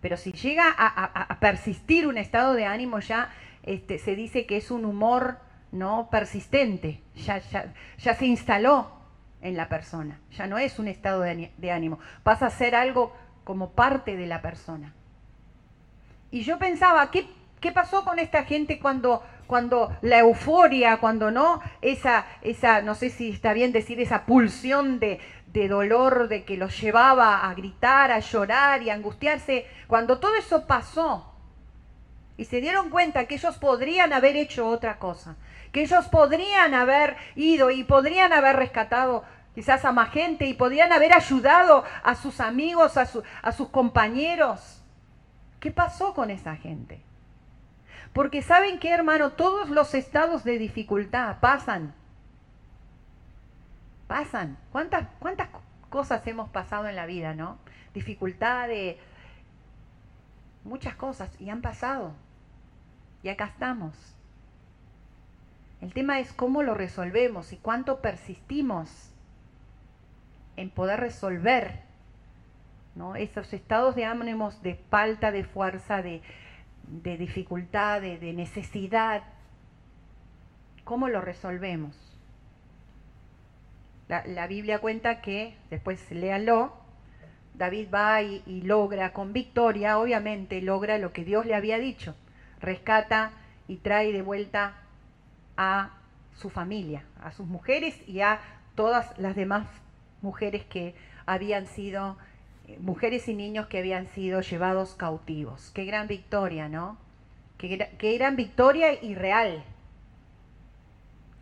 pero 0.00 0.16
si 0.16 0.32
llega 0.32 0.72
a, 0.76 1.40
persistir 1.40 2.06
un 2.06 2.16
estado 2.16 2.54
de 2.54 2.66
ánimo 2.66 3.00
ya 3.00 3.30
este, 3.64 3.98
se 3.98 4.14
dice 4.14 4.46
que 4.46 4.56
es 4.56 4.70
un 4.70 4.84
humor 4.84 5.38
no 5.72 6.08
persistente, 6.10 7.02
ya, 7.16 7.38
ya, 7.98 8.14
se 8.14 8.26
instaló 8.26 9.03
en 9.44 9.56
la 9.56 9.68
persona, 9.68 10.18
ya 10.32 10.48
no 10.48 10.58
es 10.58 10.80
un 10.80 10.88
estado 10.88 11.20
de, 11.20 11.70
ánimo, 11.70 12.00
pasa 12.24 12.46
a 12.46 12.50
ser 12.50 12.74
algo 12.74 13.14
como 13.44 13.70
parte 13.70 14.16
de 14.16 14.26
la 14.26 14.42
persona. 14.42 14.94
Y 16.32 16.42
yo 16.42 16.58
pensaba, 16.58 17.10
¿qué, 17.12 17.28
¿Qué 17.60 17.72
pasó 17.72 18.04
con 18.04 18.18
esta 18.18 18.44
gente 18.44 18.78
cuando, 18.78 19.22
cuando 19.46 19.96
la 20.02 20.18
euforia, 20.18 20.98
cuando 20.98 21.30
no, 21.30 21.62
esa, 21.80 22.26
esa, 22.42 22.82
no 22.82 22.94
sé 22.94 23.08
si 23.08 23.30
está 23.30 23.54
bien 23.54 23.72
decir, 23.72 24.00
esa 24.00 24.26
pulsión 24.26 24.98
de, 24.98 25.18
de 25.46 25.68
dolor, 25.68 26.28
de 26.28 26.44
que 26.44 26.58
los 26.58 26.78
llevaba 26.78 27.48
a 27.48 27.54
gritar, 27.54 28.12
a 28.12 28.18
llorar 28.18 28.82
y 28.82 28.90
a 28.90 28.94
angustiarse, 28.94 29.66
cuando 29.86 30.18
todo 30.18 30.34
eso 30.34 30.66
pasó 30.66 31.34
y 32.36 32.44
se 32.44 32.60
dieron 32.60 32.90
cuenta 32.90 33.26
que 33.26 33.36
ellos 33.36 33.56
podrían 33.56 34.12
haber 34.12 34.36
hecho 34.36 34.66
otra 34.66 34.98
cosa, 34.98 35.36
que 35.72 35.82
ellos 35.82 36.06
podrían 36.08 36.74
haber 36.74 37.16
ido 37.34 37.70
y 37.70 37.84
podrían 37.84 38.32
haber 38.32 38.56
rescatado 38.56 39.24
quizás 39.54 39.84
a 39.84 39.92
más 39.92 40.10
gente 40.10 40.46
y 40.46 40.54
podrían 40.54 40.92
haber 40.92 41.12
ayudado 41.12 41.84
a 42.02 42.14
sus 42.14 42.40
amigos, 42.40 42.96
a, 42.96 43.06
a 43.42 43.52
sus 43.52 43.68
compañeros. 43.68 44.82
¿Qué 45.60 45.70
pasó 45.70 46.12
con 46.14 46.30
esa 46.30 46.56
gente? 46.56 47.02
Porque 48.12 48.42
saben 48.42 48.78
que, 48.78 48.90
hermano, 48.90 49.30
todos 49.32 49.70
los 49.70 49.94
estados 49.94 50.44
de 50.44 50.58
dificultad 50.58 51.38
pasan. 51.40 51.94
Pasan. 54.06 54.58
¿Cuántas, 54.72 55.08
cuántas 55.18 55.48
cosas 55.90 56.26
hemos 56.26 56.48
pasado 56.50 56.86
en 56.88 56.96
la 56.96 57.06
vida, 57.06 57.34
no? 57.34 57.58
Dificultades, 57.94 58.96
muchas 60.64 60.96
cosas, 60.96 61.30
y 61.40 61.50
han 61.50 61.62
pasado. 61.62 62.12
Y 63.22 63.28
acá 63.28 63.46
estamos. 63.46 63.94
El 65.80 65.92
tema 65.92 66.18
es 66.18 66.32
cómo 66.32 66.62
lo 66.62 66.74
resolvemos 66.74 67.52
y 67.52 67.56
cuánto 67.56 68.00
persistimos 68.00 69.13
en 70.56 70.70
poder 70.70 71.00
resolver 71.00 71.84
esos 73.16 73.52
estados 73.52 73.96
de 73.96 74.04
ánimos 74.04 74.62
de 74.62 74.76
falta 74.88 75.32
de 75.32 75.44
fuerza, 75.44 76.00
de, 76.00 76.22
dificultad, 77.16 78.00
de, 78.00 78.32
necesidad. 78.32 79.22
¿Cómo 80.84 81.08
lo 81.08 81.20
resolvemos? 81.20 81.96
La, 84.08 84.46
Biblia 84.46 84.78
cuenta 84.78 85.20
que, 85.20 85.56
después 85.70 86.10
léalo, 86.10 86.72
David 87.54 87.88
va 87.92 88.22
y, 88.22 88.42
y 88.46 88.62
logra 88.62 89.12
con 89.12 89.32
victoria, 89.32 89.98
obviamente 89.98 90.60
logra 90.60 90.98
lo 90.98 91.12
que 91.12 91.24
Dios 91.24 91.46
le 91.46 91.54
había 91.54 91.78
dicho, 91.78 92.14
rescata 92.60 93.32
y 93.66 93.76
trae 93.76 94.12
de 94.12 94.22
vuelta 94.22 94.74
a 95.56 95.90
su 96.36 96.50
familia, 96.50 97.04
a 97.22 97.32
sus 97.32 97.46
mujeres 97.46 97.96
y 98.08 98.20
a 98.20 98.40
todas 98.74 99.16
las 99.18 99.34
demás 99.36 99.66
mujeres 100.24 100.64
que 100.64 100.94
habían 101.26 101.66
sido, 101.66 102.16
eh, 102.66 102.78
mujeres 102.80 103.28
y 103.28 103.34
niños 103.34 103.68
que 103.68 103.78
habían 103.78 104.06
sido 104.06 104.40
llevados 104.40 104.94
cautivos. 104.94 105.70
Qué 105.72 105.84
gran 105.84 106.08
victoria, 106.08 106.68
¿no? 106.68 106.98
Qué, 107.58 107.90
qué 107.98 108.18
gran 108.18 108.34
victoria 108.34 109.00
y 109.00 109.14
real. 109.14 109.62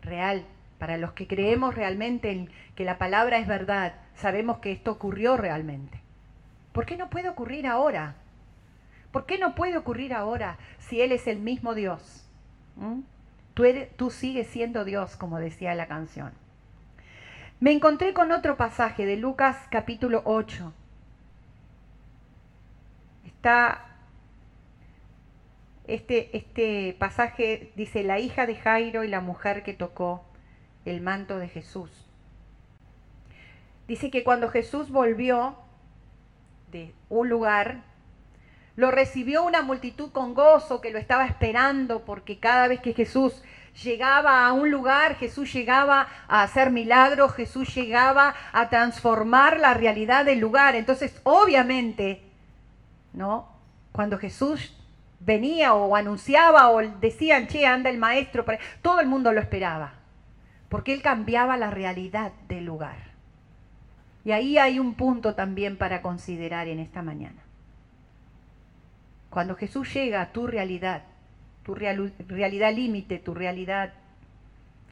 Real. 0.03 0.45
Para 0.77 0.97
los 0.97 1.13
que 1.13 1.27
creemos 1.27 1.73
realmente 1.75 2.29
en 2.29 2.49
que 2.75 2.83
la 2.83 2.97
palabra 2.97 3.37
es 3.37 3.47
verdad, 3.47 3.93
sabemos 4.15 4.57
que 4.57 4.73
esto 4.73 4.91
ocurrió 4.91 5.37
realmente. 5.37 6.01
¿Por 6.73 6.85
qué 6.85 6.97
no 6.97 7.09
puede 7.09 7.29
ocurrir 7.29 7.67
ahora? 7.67 8.15
¿Por 9.11 9.25
qué 9.25 9.37
no 9.37 9.55
puede 9.55 9.77
ocurrir 9.77 10.13
ahora 10.13 10.57
si 10.79 10.99
Él 11.01 11.13
es 11.13 11.27
el 11.27 11.39
mismo 11.39 11.73
Dios? 11.73 12.27
¿Mm? 12.75 13.01
Tú, 13.53 13.63
eres, 13.63 13.95
tú 13.95 14.09
sigues 14.09 14.47
siendo 14.47 14.83
Dios, 14.83 15.15
como 15.15 15.39
decía 15.39 15.73
la 15.73 15.87
canción. 15.87 16.33
Me 17.63 17.71
encontré 17.71 18.13
con 18.13 18.33
otro 18.33 18.57
pasaje 18.57 19.05
de 19.05 19.15
Lucas 19.15 19.55
capítulo 19.71 20.21
8. 20.25 20.73
Está 23.25 23.85
este, 25.87 26.35
este 26.35 26.93
pasaje, 26.99 27.71
dice, 27.77 28.03
la 28.03 28.19
hija 28.19 28.45
de 28.47 28.57
Jairo 28.57 29.05
y 29.05 29.07
la 29.07 29.21
mujer 29.21 29.63
que 29.63 29.73
tocó 29.73 30.25
el 30.83 30.99
manto 30.99 31.39
de 31.39 31.47
Jesús. 31.47 31.89
Dice 33.87 34.11
que 34.11 34.25
cuando 34.25 34.49
Jesús 34.49 34.91
volvió 34.91 35.55
de 36.69 36.93
un 37.07 37.29
lugar, 37.29 37.83
lo 38.75 38.91
recibió 38.91 39.41
una 39.41 39.61
multitud 39.61 40.11
con 40.11 40.33
gozo 40.33 40.81
que 40.81 40.91
lo 40.91 40.99
estaba 40.99 41.25
esperando 41.25 42.03
porque 42.03 42.39
cada 42.39 42.67
vez 42.67 42.81
que 42.81 42.93
Jesús 42.93 43.41
llegaba 43.81 44.45
a 44.45 44.53
un 44.53 44.69
lugar, 44.69 45.15
Jesús 45.15 45.51
llegaba 45.51 46.07
a 46.27 46.43
hacer 46.43 46.69
milagros, 46.69 47.33
Jesús 47.33 47.73
llegaba 47.73 48.35
a 48.51 48.69
transformar 48.69 49.59
la 49.59 49.73
realidad 49.73 50.25
del 50.25 50.39
lugar. 50.39 50.75
Entonces, 50.75 51.19
obviamente, 51.23 52.21
¿no? 53.13 53.49
Cuando 53.91 54.17
Jesús 54.17 54.75
venía 55.19 55.73
o 55.73 55.95
anunciaba 55.95 56.69
o 56.69 56.81
decían, 56.81 57.47
che, 57.47 57.65
anda 57.65 57.89
el 57.89 57.97
maestro, 57.97 58.45
todo 58.81 58.99
el 58.99 59.07
mundo 59.07 59.31
lo 59.31 59.39
esperaba, 59.39 59.93
porque 60.69 60.93
él 60.93 61.01
cambiaba 61.01 61.57
la 61.57 61.71
realidad 61.71 62.31
del 62.47 62.65
lugar. 62.65 63.13
Y 64.25 64.31
ahí 64.31 64.57
hay 64.57 64.79
un 64.79 64.95
punto 64.95 65.35
también 65.35 65.77
para 65.77 66.01
considerar 66.01 66.67
en 66.67 66.79
esta 66.79 67.01
mañana. 67.01 67.41
Cuando 69.29 69.55
Jesús 69.55 69.93
llega 69.93 70.21
a 70.21 70.31
tu 70.31 70.47
realidad, 70.47 71.03
tu 71.63 71.75
realidad 71.75 72.73
límite, 72.73 73.19
tu 73.19 73.33
realidad 73.33 73.93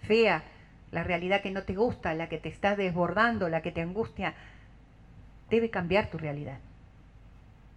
fea, 0.07 0.43
la 0.91 1.03
realidad 1.03 1.41
que 1.41 1.51
no 1.51 1.63
te 1.63 1.75
gusta, 1.75 2.13
la 2.13 2.29
que 2.29 2.37
te 2.37 2.49
está 2.49 2.75
desbordando, 2.75 3.49
la 3.49 3.61
que 3.61 3.71
te 3.71 3.81
angustia, 3.81 4.33
debe 5.49 5.69
cambiar 5.69 6.09
tu 6.09 6.17
realidad. 6.17 6.59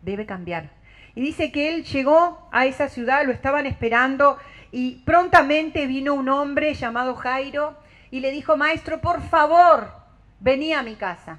Debe 0.02 0.26
cambiar. 0.26 0.70
Y 1.14 1.20
dice 1.20 1.52
que 1.52 1.74
él 1.74 1.84
llegó 1.84 2.48
a 2.50 2.66
esa 2.66 2.88
ciudad, 2.88 3.24
lo 3.24 3.32
estaban 3.32 3.66
esperando 3.66 4.38
y 4.72 5.02
prontamente 5.04 5.86
vino 5.86 6.14
un 6.14 6.28
hombre 6.28 6.74
llamado 6.74 7.14
Jairo 7.14 7.76
y 8.10 8.20
le 8.20 8.32
dijo, 8.32 8.56
maestro, 8.56 9.00
por 9.00 9.22
favor, 9.22 9.92
vení 10.40 10.72
a 10.72 10.82
mi 10.82 10.96
casa, 10.96 11.38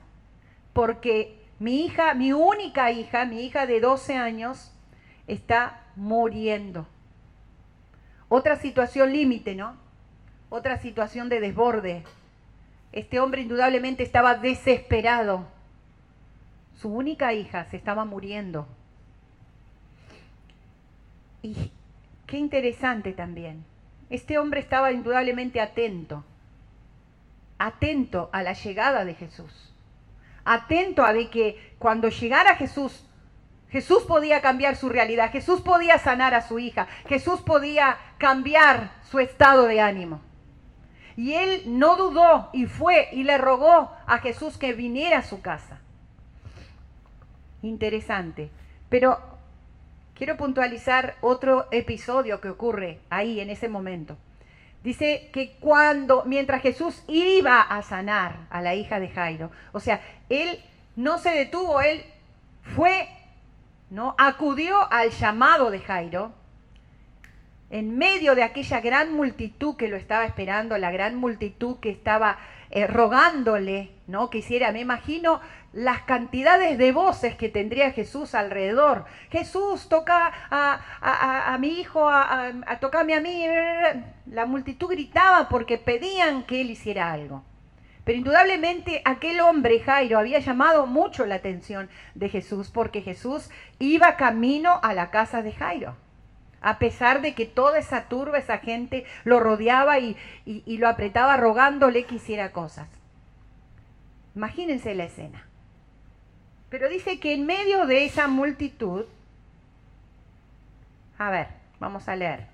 porque 0.74 1.42
mi 1.60 1.86
hija, 1.86 2.14
mi 2.14 2.32
única 2.34 2.92
hija, 2.92 3.26
mi 3.26 3.46
hija 3.46 3.66
de 3.66 3.80
12 3.80 4.16
años, 4.16 4.74
está 5.28 5.82
muriendo. 5.96 6.88
Otra 8.30 8.56
situación 8.56 9.14
límite, 9.14 9.56
¿no? 9.56 9.76
Otra 10.50 10.80
situación 10.80 11.30
de 11.30 11.40
desborde. 11.40 12.04
Este 12.92 13.20
hombre 13.20 13.42
indudablemente 13.42 14.04
estaba 14.04 14.36
desesperado. 14.36 15.46
Su 16.76 16.90
única 16.90 17.34
hija 17.34 17.66
se 17.66 17.78
estaba 17.78 18.06
muriendo. 18.06 18.68
Y 21.42 21.72
qué 22.26 22.38
interesante 22.38 23.14
también. 23.14 23.64
Este 24.10 24.38
hombre 24.38 24.60
estaba 24.60 24.92
indudablemente 24.92 25.62
atento. 25.62 26.24
Atento 27.58 28.30
a 28.34 28.44
la 28.44 28.54
llegada 28.54 29.06
de 29.06 29.14
Jesús. 29.14 29.74
Atento 30.44 31.04
a 31.04 31.14
de 31.14 31.30
que 31.30 31.76
cuando 31.80 32.10
llegara 32.10 32.56
Jesús 32.56 33.05
Jesús 33.70 34.04
podía 34.04 34.42
cambiar 34.42 34.76
su 34.76 34.90
realidad, 34.90 35.32
Jesús 35.32 35.62
podía 35.62 35.98
sanar 35.98 36.34
a 36.34 36.42
su 36.42 36.60
hija, 36.60 36.88
Jesús 37.08 37.42
podía 37.42 37.98
cambiar 38.18 38.92
su 39.10 39.20
estado 39.20 39.68
de 39.68 39.82
ánimo. 39.82 40.22
Y 41.18 41.34
él 41.34 41.64
no 41.66 41.96
dudó 41.96 42.50
y 42.54 42.66
fue 42.66 43.10
y 43.12 43.24
le 43.24 43.38
rogó 43.38 43.92
a 44.06 44.18
Jesús 44.20 44.58
que 44.58 44.74
viniera 44.74 45.20
a 45.20 45.24
su 45.24 45.42
casa. 45.42 45.80
Interesante. 47.62 48.52
Pero 48.90 49.20
quiero 50.14 50.38
puntualizar 50.38 51.16
otro 51.22 51.68
episodio 51.72 52.42
que 52.42 52.50
ocurre 52.50 53.00
ahí 53.10 53.40
en 53.40 53.50
ese 53.50 53.70
momento. 53.70 54.18
Dice 54.84 55.30
que 55.34 55.56
cuando, 55.60 56.24
mientras 56.26 56.62
Jesús 56.62 57.04
iba 57.08 57.62
a 57.62 57.82
sanar 57.82 58.48
a 58.52 58.62
la 58.62 58.76
hija 58.76 59.00
de 59.00 59.10
Jairo, 59.10 59.50
o 59.72 59.80
sea, 59.80 60.02
él 60.30 60.64
no 60.96 61.18
se 61.18 61.32
detuvo, 61.32 61.82
él 61.82 62.04
fue 62.76 63.10
¿no? 63.90 64.16
Acudió 64.18 64.92
al 64.92 65.12
llamado 65.12 65.72
de 65.72 65.80
Jairo 65.80 66.34
en 67.70 67.98
medio 67.98 68.36
de 68.36 68.44
aquella 68.44 68.80
gran 68.80 69.14
multitud 69.14 69.76
que 69.76 69.88
lo 69.88 69.98
estaba 69.98 70.26
esperando, 70.26 70.78
la 70.78 70.92
gran 70.92 71.16
multitud 71.16 71.78
que 71.80 71.90
estaba 71.90 72.38
eh, 72.70 72.88
rogándole, 72.88 73.92
¿no? 74.08 74.30
Que 74.30 74.40
hiciera, 74.40 74.72
me 74.72 74.82
imagino 74.82 75.42
las 75.74 76.04
cantidades 76.04 76.78
de 76.78 76.92
voces 76.92 77.36
que 77.36 77.50
tendría 77.50 77.92
Jesús 77.92 78.34
alrededor. 78.36 79.06
Jesús, 79.30 79.90
toca 79.90 80.32
a, 80.50 81.58
mi 81.60 81.80
hijo, 81.80 82.08
a, 82.08 82.52
a, 82.66 82.80
tocame 82.80 83.14
a 83.14 83.22
mí. 83.22 83.46
La 84.28 84.46
multitud 84.46 84.90
gritaba 84.90 85.50
porque 85.50 85.78
pedían 85.78 86.44
que 86.44 86.62
él 86.62 86.70
hiciera 86.72 87.12
algo. 87.12 87.44
Pero 88.06 88.18
indudablemente 88.18 89.02
aquel 89.04 89.42
hombre, 89.42 89.82
Jairo, 89.82 90.18
había 90.18 90.40
llamado 90.40 90.86
mucho 90.86 91.26
la 91.26 91.36
atención 91.36 91.90
de 92.14 92.30
Jesús 92.30 92.70
porque 92.72 93.02
Jesús 93.02 93.50
iba 93.80 94.16
camino 94.16 94.80
a 94.84 94.94
la 94.94 95.12
casa 95.12 95.42
de 95.42 95.52
Jairo. 95.52 95.96
A 96.62 96.80
pesar 96.80 97.22
de 97.22 97.36
que 97.36 97.46
toda 97.46 97.78
esa 97.78 98.08
turba, 98.08 98.38
esa 98.38 98.60
gente 98.60 99.06
lo 99.24 99.40
rodeaba 99.40 100.00
y, 100.00 100.16
lo 100.46 100.88
apretaba 100.88 101.36
rogándole 101.36 102.06
que 102.06 102.16
hiciera 102.16 102.52
cosas. 102.52 102.88
Imagínense 104.36 104.96
la 104.96 105.06
escena. 105.06 105.46
Pero 106.70 106.88
dice 106.88 107.20
que 107.20 107.34
en 107.34 107.46
medio 107.46 107.86
de 107.86 108.06
esa 108.06 108.28
multitud, 108.28 109.06
a 111.18 111.30
ver, 111.30 111.48
Vamos 111.80 112.08
a 112.08 112.16
leer. 112.16 112.48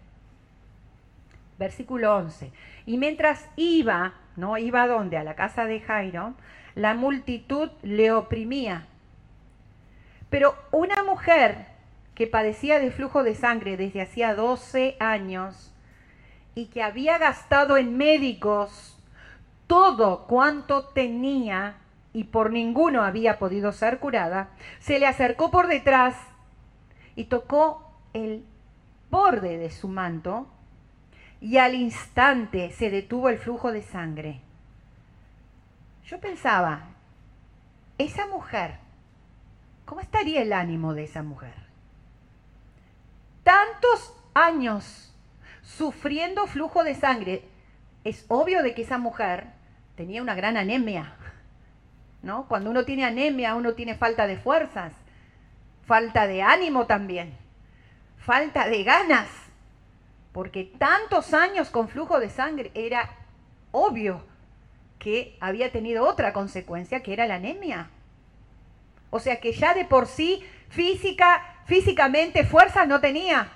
Versículo 1.57 2.15
11. 2.17 2.51
Y 2.85 2.97
mientras 2.97 3.47
iba, 3.55 4.13
¿no? 4.35 4.57
Iba 4.57 4.83
a 4.83 4.87
dónde? 4.87 5.17
A 5.17 5.23
la 5.23 5.35
casa 5.35 5.65
de 5.65 5.79
Jairo, 5.79 6.33
la 6.75 6.93
multitud 6.93 7.69
le 7.83 8.11
oprimía. 8.11 8.87
Pero 10.29 10.55
una 10.71 11.03
mujer 11.03 11.65
que 12.15 12.27
padecía 12.27 12.79
de 12.79 12.91
flujo 12.91 13.23
de 13.23 13.35
sangre 13.35 13.77
desde 13.77 14.01
hacía 14.01 14.35
12 14.35 14.95
años 14.99 15.73
y 16.55 16.67
que 16.67 16.83
había 16.83 17.17
gastado 17.17 17.77
en 17.77 17.97
médicos 17.97 18.97
todo 19.67 20.27
cuanto 20.27 20.85
tenía 20.85 21.77
y 22.13 22.25
por 22.25 22.51
ninguno 22.51 23.03
había 23.03 23.39
podido 23.39 23.71
ser 23.71 23.99
curada, 23.99 24.49
se 24.79 24.99
le 24.99 25.07
acercó 25.07 25.49
por 25.49 25.67
detrás 25.67 26.15
y 27.15 27.25
tocó 27.25 27.89
el 28.13 28.43
borde 29.09 29.57
de 29.57 29.69
su 29.69 29.87
manto 29.87 30.47
y 31.41 31.57
al 31.57 31.73
instante 31.73 32.71
se 32.71 32.91
detuvo 32.91 33.27
el 33.27 33.39
flujo 33.39 33.71
de 33.71 33.81
sangre. 33.81 34.39
Yo 36.05 36.19
pensaba, 36.19 36.83
esa 37.97 38.27
mujer, 38.27 38.77
¿cómo 39.85 40.01
estaría 40.01 40.43
el 40.43 40.53
ánimo 40.53 40.93
de 40.93 41.05
esa 41.05 41.23
mujer? 41.23 41.55
Tantos 43.43 44.15
años 44.35 45.13
sufriendo 45.63 46.45
flujo 46.45 46.83
de 46.83 46.93
sangre, 46.93 47.43
es 48.03 48.25
obvio 48.27 48.61
de 48.61 48.75
que 48.75 48.83
esa 48.83 48.99
mujer 48.99 49.47
tenía 49.95 50.21
una 50.21 50.35
gran 50.35 50.57
anemia, 50.57 51.15
¿no? 52.21 52.47
Cuando 52.47 52.69
uno 52.69 52.85
tiene 52.85 53.03
anemia, 53.03 53.55
uno 53.55 53.73
tiene 53.73 53.95
falta 53.95 54.27
de 54.27 54.37
fuerzas, 54.37 54.93
falta 55.85 56.27
de 56.27 56.43
ánimo 56.43 56.85
también, 56.85 57.35
falta 58.17 58.67
de 58.67 58.83
ganas, 58.83 59.27
porque 60.33 60.63
tantos 60.77 61.33
años 61.33 61.69
con 61.69 61.89
flujo 61.89 62.19
de 62.19 62.29
sangre 62.29 62.71
era 62.73 63.09
obvio 63.71 64.23
que 64.99 65.35
había 65.39 65.71
tenido 65.71 66.07
otra 66.07 66.31
consecuencia, 66.31 67.01
que 67.01 67.13
era 67.13 67.25
la 67.25 67.35
anemia. 67.35 67.89
O 69.09 69.19
sea 69.19 69.39
que 69.39 69.51
ya 69.51 69.73
de 69.73 69.85
por 69.85 70.07
sí 70.07 70.43
física, 70.69 71.63
físicamente 71.65 72.45
fuerzas 72.45 72.87
no 72.87 73.01
tenía. 73.01 73.51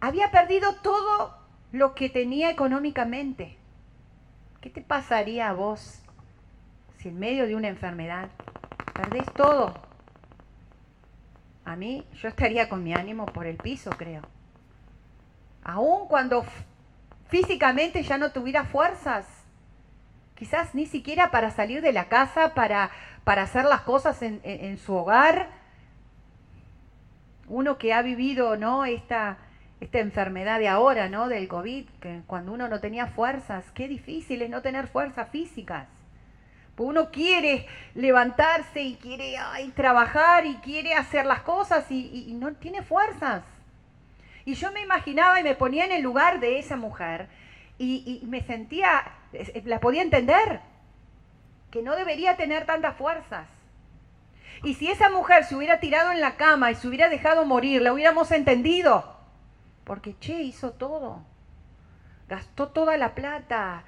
Había 0.00 0.30
perdido 0.30 0.76
todo 0.76 1.36
lo 1.72 1.94
que 1.94 2.08
tenía 2.08 2.50
económicamente. 2.50 3.56
¿Qué 4.60 4.70
te 4.70 4.80
pasaría 4.80 5.48
a 5.48 5.52
vos 5.52 6.00
si 6.98 7.08
en 7.08 7.18
medio 7.18 7.46
de 7.46 7.56
una 7.56 7.68
enfermedad 7.68 8.30
perdés 8.94 9.26
todo? 9.34 9.91
A 11.64 11.76
mí 11.76 12.04
yo 12.20 12.28
estaría 12.28 12.68
con 12.68 12.82
mi 12.82 12.94
ánimo 12.94 13.26
por 13.26 13.46
el 13.46 13.56
piso, 13.56 13.90
creo. 13.90 14.22
Aún 15.62 16.08
cuando 16.08 16.44
físicamente 17.28 18.02
ya 18.02 18.18
no 18.18 18.32
tuviera 18.32 18.64
fuerzas, 18.64 19.26
quizás 20.34 20.74
ni 20.74 20.86
siquiera 20.86 21.30
para 21.30 21.50
salir 21.50 21.82
de 21.82 21.92
la 21.92 22.08
casa, 22.08 22.52
para, 22.54 22.90
para 23.22 23.42
hacer 23.42 23.64
las 23.64 23.82
cosas 23.82 24.20
en, 24.22 24.78
su 24.78 24.94
hogar. 24.94 25.50
Uno 27.48 27.78
que 27.78 27.92
ha 27.92 28.02
vivido 28.02 28.56
¿no? 28.56 28.84
esta, 28.84 29.38
esta 29.80 30.00
enfermedad 30.00 30.58
de 30.58 30.68
ahora, 30.68 31.08
¿no? 31.08 31.28
del 31.28 31.46
COVID, 31.46 31.88
que 32.00 32.22
cuando 32.26 32.52
uno 32.52 32.66
no 32.68 32.80
tenía 32.80 33.06
fuerzas, 33.06 33.64
qué 33.72 33.86
difícil 33.86 34.42
es 34.42 34.50
no 34.50 34.62
tener 34.62 34.88
fuerzas 34.88 35.28
físicas. 35.28 35.86
Pues 36.74 36.88
uno 36.88 37.10
quiere 37.10 37.66
levantarse 37.94 38.80
y 38.80 38.94
quiere 38.96 39.36
trabajar 39.74 40.46
y 40.46 40.56
quiere 40.56 40.94
hacer 40.94 41.26
las 41.26 41.40
cosas 41.42 41.90
y 41.90 42.32
no 42.34 42.52
tiene 42.54 42.82
fuerzas. 42.82 43.42
Y 44.44 44.54
yo 44.54 44.72
me 44.72 44.82
imaginaba 44.82 45.38
y 45.38 45.44
me 45.44 45.54
ponía 45.54 45.84
en 45.84 45.92
el 45.92 46.02
lugar 46.02 46.40
de 46.40 46.58
esa 46.58 46.76
mujer 46.76 47.28
y, 47.78 48.22
me 48.26 48.42
sentía, 48.42 49.02
la 49.64 49.80
podía 49.80 50.02
entender, 50.02 50.60
que 51.70 51.82
no 51.82 51.96
debería 51.96 52.36
tener 52.36 52.66
tantas 52.66 52.96
fuerzas. 52.96 53.48
Y 54.62 54.74
si 54.74 54.88
esa 54.88 55.10
mujer 55.10 55.44
se 55.44 55.56
hubiera 55.56 55.80
tirado 55.80 56.12
en 56.12 56.20
la 56.20 56.36
cama 56.36 56.70
y 56.70 56.74
se 56.74 56.86
hubiera 56.86 57.08
dejado 57.08 57.44
morir, 57.44 57.82
la 57.82 57.92
hubiéramos 57.92 58.30
entendido. 58.30 59.16
Porque, 59.84 60.16
che, 60.20 60.42
hizo 60.42 60.72
todo. 60.72 61.24
Gastó 62.28 62.68
toda 62.68 62.96
la 62.96 63.14
plata, 63.14 63.82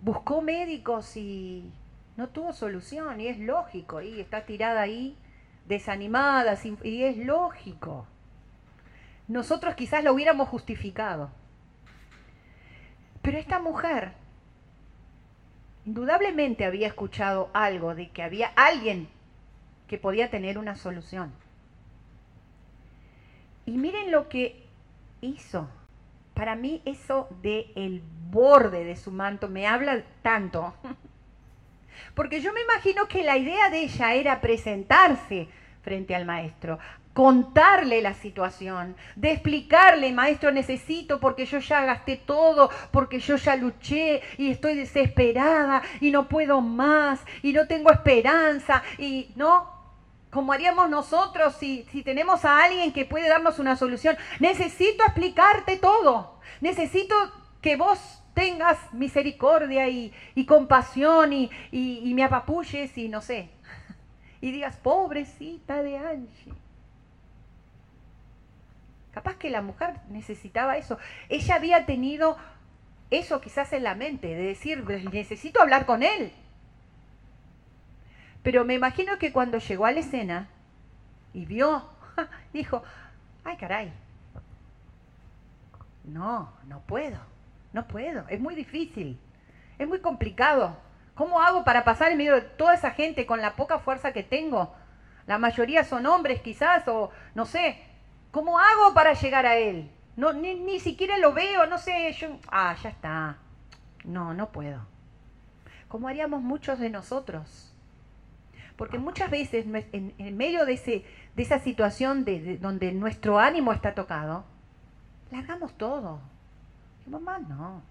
buscó 0.00 0.40
médicos 0.40 1.16
y 1.16 1.70
no 2.16 2.28
tuvo 2.28 2.52
solución. 2.52 3.20
Y 3.20 3.28
es 3.28 3.38
lógico, 3.38 4.00
y 4.00 4.20
está 4.20 4.46
tirada 4.46 4.82
ahí, 4.82 5.16
desanimada, 5.66 6.56
y 6.82 7.02
es 7.02 7.16
lógico 7.18 8.06
nosotros 9.28 9.74
quizás 9.74 10.04
lo 10.04 10.12
hubiéramos 10.12 10.48
justificado. 10.48 11.30
Pero 13.22 13.38
esta 13.38 13.58
mujer 13.58 14.12
indudablemente 15.86 16.64
había 16.64 16.88
escuchado 16.88 17.50
algo 17.52 17.94
de 17.94 18.10
que 18.10 18.22
había 18.22 18.48
alguien 18.56 19.08
que 19.88 19.98
podía 19.98 20.30
tener 20.30 20.58
una 20.58 20.76
solución. 20.76 21.32
Y 23.66 23.72
miren 23.78 24.10
lo 24.10 24.28
que 24.28 24.66
hizo. 25.20 25.68
Para 26.34 26.54
mí 26.54 26.82
eso 26.84 27.28
de 27.42 27.70
el 27.76 28.02
borde 28.30 28.84
de 28.84 28.96
su 28.96 29.10
manto 29.10 29.48
me 29.48 29.66
habla 29.66 30.02
tanto. 30.22 30.74
Porque 32.14 32.40
yo 32.40 32.52
me 32.52 32.62
imagino 32.62 33.08
que 33.08 33.22
la 33.22 33.36
idea 33.36 33.70
de 33.70 33.82
ella 33.82 34.14
era 34.14 34.40
presentarse 34.40 35.48
frente 35.82 36.14
al 36.14 36.24
maestro, 36.24 36.78
contarle 37.12 38.02
la 38.02 38.14
situación, 38.14 38.96
de 39.14 39.32
explicarle, 39.32 40.12
maestro, 40.12 40.50
necesito 40.50 41.20
porque 41.20 41.46
yo 41.46 41.58
ya 41.58 41.84
gasté 41.84 42.16
todo, 42.16 42.70
porque 42.90 43.20
yo 43.20 43.36
ya 43.36 43.54
luché 43.54 44.20
y 44.36 44.50
estoy 44.50 44.74
desesperada 44.74 45.82
y 46.00 46.10
no 46.10 46.28
puedo 46.28 46.60
más 46.60 47.20
y 47.42 47.52
no 47.52 47.68
tengo 47.68 47.92
esperanza 47.92 48.82
y 48.98 49.30
no, 49.36 49.70
como 50.30 50.52
haríamos 50.52 50.90
nosotros 50.90 51.54
si, 51.54 51.86
si 51.92 52.02
tenemos 52.02 52.44
a 52.44 52.64
alguien 52.64 52.92
que 52.92 53.04
puede 53.04 53.28
darnos 53.28 53.60
una 53.60 53.76
solución. 53.76 54.16
Necesito 54.40 55.04
explicarte 55.04 55.76
todo, 55.76 56.40
necesito 56.60 57.14
que 57.60 57.76
vos 57.76 58.23
tengas 58.34 58.92
misericordia 58.92 59.88
y, 59.88 60.12
compasión 60.46 61.32
y, 61.32 61.50
y 61.70 62.14
me 62.14 62.24
apapulles 62.24 62.96
y 62.98 63.08
no 63.08 63.22
sé. 63.22 63.48
Y 64.40 64.50
digas, 64.50 64.76
pobrecita 64.76 65.82
de 65.82 65.96
Angie 65.96 66.52
Capaz 69.14 69.36
que 69.36 69.48
la 69.48 69.62
mujer 69.62 69.94
necesitaba 70.08 70.76
eso. 70.76 70.98
Ella 71.28 71.54
había 71.54 71.86
tenido 71.86 72.36
eso 73.10 73.40
quizás 73.40 73.72
en 73.72 73.84
la 73.84 73.94
mente, 73.94 74.26
de 74.26 74.42
decir, 74.42 74.84
necesito 75.12 75.62
hablar 75.62 75.86
con 75.86 76.02
él. 76.02 76.32
Pero 78.42 78.64
me 78.64 78.74
imagino 78.74 79.16
que 79.18 79.32
cuando 79.32 79.58
llegó 79.58 79.86
a 79.86 79.92
la 79.92 80.00
escena 80.00 80.48
y 81.32 81.46
vio, 81.46 81.88
dijo, 82.52 82.82
ay 83.44 83.56
caray, 83.56 83.92
no, 86.02 86.52
no 86.66 86.80
puedo, 86.80 87.18
no 87.74 87.86
puedo, 87.86 88.24
es 88.28 88.40
muy 88.40 88.54
difícil, 88.54 89.20
es 89.78 89.86
muy 89.86 90.00
complicado. 90.00 90.78
¿Cómo 91.14 91.42
hago 91.42 91.62
para 91.62 91.84
pasar 91.84 92.10
en 92.10 92.18
medio 92.18 92.34
de 92.34 92.40
toda 92.40 92.74
esa 92.74 92.92
gente 92.92 93.26
con 93.26 93.42
la 93.42 93.54
poca 93.54 93.78
fuerza 93.78 94.14
que 94.14 94.22
tengo? 94.22 94.74
La 95.26 95.36
mayoría 95.36 95.84
son 95.84 96.06
hombres 96.06 96.40
quizás, 96.40 96.88
o 96.88 97.10
no 97.34 97.44
sé, 97.44 97.78
¿Cómo 98.34 98.58
hago 98.58 98.92
para 98.94 99.12
llegar 99.12 99.46
a 99.46 99.56
Él? 99.56 99.88
No, 100.16 100.32
ni, 100.32 100.80
siquiera 100.80 101.18
lo 101.18 101.32
veo, 101.32 101.66
no 101.66 101.78
sé, 101.78 102.12
yo, 102.18 102.36
ah, 102.50 102.74
ya 102.82 102.88
está. 102.88 103.36
No, 104.02 104.34
no 104.34 104.50
puedo. 104.50 104.80
Como 105.86 106.08
haríamos 106.08 106.42
muchos 106.42 106.80
de 106.80 106.90
nosotros. 106.90 107.72
Porque 108.74 108.98
muchas 108.98 109.30
veces 109.30 109.66
en, 109.92 110.36
medio 110.36 110.66
de, 110.66 110.72
ese, 110.72 111.04
de 111.36 111.42
esa 111.44 111.60
situación 111.60 112.24
de, 112.24 112.58
donde 112.58 112.90
nuestro 112.90 113.38
ánimo 113.38 113.72
está 113.72 113.94
tocado, 113.94 114.44
largamos 115.30 115.72
todo. 115.78 116.20
Mamá, 117.06 117.38
no. 117.38 117.82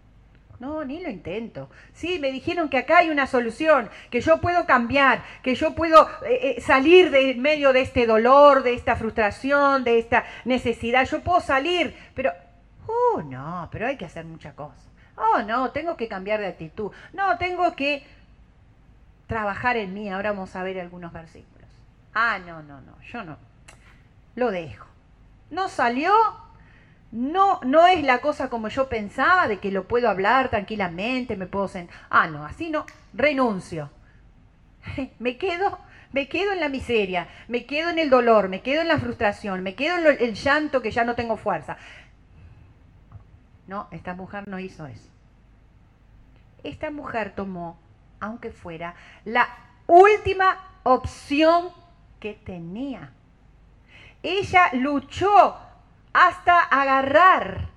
No, 0.59 0.85
ni 0.85 1.01
lo 1.01 1.09
intento. 1.09 1.69
Sí, 1.93 2.19
me 2.19 2.31
dijeron 2.31 2.69
que 2.69 2.77
acá 2.77 2.99
hay 2.99 3.09
una 3.09 3.27
solución, 3.27 3.89
que 4.09 4.21
yo 4.21 4.39
puedo 4.39 4.65
cambiar, 4.65 5.23
que 5.41 5.55
yo 5.55 5.75
puedo 5.75 6.07
eh, 6.25 6.55
eh, 6.57 6.61
salir 6.61 7.11
de 7.11 7.35
medio 7.35 7.73
de 7.73 7.81
este 7.81 8.05
dolor, 8.05 8.63
de 8.63 8.73
esta 8.73 8.95
frustración, 8.95 9.83
de 9.83 9.99
esta 9.99 10.23
necesidad. 10.45 11.05
Yo 11.05 11.21
puedo 11.21 11.41
salir, 11.41 11.95
pero, 12.15 12.31
oh, 12.87 13.21
no, 13.23 13.67
pero 13.71 13.87
hay 13.87 13.97
que 13.97 14.05
hacer 14.05 14.25
muchas 14.25 14.53
cosas. 14.53 14.87
Oh, 15.15 15.41
no, 15.41 15.71
tengo 15.71 15.97
que 15.97 16.07
cambiar 16.07 16.39
de 16.39 16.47
actitud. 16.47 16.91
No, 17.11 17.37
tengo 17.37 17.75
que 17.75 18.05
trabajar 19.27 19.77
en 19.77 19.93
mí. 19.93 20.09
Ahora 20.09 20.31
vamos 20.31 20.55
a 20.55 20.63
ver 20.63 20.79
algunos 20.79 21.11
versículos. 21.11 21.69
Ah, 22.13 22.39
no, 22.39 22.63
no, 22.63 22.81
no, 22.81 22.99
yo 23.01 23.23
no. 23.23 23.37
Lo 24.35 24.51
dejo. 24.51 24.87
No 25.51 25.67
salió, 25.67 26.13
no, 27.13 27.59
no 27.63 27.85
es 27.85 28.03
la 28.03 28.21
cosa 28.21 28.49
como 28.49 28.69
yo 28.69 28.89
pensaba, 28.89 29.47
de 29.47 29.59
que 29.59 29.71
lo 29.71 29.87
puedo 29.87 30.09
hablar 30.09 30.49
tranquilamente, 30.49 31.37
me 31.37 31.45
puedo 31.45 31.67
sentar. 31.67 31.95
Ah, 32.09 32.25
no, 32.25 32.43
así 32.43 32.71
no, 32.71 32.87
renuncio. 33.13 33.91
Me 35.19 35.37
quedo, 35.37 35.77
me 36.11 36.27
quedo 36.27 36.51
en 36.51 36.59
la 36.59 36.67
miseria, 36.67 37.27
me 37.47 37.65
quedo 37.65 37.89
en 37.89 37.99
el 37.99 38.09
dolor, 38.09 38.49
me 38.49 38.61
quedo 38.61 38.81
en 38.81 38.87
la 38.89 38.99
frustración, 38.99 39.63
me 39.63 39.75
quedo 39.75 39.97
en 39.97 40.17
el 40.19 40.33
llanto 40.33 40.81
que 40.81 40.91
ya 40.91 41.05
no 41.05 41.15
tengo 41.15 41.37
fuerza. 41.37 41.77
No, 43.65 43.87
esta 43.91 44.13
mujer 44.13 44.47
no 44.47 44.59
hizo 44.59 44.85
eso. 44.87 45.09
Esta 46.63 46.91
mujer 46.91 47.33
tomó, 47.33 47.79
aunque 48.19 48.51
fuera, 48.51 48.95
la 49.23 49.47
última 49.87 50.59
opción 50.83 51.69
que 52.19 52.33
tenía. 52.33 53.11
Ella 54.21 54.69
luchó 54.73 55.57
hasta 56.13 56.59
agarrar 56.59 57.69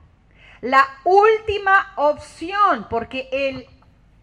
la 0.60 0.86
última 1.04 1.92
opción, 1.96 2.86
porque 2.88 3.28
el 3.32 3.66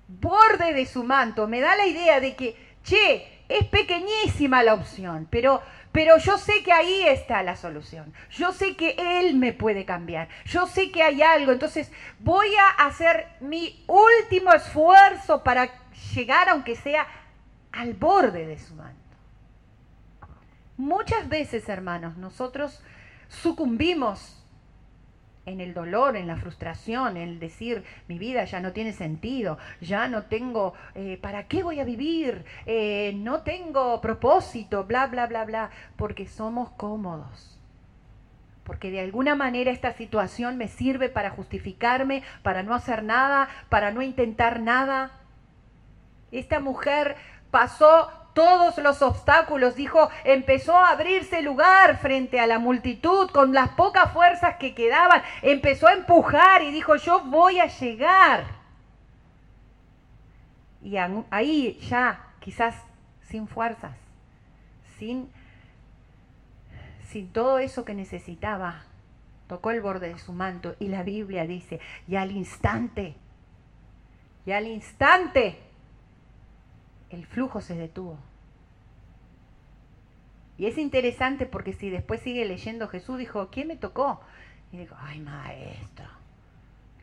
borde 0.08 0.74
de 0.74 0.86
su 0.86 1.04
manto 1.04 1.48
me 1.48 1.62
da 1.62 1.76
la 1.76 1.86
idea 1.86 2.20
de 2.20 2.36
que, 2.36 2.76
che, 2.84 3.34
es 3.50 3.66
pequeñísima 3.66 4.64
la 4.64 4.74
opción, 4.74 5.28
pero, 5.30 5.62
pero 5.92 6.18
yo 6.18 6.38
sé 6.38 6.64
que 6.64 6.72
ahí 6.72 7.04
está 7.08 7.44
la 7.44 7.56
solución. 7.56 8.14
Yo 8.32 8.52
sé 8.52 8.76
que 8.76 8.96
Él 8.98 9.36
me 9.36 9.54
puede 9.54 9.86
cambiar. 9.86 10.28
Yo 10.46 10.66
sé 10.66 10.92
que 10.92 11.04
hay 11.04 11.22
algo. 11.22 11.52
Entonces 11.52 11.92
voy 12.20 12.48
a 12.56 12.86
hacer 12.86 13.28
mi 13.42 13.86
último 13.88 14.54
esfuerzo 14.54 15.44
para 15.44 15.70
llegar, 16.16 16.50
aunque 16.50 16.76
sea 16.76 17.06
al 17.72 17.94
borde 17.94 18.48
de 18.48 18.58
su 18.58 18.74
manto. 18.76 19.00
Muchas 20.78 21.30
veces, 21.30 21.70
hermanos, 21.70 22.18
nosotros 22.18 22.82
sucumbimos 23.42 24.40
en 25.46 25.60
el 25.60 25.74
dolor, 25.74 26.16
en 26.16 26.28
la 26.28 26.38
frustración, 26.38 27.18
en 27.18 27.40
decir, 27.40 27.84
mi 28.08 28.18
vida 28.18 28.46
ya 28.46 28.60
no 28.62 28.72
tiene 28.72 28.94
sentido, 28.94 29.58
ya 29.82 30.08
no 30.08 30.24
tengo, 30.24 30.74
eh, 30.96 31.20
¿para 31.22 31.48
qué 31.48 31.64
voy 31.64 31.80
a 31.80 31.84
vivir? 31.84 32.46
Eh, 32.66 33.14
no 33.18 33.42
tengo 33.42 34.00
propósito, 34.00 34.86
bla, 34.86 35.08
bla, 35.08 35.28
bla, 35.28 35.44
bla, 35.46 35.70
porque 35.98 36.28
somos 36.28 36.70
cómodos. 36.72 37.60
Porque 38.64 38.92
de 38.92 39.02
alguna 39.02 39.36
manera 39.36 39.72
esta 39.72 39.92
situación 39.92 40.58
me 40.58 40.70
sirve 40.70 41.10
para 41.10 41.32
justificarme, 41.32 42.24
para 42.42 42.64
no 42.64 42.74
hacer 42.74 43.04
nada, 43.04 43.50
para 43.68 43.92
no 43.92 44.02
intentar 44.02 44.62
nada. 44.62 45.12
Esta 46.32 46.62
mujer 46.62 47.18
pasó 47.52 48.23
todos 48.34 48.78
los 48.80 49.02
obstáculos, 49.02 49.76
dijo, 49.76 50.10
empezó 50.24 50.76
a 50.76 50.90
abrirse 50.92 51.42
lugar 51.42 51.98
frente 51.98 52.40
a 52.40 52.48
la 52.48 52.60
multitud 52.60 53.30
con 53.30 53.54
las 53.54 53.70
pocas 53.70 54.12
fuerzas 54.12 54.56
que 54.58 54.74
quedaban, 54.74 55.22
empezó 55.42 55.88
a 55.88 55.94
empujar 55.94 56.62
y 56.64 56.72
dijo, 56.72 56.96
yo 56.96 57.22
voy 57.22 57.60
a 57.60 57.68
llegar. 57.68 58.46
Y 60.82 60.98
ahí 61.30 61.80
ya, 61.90 62.34
quizás 62.40 62.76
sin 63.22 63.48
fuerzas, 63.48 63.96
sin, 64.98 65.30
sin 67.10 67.32
todo 67.32 67.60
eso 67.60 67.86
que 67.86 67.94
necesitaba, 67.94 68.84
tocó 69.48 69.72
el 69.72 69.82
borde 69.82 70.10
de 70.10 70.20
su 70.20 70.34
manto 70.34 70.76
y 70.80 70.88
la 70.88 71.04
Biblia 71.04 71.46
dice, 71.46 71.80
y 72.08 72.16
al 72.16 72.32
instante, 72.32 73.16
y 74.46 74.52
al 74.52 74.68
instante, 74.68 75.60
el 77.14 77.26
flujo 77.28 77.62
se 77.62 77.76
detuvo. 77.76 78.18
Y 80.58 80.66
es 80.66 80.78
interesante 80.78 81.46
porque 81.46 81.74
si 81.74 81.90
después 81.90 82.22
sigue 82.22 82.46
leyendo 82.46 82.88
Jesús 82.88 83.18
dijo, 83.18 83.50
¿quién 83.52 83.68
me 83.68 83.76
tocó? 83.76 84.22
Y 84.72 84.78
dijo, 84.78 84.96
ay 85.00 85.20
maestro, 85.20 86.06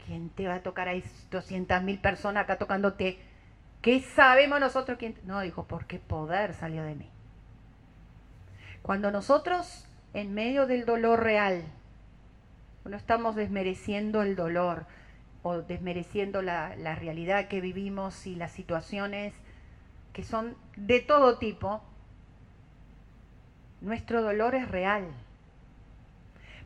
¿quién 0.06 0.30
te 0.30 0.48
va 0.48 0.56
a 0.56 0.62
tocar? 0.62 0.88
Hay 0.88 1.04
200 1.30 1.82
mil 1.82 1.98
personas 1.98 2.44
acá 2.44 2.58
tocándote. 2.58 3.18
¿Qué 3.82 4.00
sabemos 4.00 4.60
nosotros 4.60 4.98
quién? 4.98 5.16
No, 5.24 5.40
dijo, 5.40 5.64
porque 5.64 5.98
poder 5.98 6.54
salió 6.54 6.82
de 6.82 6.96
mí. 6.96 7.08
Cuando 8.82 9.10
nosotros, 9.10 9.86
en 10.12 10.34
medio 10.34 10.66
del 10.66 10.84
dolor 10.84 11.22
real, 11.22 11.64
no 12.84 12.96
estamos 12.96 13.36
desmereciendo 13.36 14.22
el 14.22 14.36
dolor 14.36 14.86
o 15.42 15.62
desmereciendo 15.62 16.42
la, 16.42 16.74
la 16.76 16.94
realidad 16.94 17.48
que 17.48 17.60
vivimos 17.60 18.26
y 18.26 18.34
las 18.34 18.52
situaciones 18.52 19.34
que 20.12 20.24
son 20.24 20.56
de 20.76 21.00
todo 21.00 21.38
tipo, 21.38 21.82
nuestro 23.80 24.22
dolor 24.22 24.54
es 24.54 24.68
real. 24.68 25.04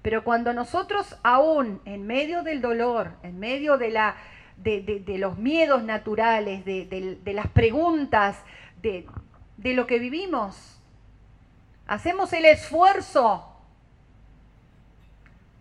Pero 0.02 0.24
cuando 0.24 0.52
nosotros 0.52 1.16
aún 1.22 1.80
en 1.84 2.06
medio 2.06 2.42
del 2.42 2.60
dolor, 2.60 3.12
en 3.22 3.38
medio 3.38 3.78
de, 3.78 3.90
la, 3.90 4.16
de, 4.56 5.02
los 5.18 5.38
miedos 5.38 5.82
naturales, 5.82 6.64
de, 6.64 7.18
de 7.22 7.32
las 7.32 7.48
preguntas, 7.48 8.38
de, 8.84 9.74
lo 9.74 9.86
que 9.86 9.98
vivimos, 9.98 10.78
hacemos 11.86 12.32
el 12.32 12.44
esfuerzo 12.44 13.50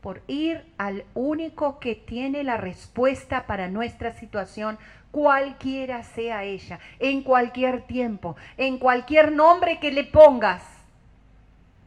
por 0.01 0.21
ir 0.27 0.65
al 0.77 1.05
único 1.13 1.79
que 1.79 1.95
tiene 1.95 2.43
la 2.43 2.57
respuesta 2.57 3.47
para 3.47 3.69
nuestra 3.69 4.11
situación, 4.13 4.77
cualquiera 5.13 6.01
sea 6.01 6.43
ella, 6.43 6.79
en 6.97 7.21
cualquier 7.21 7.83
tiempo, 7.83 8.35
en 8.57 8.79
cualquier 8.79 9.31
nombre 9.31 9.79
que 9.79 9.91
le 9.91 10.05
pongas 10.05 10.63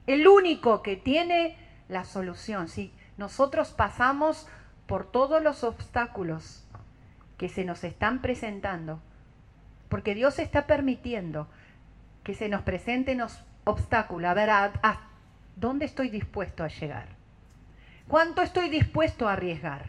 el 0.07 0.29
único 0.29 0.81
que 0.81 0.95
tiene 0.95 1.59
la 1.89 2.05
solución. 2.05 2.69
Si 2.69 2.95
nosotros 3.17 3.73
pasamos 3.73 4.47
por 4.87 5.11
todos 5.11 5.43
los 5.43 5.65
obstáculos 5.65 6.69
que 7.37 7.49
se 7.49 7.65
nos 7.65 7.83
están 7.83 8.23
presentando, 8.23 9.01
porque 9.89 10.15
Dios 10.15 10.39
está 10.39 10.69
permitiendo 10.69 11.49
que 12.23 12.33
se 12.33 12.49
nos 12.49 12.63
presenten 12.63 13.19
los 13.19 13.43
obstáculos, 13.65 14.31
a 14.31 14.35
ver, 14.35 14.51
¿dónde 15.57 15.85
estoy 15.85 16.11
dispuesto 16.11 16.63
a 16.63 16.69
llegar? 16.69 17.09
¿Cuánto 18.07 18.41
estoy 18.41 18.69
dispuesto 18.69 19.29
a 19.29 19.33
arriesgar? 19.33 19.87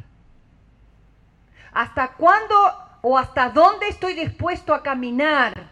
¿Hasta 1.71 2.13
cuándo 2.13 2.86
o 3.09 3.17
hasta 3.17 3.51
dónde 3.51 3.87
estoy 3.87 4.15
dispuesto 4.15 4.73
a 4.73 4.83
caminar 4.83 5.69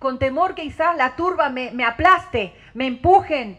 con 0.00 0.18
temor 0.18 0.56
que 0.56 0.62
quizás 0.62 0.96
la 0.96 1.14
turba 1.14 1.48
me, 1.48 1.70
me 1.70 1.84
aplaste, 1.84 2.56
me 2.74 2.88
empujen, 2.88 3.56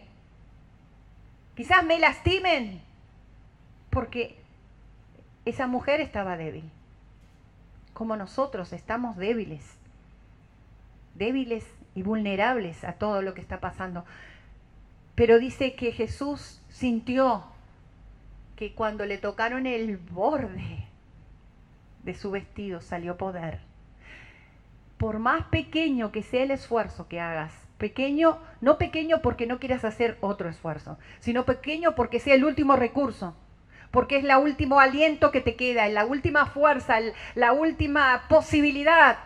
quizás 1.55 1.85
me 1.85 1.97
lastimen, 1.97 2.81
porque 3.89 4.37
esa 5.45 5.67
mujer 5.67 6.01
estaba 6.01 6.35
débil, 6.35 6.69
como 7.93 8.17
nosotros 8.17 8.73
estamos 8.73 9.15
débiles, 9.15 9.63
débiles 11.15 11.65
y 11.95 12.03
vulnerables 12.03 12.83
a 12.83 12.93
todo 12.93 13.21
lo 13.21 13.33
que 13.33 13.41
está 13.41 13.61
pasando. 13.61 14.03
Pero 15.15 15.39
dice 15.39 15.75
que 15.75 15.93
Jesús 15.93 16.61
sintió 16.67 17.45
que 18.57 18.73
cuando 18.73 19.05
le 19.05 19.17
tocaron 19.17 19.65
el 19.65 19.95
borde 19.95 20.88
de 22.03 22.13
su 22.13 22.31
vestido 22.31 22.81
salió 22.81 23.17
poder 23.17 23.69
por 24.99 25.17
más 25.17 25.45
pequeño 25.45 26.11
que 26.11 26.21
sea 26.21 26.43
el 26.43 26.51
esfuerzo 26.51 27.07
que 27.07 27.21
hagas, 27.21 27.53
pequeño, 27.77 28.37
no 28.59 28.77
pequeño 28.77 29.21
porque 29.21 29.47
no 29.47 29.57
quieras 29.57 29.85
hacer 29.85 30.17
otro 30.19 30.49
esfuerzo, 30.49 30.99
sino 31.21 31.45
pequeño 31.45 31.95
porque 31.95 32.19
sea 32.19 32.35
el 32.35 32.43
último 32.43 32.75
recurso, 32.75 33.33
porque 33.91 34.17
es 34.17 34.25
el 34.25 34.35
último 34.35 34.81
aliento 34.81 35.31
que 35.31 35.39
te 35.39 35.55
queda, 35.55 35.87
la 35.87 36.05
última 36.05 36.47
fuerza, 36.47 36.97
la 37.33 37.53
última 37.53 38.25
posibilidad. 38.27 39.19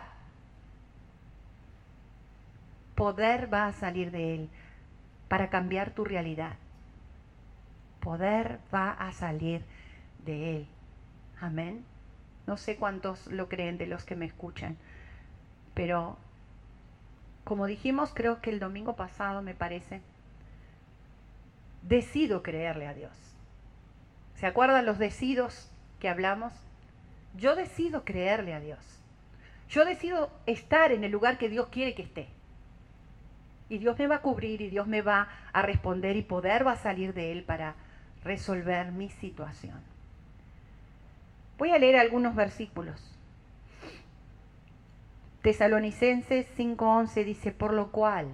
Poder 2.94 3.52
va 3.52 3.66
a 3.66 3.72
salir 3.72 4.12
de 4.12 4.34
él 4.36 4.50
para 5.26 5.50
cambiar 5.50 5.90
tu 5.90 6.04
realidad. 6.04 6.54
Poder 7.98 8.60
va 8.72 8.92
a 8.92 9.10
salir 9.10 9.64
de 10.24 10.58
él. 10.58 10.66
Amén. 11.40 11.84
No 12.46 12.56
sé 12.56 12.76
cuántos 12.76 13.26
lo 13.28 13.48
creen 13.48 13.78
de 13.78 13.86
los 13.86 14.04
que 14.04 14.16
me 14.16 14.26
escuchan. 14.26 14.76
Pero, 15.74 16.18
como 17.44 17.66
dijimos, 17.66 18.12
creo 18.14 18.40
que 18.40 18.50
el 18.50 18.60
domingo 18.60 18.96
pasado, 18.96 19.42
me 19.42 19.54
parece, 19.54 20.02
decido 21.82 22.42
creerle 22.42 22.86
a 22.86 22.94
Dios. 22.94 23.12
¿Se 24.34 24.46
acuerdan 24.46 24.86
los 24.86 24.98
decidos 24.98 25.70
que 26.00 26.08
hablamos? 26.08 26.52
Yo 27.36 27.56
decido 27.56 28.04
creerle 28.04 28.54
a 28.54 28.60
Dios. 28.60 28.78
Yo 29.68 29.84
decido 29.84 30.30
estar 30.46 30.92
en 30.92 31.04
el 31.04 31.12
lugar 31.12 31.38
que 31.38 31.48
Dios 31.48 31.68
quiere 31.68 31.94
que 31.94 32.02
esté. 32.02 32.28
Y 33.68 33.78
Dios 33.78 33.98
me 33.98 34.06
va 34.06 34.16
a 34.16 34.22
cubrir 34.22 34.60
y 34.60 34.68
Dios 34.68 34.86
me 34.86 35.02
va 35.02 35.28
a 35.52 35.62
responder 35.62 36.16
y 36.16 36.22
poder 36.22 36.66
va 36.66 36.72
a 36.72 36.76
salir 36.76 37.14
de 37.14 37.32
Él 37.32 37.44
para 37.44 37.74
resolver 38.22 38.92
mi 38.92 39.08
situación. 39.10 39.93
Voy 41.58 41.70
a 41.70 41.78
leer 41.78 41.96
algunos 41.96 42.34
versículos. 42.34 43.00
Tesalonicenses 45.42 46.46
5:11 46.56 47.24
dice, 47.24 47.52
por 47.52 47.74
lo 47.74 47.92
cual, 47.92 48.28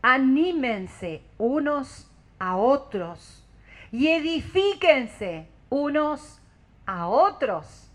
anímense 0.00 1.22
unos 1.38 2.10
a 2.38 2.56
otros 2.56 3.44
y 3.92 4.08
edifíquense 4.08 5.46
unos 5.68 6.40
a 6.86 7.06
otros. 7.06 7.90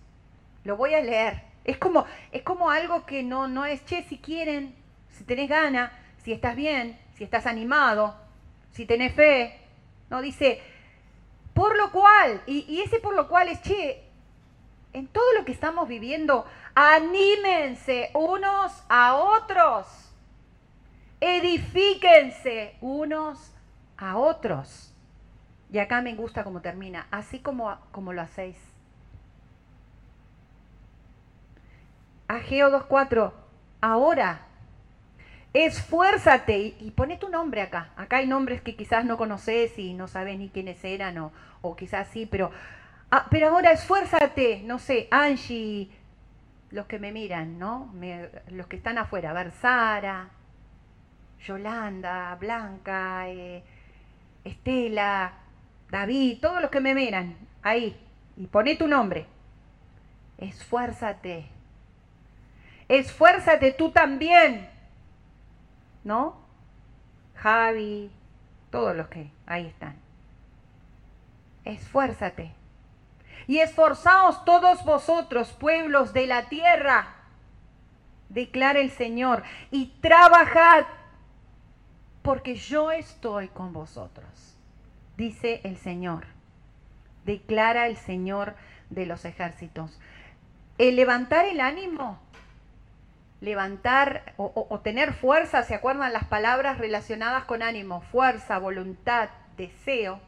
Lo 0.64 0.78
voy 0.78 0.94
a 0.94 1.02
leer, 1.02 1.44
Es 1.66 1.78
como, 1.78 2.06
es 2.32 2.44
como 2.44 2.70
algo 2.70 3.06
que 3.06 3.24
no, 3.24 3.48
no 3.48 3.66
es, 3.66 3.84
che, 3.86 4.04
si 4.04 4.20
quieren, 4.20 4.74
si 5.12 5.26
tenés 5.26 5.50
gana, 5.50 5.92
si 6.24 6.32
estás 6.32 6.56
bien, 6.56 6.98
si 7.16 7.26
estás 7.26 7.46
animado, 7.46 8.16
si 8.72 8.86
tenés 8.86 9.14
fe. 9.14 9.60
No, 10.10 10.22
dice, 10.22 10.62
por 11.58 11.76
lo 11.76 11.92
cual, 11.92 12.44
y, 12.46 12.82
ese 12.82 13.00
por 13.00 13.16
lo 13.16 13.28
cual 13.28 13.48
es, 13.48 13.60
che, 13.64 14.04
en 14.94 15.08
todo 15.08 15.34
lo 15.34 15.44
que 15.44 15.52
estamos 15.52 15.88
viviendo, 15.88 16.46
anímense 16.76 18.12
unos 18.14 18.84
a 18.88 19.16
otros, 19.16 19.88
edifíquense 21.20 22.78
unos 22.80 23.56
a 23.98 24.18
otros. 24.18 24.94
Y 25.72 25.80
acá 25.80 26.04
me 26.04 26.14
gusta 26.14 26.44
cómo 26.44 26.62
termina, 26.62 27.08
así 27.10 27.40
como, 27.40 27.76
como 27.92 28.14
lo 28.14 28.22
hacéis. 28.22 28.58
Ageo 32.28 32.70
2.4, 32.70 33.34
ahora, 33.82 34.46
esfuérzate 35.66 36.58
y, 36.58 36.78
y, 36.80 36.92
pone 36.92 37.18
tu 37.18 37.30
nombre 37.30 37.62
acá. 37.62 37.90
Acá 37.96 38.18
hay 38.18 38.28
nombres 38.28 38.62
que 38.62 38.76
quizás 38.76 39.06
no 39.06 39.18
conoces 39.18 39.78
y 39.80 39.94
no 39.94 40.08
sabes 40.08 40.38
ni 40.38 40.50
quiénes 40.50 40.84
eran 40.84 41.18
o, 41.18 41.76
quizás 41.76 42.08
sí, 42.10 42.26
pero, 42.26 42.52
ah, 43.12 43.28
pero 43.30 43.50
ahora 43.50 43.72
esfuérzate, 43.72 44.62
no 44.64 44.80
sé, 44.80 45.08
Angie, 45.12 45.90
los 46.72 46.86
que 46.86 47.00
me 47.00 47.12
miran, 47.12 47.60
¿no? 47.60 47.94
los 48.52 48.68
que 48.68 48.78
están 48.78 48.98
afuera, 48.98 49.32
a 49.32 49.34
ver, 49.34 49.52
Sara, 49.52 50.30
Yolanda, 51.46 52.36
Blanca, 52.40 53.28
eh, 53.30 53.64
Estela, 54.44 55.34
David, 55.90 56.40
todos 56.42 56.62
los 56.62 56.72
que 56.72 56.80
me 56.80 56.94
miran, 56.94 57.36
ahí, 57.64 57.98
y 58.36 58.48
pone 58.48 58.76
tu 58.76 58.88
nombre. 58.88 59.26
Esfuérzate. 60.38 61.48
Esfuérzate 62.88 63.72
tú 63.72 63.92
también. 63.92 64.77
¿No? 66.08 66.38
Javi, 67.36 68.10
todos 68.72 68.96
los 68.96 69.08
que 69.10 69.30
ahí 69.46 69.68
están. 69.68 69.96
Esfuérzate. 71.66 72.54
Y 73.46 73.60
esforzaos 73.60 74.44
todos 74.46 74.84
vosotros, 74.86 75.52
pueblos 75.52 76.14
de 76.14 76.26
la 76.26 76.50
tierra, 76.50 77.08
declara 78.30 78.80
el 78.80 78.92
Señor, 78.92 79.44
y 79.70 79.88
trabajad, 80.02 80.86
porque 82.24 82.56
yo 82.56 82.92
estoy 82.92 83.50
con 83.50 83.74
vosotros 83.74 84.58
dice 85.18 85.62
el 85.64 85.78
Señor. 85.78 86.26
Declara 87.26 87.88
el 87.88 87.98
Señor 87.98 88.56
de 88.90 89.06
los 89.06 89.26
ejércitos. 89.26 90.00
El 90.78 90.96
levantar 90.96 91.46
el 91.46 91.60
ánimo, 91.60 92.20
levantar 93.42 94.34
o, 94.38 94.80
tener 94.84 95.14
fuerza, 95.14 95.64
¿se 95.64 95.76
acuerdan 95.76 96.14
las 96.14 96.26
palabras 96.26 96.78
relacionadas 96.78 97.46
con 97.46 97.62
ánimo? 97.62 98.02
Fuerza, 98.02 98.58
voluntad, 98.58 99.30
deseo. 99.58 100.20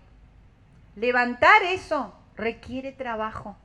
Levantar 0.96 1.64
eso 1.64 2.14
requiere 2.36 2.92
trabajo. 2.92 3.58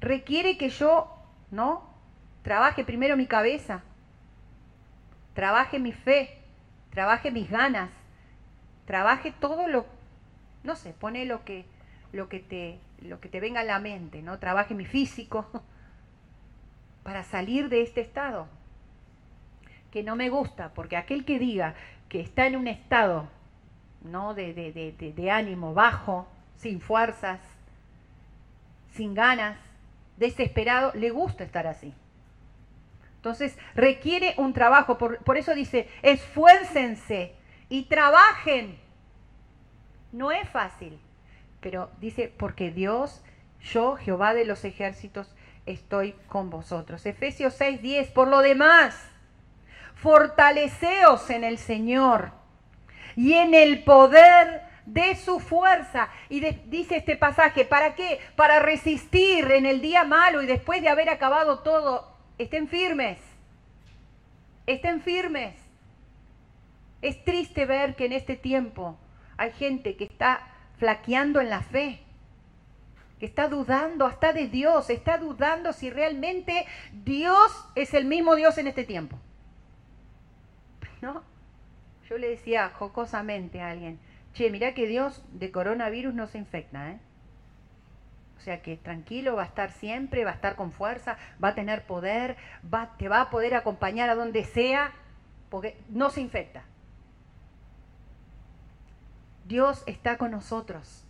Requiere 0.00 0.58
que 0.58 0.68
yo, 0.68 1.10
¿no? 1.50 1.88
Trabaje 2.42 2.84
primero 2.84 3.16
mi 3.16 3.26
cabeza, 3.26 3.82
trabaje 5.34 5.78
mi 5.78 5.92
fe, 5.92 6.38
trabaje 6.90 7.30
mis 7.30 7.50
ganas, 7.50 7.90
trabaje 8.84 9.32
todo 9.32 9.66
lo 9.66 9.86
no 10.66 10.76
sé, 10.76 10.92
pone 10.92 11.24
lo 11.24 11.44
que, 11.44 11.64
lo 12.12 12.28
que, 12.28 12.40
te, 12.40 12.78
lo 13.00 13.20
que 13.20 13.28
te 13.28 13.40
venga 13.40 13.60
a 13.60 13.64
la 13.64 13.78
mente, 13.78 14.20
¿no? 14.20 14.38
Trabaje 14.38 14.74
mi 14.74 14.84
físico 14.84 15.46
para 17.06 17.22
salir 17.22 17.68
de 17.68 17.82
este 17.82 18.00
estado 18.00 18.48
que 19.92 20.02
no 20.02 20.16
me 20.16 20.28
gusta, 20.28 20.74
porque 20.74 20.96
aquel 20.96 21.24
que 21.24 21.38
diga 21.38 21.76
que 22.08 22.20
está 22.20 22.48
en 22.48 22.56
un 22.56 22.66
estado 22.66 23.28
¿no? 24.02 24.34
de, 24.34 24.52
de, 24.52 25.30
ánimo 25.30 25.72
bajo, 25.72 26.26
sin 26.56 26.80
fuerzas, 26.80 27.38
sin 28.92 29.14
ganas, 29.14 29.56
desesperado, 30.16 30.90
le 30.96 31.10
gusta 31.10 31.44
estar 31.44 31.68
así. 31.68 31.94
Entonces 33.14 33.56
requiere 33.76 34.34
un 34.36 34.52
trabajo, 34.52 34.98
por, 34.98 35.18
por, 35.18 35.36
eso 35.36 35.54
dice, 35.54 35.88
esfuércense 36.02 37.36
y 37.68 37.84
trabajen 37.84 38.80
no 40.10 40.32
es 40.32 40.48
fácil, 40.48 40.98
pero 41.60 41.88
dice, 42.00 42.34
porque 42.36 42.72
Dios, 42.72 43.22
yo, 43.62 43.94
Jehová 43.94 44.34
de 44.34 44.44
los 44.44 44.64
ejércitos, 44.64 45.35
estoy 45.66 46.12
con 46.28 46.48
vosotros. 46.48 47.04
Efesios 47.04 47.54
6, 47.54 47.82
10, 47.82 48.10
por 48.12 48.28
lo 48.28 48.40
demás, 48.40 48.96
fortaleceos 49.96 51.28
en 51.30 51.44
el 51.44 51.58
Señor 51.58 52.32
y 53.16 53.34
en 53.34 53.54
el 53.54 53.84
poder 53.84 54.62
de 54.86 55.16
su 55.16 55.40
fuerza. 55.40 56.08
Y 56.28 56.40
dice 56.40 56.96
este 56.96 57.16
pasaje, 57.16 57.64
¿para 57.64 57.94
qué? 57.94 58.20
Para 58.36 58.60
resistir 58.60 59.50
en 59.50 59.66
el 59.66 59.80
día 59.80 60.04
malo 60.04 60.42
y 60.42 60.46
después 60.46 60.80
de 60.80 60.88
haber 60.88 61.10
acabado 61.10 61.58
todo, 61.58 62.16
estén 62.38 62.68
firmes. 62.68 63.18
Estén 64.66 65.00
firmes. 65.02 65.54
Es 67.02 67.22
triste 67.24 67.66
ver 67.66 67.94
que 67.94 68.06
en 68.06 68.12
este 68.12 68.36
tiempo 68.36 68.96
hay 69.36 69.52
gente 69.52 69.96
que 69.96 70.04
está 70.04 70.40
flaqueando 70.78 71.40
en 71.40 71.50
la 71.50 71.62
fe, 71.62 72.00
que 73.18 73.26
está 73.26 73.48
dudando 73.48 74.04
hasta 74.04 74.32
de 74.32 74.48
Dios, 74.48 74.90
está 74.90 75.18
dudando 75.18 75.72
si 75.72 75.90
realmente 75.90 76.66
Dios 76.92 77.66
es 77.74 77.94
el 77.94 78.04
mismo 78.04 78.34
Dios 78.34 78.58
en 78.58 78.66
este 78.66 78.84
tiempo. 78.84 79.18
¿No? 81.00 81.22
Yo 82.08 82.18
le 82.18 82.28
decía 82.28 82.70
jocosamente 82.70 83.60
a 83.60 83.70
alguien, 83.70 83.98
che, 84.34 84.50
mira 84.50 84.74
que 84.74 84.86
Dios 84.86 85.24
de 85.32 85.50
coronavirus 85.50 86.14
no 86.14 86.26
se 86.26 86.38
infecta, 86.38 86.90
¿eh? 86.90 86.98
O 88.38 88.40
sea 88.40 88.62
que 88.62 88.76
tranquilo, 88.76 89.34
va 89.34 89.42
a 89.42 89.46
estar 89.46 89.72
siempre, 89.72 90.24
va 90.24 90.30
a 90.30 90.34
estar 90.34 90.54
con 90.54 90.70
fuerza, 90.70 91.16
va 91.42 91.48
a 91.48 91.54
tener 91.54 91.84
poder, 91.84 92.36
te 92.98 93.08
va 93.08 93.22
a 93.22 93.30
poder 93.30 93.54
acompañar 93.54 94.08
a 94.08 94.14
donde 94.14 94.44
sea, 94.44 94.92
porque 95.48 95.76
no 95.88 96.10
se 96.10 96.20
infecta. 96.20 96.62
Dios 99.46 99.82
está 99.86 100.18
con 100.18 100.30
nosotros. 100.30 101.05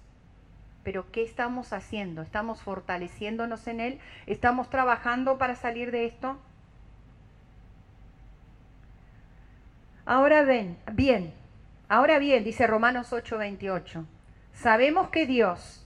Pero 0.86 1.10
¿qué 1.10 1.24
estamos 1.24 1.72
haciendo? 1.72 2.22
¿Estamos 2.22 2.62
fortaleciéndonos 2.62 3.66
en 3.66 3.80
Él? 3.80 3.98
¿Estamos 4.26 4.70
trabajando 4.70 5.36
para 5.36 5.56
salir 5.56 5.90
de 5.90 6.06
esto? 6.06 6.38
Ahora 10.04 10.44
ven, 10.44 10.78
bien, 10.92 11.34
ahora 11.88 12.20
bien, 12.20 12.44
dice 12.44 12.68
Romanos 12.68 13.12
8:28, 13.12 14.04
sabemos 14.52 15.08
que 15.08 15.26
Dios 15.26 15.84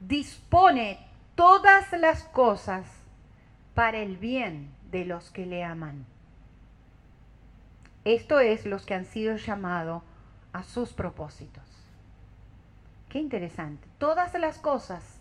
dispone 0.00 1.06
todas 1.34 1.92
las 1.92 2.24
cosas 2.24 2.86
para 3.74 3.98
el 3.98 4.16
bien 4.16 4.70
de 4.90 5.04
los 5.04 5.30
que 5.30 5.44
le 5.44 5.62
aman. 5.62 6.06
Esto 8.06 8.40
es 8.40 8.64
los 8.64 8.86
que 8.86 8.94
han 8.94 9.04
sido 9.04 9.36
llamados 9.36 10.02
a 10.54 10.62
sus 10.62 10.94
propósitos. 10.94 11.71
Qué 13.12 13.18
interesante. 13.18 13.86
Todas 13.98 14.32
las 14.40 14.56
cosas 14.56 15.20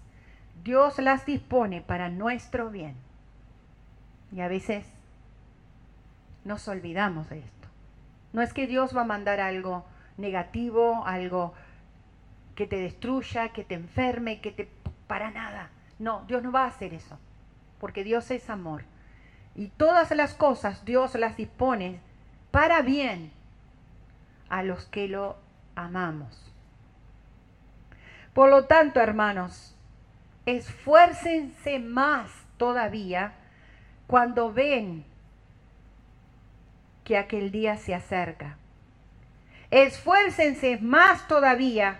Dios 0.63 0.97
las 0.99 1.25
dispone 1.25 1.81
para 1.81 2.07
nuestro 2.07 2.69
bien. 2.69 2.95
Y 4.31 4.39
a 4.39 4.47
veces 4.47 4.85
nos 6.45 6.69
olvidamos 6.69 7.29
de 7.29 7.39
esto. 7.39 7.67
No 8.31 8.41
es 8.41 8.53
que 8.53 8.65
Dios 8.65 8.95
va 8.95 9.01
a 9.01 9.05
mandar 9.05 9.41
algo 9.41 9.83
negativo, 10.15 11.05
algo 11.05 11.53
que 12.55 12.65
te 12.65 12.77
destruya, 12.77 13.49
que 13.49 13.65
te 13.65 13.75
enferme, 13.75 14.39
que 14.39 14.51
te... 14.51 14.69
para 15.07 15.29
nada. 15.29 15.69
No, 15.99 16.23
Dios 16.29 16.43
no 16.43 16.53
va 16.53 16.63
a 16.63 16.67
hacer 16.67 16.93
eso, 16.93 17.19
porque 17.77 18.05
Dios 18.05 18.31
es 18.31 18.49
amor. 18.49 18.85
Y 19.53 19.67
todas 19.67 20.11
las 20.11 20.33
cosas 20.33 20.85
Dios 20.85 21.13
las 21.15 21.35
dispone 21.35 21.99
para 22.51 22.83
bien 22.83 23.33
a 24.47 24.63
los 24.63 24.85
que 24.85 25.09
lo 25.09 25.35
amamos. 25.75 26.50
Por 28.33 28.49
lo 28.49 28.65
tanto, 28.65 28.99
hermanos, 28.99 29.75
esfuércense 30.45 31.79
más 31.79 32.31
todavía 32.57 33.33
cuando 34.07 34.51
ven 34.51 35.05
que 37.03 37.17
aquel 37.17 37.51
día 37.51 37.77
se 37.77 37.93
acerca. 37.93 38.57
Esfuércense 39.69 40.77
más 40.77 41.27
todavía 41.27 41.99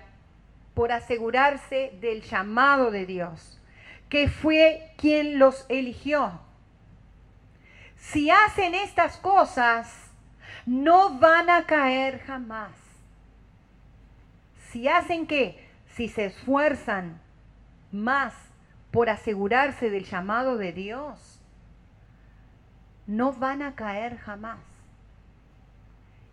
por 0.74 0.92
asegurarse 0.92 1.98
del 2.00 2.22
llamado 2.22 2.92
de 2.92 3.06
Dios, 3.06 3.60
que 4.10 4.30
fue 4.30 4.94
quien 4.98 5.40
los 5.40 5.66
eligió. 5.70 6.40
Si 7.98 8.30
hacen 8.30 8.74
estas 8.74 9.18
cosas, 9.18 10.12
no 10.66 11.18
van 11.20 11.50
a 11.50 11.66
caer 11.66 12.20
jamás. 12.20 12.72
Si 14.70 14.88
hacen 14.88 15.28
qué? 15.28 15.71
Si 15.96 16.08
se 16.08 16.26
esfuerzan 16.26 17.20
más 17.92 18.34
por 18.92 19.10
asegurarse 19.10 19.90
del 19.90 20.06
llamado 20.06 20.58
de 20.58 20.74
Dios, 20.74 21.42
no 23.08 23.34
van 23.34 23.62
a 23.62 23.76
caer 23.76 24.18
jamás. 24.18 24.60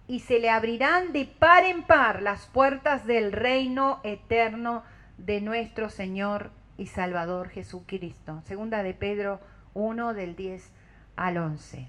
Y 0.07 0.21
se 0.21 0.39
le 0.39 0.49
abrirán 0.49 1.13
de 1.13 1.27
par 1.27 1.65
en 1.65 1.83
par 1.83 2.23
las 2.23 2.47
puertas 2.47 3.07
del 3.07 3.33
reino 3.33 4.01
eterno 4.05 4.83
de 5.19 5.41
nuestro 5.41 5.91
Señor 5.91 6.51
y 6.79 6.87
Salvador 6.87 7.51
Jesucristo. 7.51 8.41
Segunda 8.47 8.83
de 8.83 8.95
Pedro 8.95 9.41
1 9.75 10.15
del 10.15 10.35
10 10.35 10.71
al 11.17 11.37
11. 11.37 11.89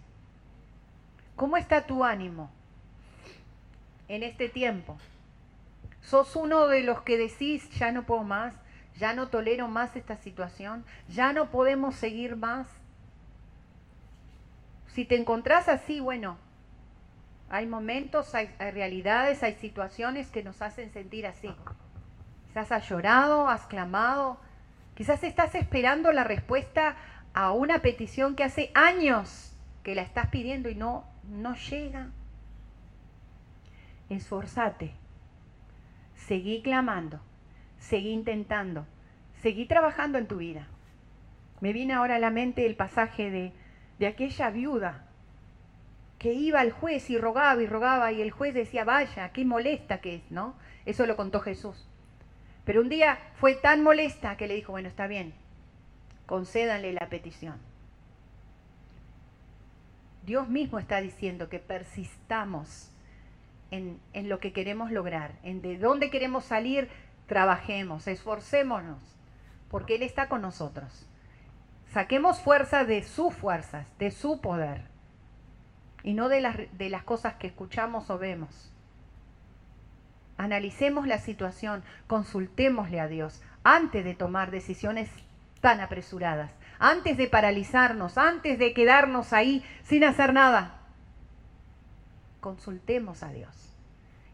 ¿Cómo 1.35 1.55
está 1.55 1.85
tu 1.85 2.03
ánimo 2.03 2.51
en 4.09 4.23
este 4.23 4.49
tiempo? 4.49 4.97
¿Sos 6.09 6.35
uno 6.35 6.67
de 6.67 6.81
los 6.81 7.03
que 7.03 7.19
decís, 7.19 7.69
ya 7.77 7.91
no 7.91 8.01
puedo 8.01 8.23
más, 8.23 8.55
ya 8.97 9.13
no 9.13 9.27
tolero 9.27 9.67
más 9.67 9.95
esta 9.95 10.17
situación, 10.17 10.83
ya 11.07 11.33
no 11.33 11.51
podemos 11.51 11.93
seguir 11.93 12.35
más? 12.35 12.65
Si 14.87 15.05
te 15.05 15.15
encontrás 15.15 15.69
así, 15.69 15.99
bueno, 15.99 16.39
hay 17.47 17.67
momentos, 17.67 18.33
hay, 18.33 18.47
realidades, 18.57 19.43
hay 19.43 19.53
situaciones 19.53 20.31
que 20.31 20.41
nos 20.41 20.63
hacen 20.63 20.91
sentir 20.91 21.27
así. 21.27 21.53
Quizás 22.47 22.71
has 22.71 22.89
llorado, 22.89 23.47
has 23.47 23.67
clamado, 23.67 24.39
quizás 24.95 25.23
estás 25.23 25.53
esperando 25.53 26.11
la 26.11 26.23
respuesta 26.23 26.95
a 27.35 27.51
una 27.51 27.83
petición 27.83 28.35
que 28.35 28.43
hace 28.43 28.71
años 28.73 29.53
que 29.83 29.93
la 29.93 30.01
estás 30.01 30.29
pidiendo 30.29 30.69
y 30.69 30.75
no, 30.75 31.05
no 31.29 31.53
llega. 31.53 32.07
Esforzate, 34.09 34.95
seguí 36.29 36.61
clamando, 36.61 37.19
seguí 37.79 38.11
intentando, 38.11 38.85
seguí 39.41 39.65
trabajando 39.65 40.19
en 40.19 40.27
tu 40.27 40.37
vida. 40.37 40.67
Me 41.59 41.73
viene 41.73 41.93
ahora 41.93 42.17
a 42.17 42.19
la 42.19 42.29
mente 42.29 42.67
el 42.67 42.75
pasaje 42.75 43.31
de, 43.31 43.51
de 43.97 44.05
aquella 44.05 44.51
viuda 44.51 45.07
que 46.19 46.33
iba 46.33 46.59
al 46.59 46.71
juez 46.71 47.09
y 47.09 47.17
rogaba 47.17 47.59
y 47.63 47.65
rogaba 47.65 48.11
y 48.11 48.21
el 48.21 48.29
juez 48.29 48.53
decía, 48.53 48.83
vaya, 48.83 49.31
qué 49.31 49.43
molesta 49.43 50.01
que 50.01 50.17
es, 50.17 50.21
¿no? 50.29 50.53
Eso 50.85 51.07
lo 51.07 51.15
contó 51.15 51.39
Jesús. 51.39 51.87
Pero 52.63 52.81
un 52.81 52.89
día 52.89 53.17
fue 53.39 53.55
tan 53.55 53.81
molesta 53.81 54.37
que 54.37 54.47
le 54.47 54.53
dijo, 54.53 54.71
bueno, 54.71 54.87
está 54.87 55.07
bien, 55.07 55.33
concédanle 56.27 56.93
la 56.93 57.09
petición. 57.09 57.57
Dios 60.27 60.47
mismo 60.47 60.77
está 60.77 61.01
diciendo 61.01 61.49
que 61.49 61.57
persistamos 61.57 62.91
en, 63.71 63.99
lo 64.29 64.39
que 64.39 64.53
queremos 64.53 64.91
lograr, 64.91 65.33
en 65.43 65.61
de 65.61 65.77
dónde 65.77 66.09
queremos 66.09 66.45
salir, 66.45 66.89
trabajemos, 67.27 68.07
esforcémonos, 68.07 68.99
porque 69.69 69.95
Él 69.95 70.03
está 70.03 70.27
con 70.27 70.41
nosotros. 70.41 71.07
Saquemos 71.91 72.39
fuerza 72.41 72.85
de 72.85 73.03
sus 73.03 73.33
fuerzas, 73.33 73.87
de 73.97 74.11
su 74.11 74.41
poder, 74.41 74.83
y 76.03 76.13
no 76.13 76.29
de 76.29 76.41
las, 76.41 76.57
de 76.77 76.89
las 76.89 77.03
cosas 77.03 77.35
que 77.35 77.47
escuchamos 77.47 78.09
o 78.09 78.17
vemos. 78.17 78.71
Analicemos 80.37 81.05
la 81.05 81.19
situación, 81.19 81.83
consultémosle 82.07 82.99
a 82.99 83.07
Dios 83.07 83.41
antes 83.63 84.05
de 84.05 84.15
tomar 84.15 84.51
decisiones 84.51 85.09
tan 85.61 85.81
apresuradas, 85.81 86.51
antes 86.79 87.17
de 87.17 87.27
paralizarnos, 87.27 88.17
antes 88.17 88.57
de 88.57 88.73
quedarnos 88.73 89.33
ahí 89.33 89.65
sin 89.83 90.05
hacer 90.05 90.33
nada. 90.33 90.78
Consultemos 92.39 93.23
a 93.23 93.29
Dios. 93.31 93.73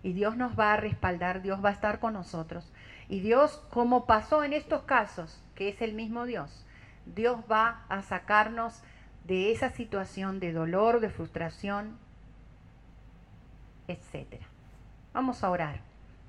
Y 0.03 0.14
Dios 0.14 0.38
nos 0.38 0.58
va 0.58 0.74
a 0.74 0.78
respaldar, 0.78 1.41
Dios 1.41 1.64
va 1.64 1.70
a 1.70 1.74
estar 1.74 1.99
con 1.99 2.14
nosotros. 2.14 2.72
Y 3.10 3.20
Dios, 3.20 3.62
como 3.72 4.06
pasó 4.06 4.43
en 4.43 4.53
estos 4.53 4.84
casos, 4.84 5.41
que 5.56 5.70
es 5.70 5.82
el 5.82 5.93
mismo 5.93 6.26
Dios, 6.26 6.66
Dios 7.06 7.39
va 7.51 7.86
a 7.89 8.01
sacarnos 8.01 8.82
de 9.26 9.51
esa 9.51 9.70
situación 9.72 10.39
de 10.39 10.53
dolor, 10.53 10.99
de 10.99 11.10
frustración, 11.10 11.97
etc. 13.88 14.41
Vamos 15.14 15.43
a 15.43 15.49
orar. 15.49 15.80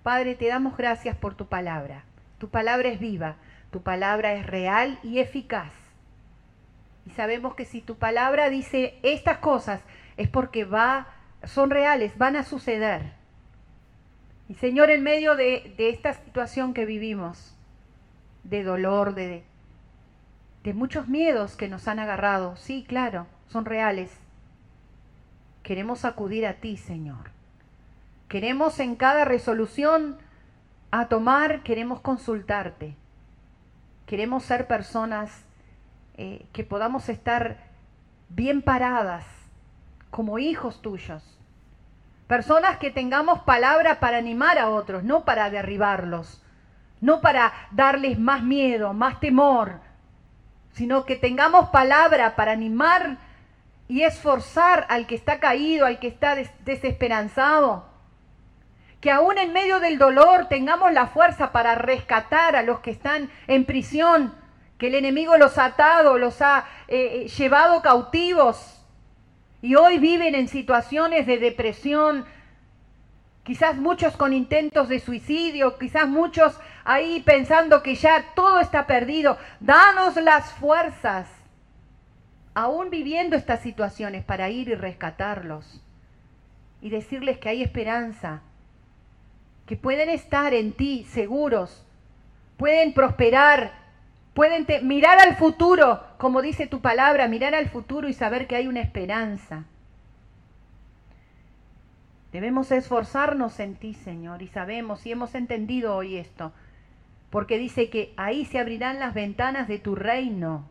Padre, 0.02 0.34
te 0.34 0.46
damos 0.46 0.76
gracias 0.76 1.16
por 1.16 1.34
tu 1.34 1.46
palabra. 1.46 2.04
Tu 2.38 2.48
palabra 2.48 2.88
es 2.88 3.00
viva, 3.00 3.36
tu 3.70 3.82
palabra 3.82 4.34
es 4.34 4.46
real 4.46 4.98
y 5.02 5.18
eficaz. 5.18 5.72
Y 7.06 7.10
sabemos 7.10 7.54
que 7.54 7.64
si 7.64 7.80
tu 7.80 7.96
palabra 7.96 8.50
dice 8.50 8.98
estas 9.02 9.38
cosas 9.38 9.82
es 10.16 10.28
porque 10.28 10.64
va, 10.64 11.06
son 11.46 11.70
reales, 11.70 12.16
van 12.18 12.36
a 12.36 12.44
suceder. 12.44 13.12
Y 14.48 14.54
Señor, 14.54 14.90
en 14.90 15.02
medio 15.02 15.34
de, 15.36 15.74
esta 15.78 16.14
situación 16.14 16.72
que 16.74 16.86
vivimos, 16.86 17.54
de 18.44 18.62
dolor, 18.62 19.14
de, 19.14 19.44
de 20.62 20.74
muchos 20.74 21.08
miedos 21.08 21.56
que 21.56 21.68
nos 21.68 21.88
han 21.88 21.98
agarrado, 21.98 22.56
sí, 22.56 22.84
claro, 22.86 23.26
son 23.48 23.64
reales. 23.64 24.10
Queremos 25.62 26.04
acudir 26.04 26.46
a 26.46 26.54
ti, 26.54 26.76
Señor. 26.76 27.30
Queremos 28.28 28.78
en 28.78 28.94
cada 28.94 29.24
resolución 29.24 30.16
a 30.90 31.08
tomar, 31.08 31.62
queremos 31.62 32.00
consultarte. 32.00 32.94
Queremos 34.06 34.44
ser 34.44 34.68
personas 34.68 35.44
eh, 36.16 36.46
que 36.52 36.62
podamos 36.62 37.08
estar 37.08 37.58
bien 38.28 38.62
paradas 38.62 39.24
como 40.10 40.38
hijos 40.38 40.80
tuyos. 40.80 41.35
Personas 42.26 42.78
que 42.78 42.90
tengamos 42.90 43.40
palabra 43.40 44.00
para 44.00 44.18
animar 44.18 44.58
a 44.58 44.68
otros, 44.68 45.04
no 45.04 45.24
para 45.24 45.48
derribarlos, 45.48 46.42
no 47.00 47.20
para 47.20 47.52
darles 47.70 48.18
más 48.18 48.42
miedo, 48.42 48.92
más 48.92 49.20
temor, 49.20 49.80
sino 50.72 51.04
que 51.04 51.14
tengamos 51.14 51.70
palabra 51.70 52.34
para 52.34 52.52
animar 52.52 53.18
y 53.86 54.02
esforzar 54.02 54.86
al 54.88 55.06
que 55.06 55.14
está 55.14 55.38
caído, 55.38 55.86
al 55.86 56.00
que 56.00 56.08
está 56.08 56.34
desesperanzado. 56.64 57.86
Que 59.00 59.12
aún 59.12 59.38
en 59.38 59.52
medio 59.52 59.78
del 59.78 59.96
dolor 59.96 60.48
tengamos 60.48 60.92
la 60.92 61.06
fuerza 61.06 61.52
para 61.52 61.76
rescatar 61.76 62.56
a 62.56 62.62
los 62.62 62.80
que 62.80 62.90
están 62.90 63.30
en 63.46 63.64
prisión, 63.64 64.34
que 64.78 64.88
el 64.88 64.96
enemigo 64.96 65.36
los 65.36 65.58
ha 65.58 65.66
atado, 65.66 66.18
los 66.18 66.42
ha 66.42 66.64
eh, 66.88 67.22
eh, 67.22 67.28
llevado 67.28 67.82
cautivos 67.82 68.75
y 69.62 69.74
hoy 69.74 69.98
viven 69.98 70.34
en 70.34 70.48
situaciones 70.48 71.26
de 71.26 71.38
depresión, 71.38 72.24
quizás 73.44 73.76
muchos 73.76 74.16
con 74.16 74.32
intentos 74.32 74.88
de 74.88 75.00
suicidio, 75.00 75.78
quizás 75.78 76.08
muchos 76.08 76.58
ahí 76.84 77.20
pensando 77.20 77.82
que 77.82 77.94
ya 77.94 78.32
todo 78.34 78.60
está 78.60 78.86
perdido. 78.86 79.38
Danos 79.60 80.16
las 80.16 80.52
fuerzas, 80.54 81.28
aún 82.54 82.90
viviendo 82.90 83.36
estas 83.36 83.60
situaciones, 83.60 84.24
para 84.24 84.50
ir 84.50 84.68
y 84.68 84.74
rescatarlos 84.74 85.82
y 86.80 86.90
decirles 86.90 87.38
que 87.38 87.48
hay 87.48 87.62
esperanza, 87.62 88.42
que 89.66 89.76
pueden 89.76 90.08
estar 90.08 90.54
en 90.54 90.72
ti 90.72 91.04
seguros, 91.10 91.84
pueden 92.56 92.94
prosperar, 92.94 93.72
pueden 94.36 94.66
mirar 94.86 95.18
al 95.18 95.34
futuro, 95.36 96.04
como 96.18 96.42
dice 96.42 96.66
tu 96.66 96.82
palabra, 96.82 97.26
mirar 97.26 97.54
al 97.54 97.70
futuro 97.70 98.06
y 98.06 98.12
saber 98.12 98.46
que 98.46 98.54
hay 98.54 98.68
una 98.68 98.82
esperanza. 98.82 99.64
Debemos 102.32 102.70
esforzarnos 102.70 103.58
en 103.60 103.76
ti, 103.76 103.94
Señor, 103.94 104.42
y 104.42 104.48
sabemos 104.48 105.06
y 105.06 105.12
hemos 105.12 105.34
entendido 105.34 105.96
hoy 105.96 106.18
esto, 106.18 106.52
porque 107.30 107.56
dice 107.56 107.88
que 107.88 108.12
ahí 108.18 108.44
se 108.44 108.58
abrirán 108.58 109.00
las 109.00 109.14
ventanas 109.14 109.68
de 109.68 109.78
tu 109.78 109.94
reino, 109.94 110.68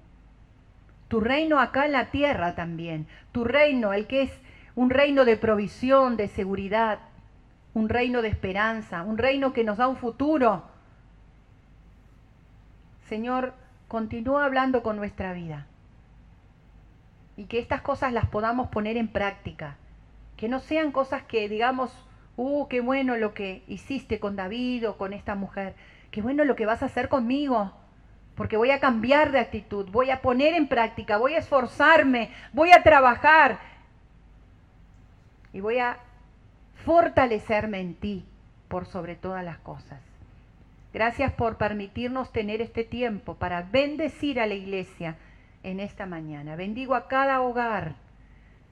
tu 1.07 1.19
reino 1.19 1.59
acá 1.59 1.87
en 1.87 1.93
la 1.93 2.11
tierra 2.11 2.53
también, 2.53 3.07
tu 3.31 3.45
reino, 3.45 3.93
el 3.93 4.05
que 4.05 4.21
es 4.21 4.31
un 4.75 4.91
reino 4.91 5.25
de 5.25 5.37
provisión, 5.37 6.17
de 6.17 6.27
seguridad, 6.27 6.99
un 7.73 7.89
reino 7.89 8.21
de 8.21 8.27
esperanza, 8.27 9.01
un 9.01 9.17
reino 9.17 9.53
que 9.53 9.63
nos 9.63 9.77
da 9.77 9.87
un 9.87 9.97
futuro. 9.97 10.74
Señor, 13.07 13.53
continúa 13.87 14.45
hablando 14.45 14.81
con 14.81 14.97
nuestra 14.97 15.33
vida. 15.33 15.67
Y 17.37 17.45
que 17.45 17.59
estas 17.59 17.81
cosas 17.81 18.13
las 18.13 18.27
podamos 18.27 18.69
poner 18.69 18.97
en 18.97 19.07
práctica, 19.07 19.77
que 20.37 20.49
no 20.49 20.59
sean 20.59 20.91
cosas 20.91 21.23
que 21.23 21.47
digamos, 21.49 21.91
uh, 22.37 22.67
qué 22.67 22.81
bueno 22.81 23.17
lo 23.17 23.33
que 23.33 23.63
hiciste 23.67 24.19
con 24.19 24.35
David 24.35 24.89
o 24.89 24.97
con 24.97 25.13
esta 25.13 25.35
mujer, 25.35 25.75
qué 26.11 26.21
bueno 26.21 26.45
lo 26.45 26.55
que 26.55 26.65
vas 26.65 26.81
a 26.81 26.87
hacer 26.87 27.09
conmigo, 27.09 27.73
porque 28.35 28.57
voy 28.57 28.71
a 28.71 28.79
cambiar 28.79 29.31
de 29.31 29.39
actitud, 29.39 29.89
voy 29.91 30.09
a 30.09 30.21
poner 30.21 30.53
en 30.55 30.67
práctica, 30.67 31.17
voy 31.17 31.33
a 31.33 31.39
esforzarme, 31.39 32.31
voy 32.53 32.71
a 32.71 32.83
trabajar. 32.83 33.59
Y 35.53 35.61
voy 35.61 35.77
a 35.77 35.99
fortalecerme 36.83 37.79
en 37.79 37.95
ti 37.95 38.25
por 38.67 38.85
sobre 38.85 39.15
todas 39.15 39.43
las 39.43 39.57
cosas. 39.59 40.14
Gracias 40.95 41.33
por 41.33 41.57
permitirnos 41.57 42.31
tener 42.31 42.61
este 42.61 42.85
tiempo 42.85 43.35
para 43.35 43.63
bendecir 43.63 44.39
a 44.39 44.45
la 44.45 44.53
iglesia 44.53 45.17
en 45.61 45.81
esta 45.81 46.05
mañana. 46.05 46.55
Bendigo 46.55 46.95
a 46.95 47.09
cada 47.09 47.41
hogar, 47.41 47.95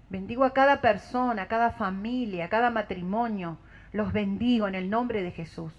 bendigo 0.10 0.46
a 0.46 0.54
cada 0.54 0.80
persona, 0.80 1.42
a 1.42 1.48
cada 1.50 1.72
familia, 1.72 2.46
a 2.46 2.48
cada 2.48 2.70
matrimonio. 2.70 3.58
Los 3.92 4.14
bendigo 4.14 4.70
en 4.70 4.76
el 4.76 4.90
nombre 4.90 5.22
de 5.22 5.32
Jesús, 5.32 5.74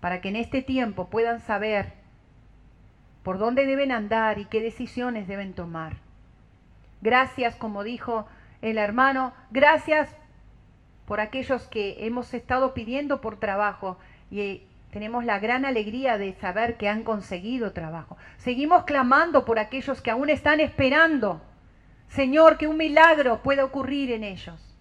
para 0.00 0.20
que 0.20 0.28
en 0.28 0.36
este 0.36 0.60
tiempo 0.60 1.08
puedan 1.08 1.40
saber 1.40 1.94
por 3.22 3.38
dónde 3.38 3.64
deben 3.64 3.90
andar 3.90 4.38
y 4.38 4.44
qué 4.44 4.60
decisiones 4.60 5.26
deben 5.26 5.54
tomar. 5.54 5.94
Gracias, 7.00 7.56
como 7.56 7.84
dijo 7.84 8.26
el 8.60 8.76
hermano, 8.76 9.32
gracias 9.50 10.14
por 11.06 11.20
aquellos 11.20 11.66
que 11.68 12.04
hemos 12.06 12.34
estado 12.34 12.74
pidiendo 12.74 13.22
por 13.22 13.40
trabajo 13.40 13.96
y 14.30 14.64
tenemos 14.94 15.24
la 15.24 15.40
gran 15.40 15.64
alegría 15.64 16.18
de 16.18 16.34
saber 16.34 16.76
que 16.76 16.88
han 16.88 17.02
conseguido 17.02 17.72
trabajo. 17.72 18.16
Seguimos 18.36 18.84
clamando 18.84 19.44
por 19.44 19.58
aquellos 19.58 20.00
que 20.00 20.12
aún 20.12 20.30
están 20.30 20.60
esperando. 20.60 21.42
Señor, 22.06 22.58
que 22.58 22.68
un 22.68 22.76
milagro 22.76 23.42
pueda 23.42 23.64
ocurrir 23.64 24.12
en 24.12 24.22
ellos. 24.22 24.72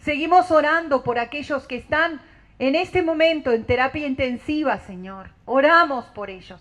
Seguimos 0.00 0.50
orando 0.50 1.04
por 1.04 1.20
aquellos 1.20 1.68
que 1.68 1.76
están 1.76 2.20
en 2.58 2.74
este 2.74 3.04
momento 3.04 3.52
en 3.52 3.62
terapia 3.62 4.04
intensiva, 4.04 4.78
Señor. 4.78 5.30
Oramos 5.44 6.06
por 6.06 6.28
ellos, 6.28 6.60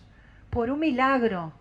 por 0.52 0.70
un 0.70 0.82
milagro, 0.82 1.54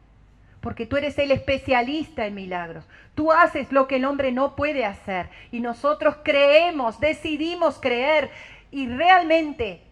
porque 0.61 0.85
tú 0.85 0.99
eres 0.99 1.17
el 1.19 1.31
especialista 1.31 2.27
en 2.27 2.35
milagros. 2.35 2.87
Tú 3.15 3.33
haces 3.33 3.73
lo 3.73 3.89
que 3.89 3.97
el 3.97 4.05
hombre 4.05 4.31
no 4.31 4.57
puede 4.57 4.85
hacer 4.85 5.31
y 5.51 5.61
nosotros 5.61 6.17
creemos, 6.23 7.01
decidimos 7.01 7.81
creer 7.81 8.31
y 8.71 8.89
realmente 8.89 9.90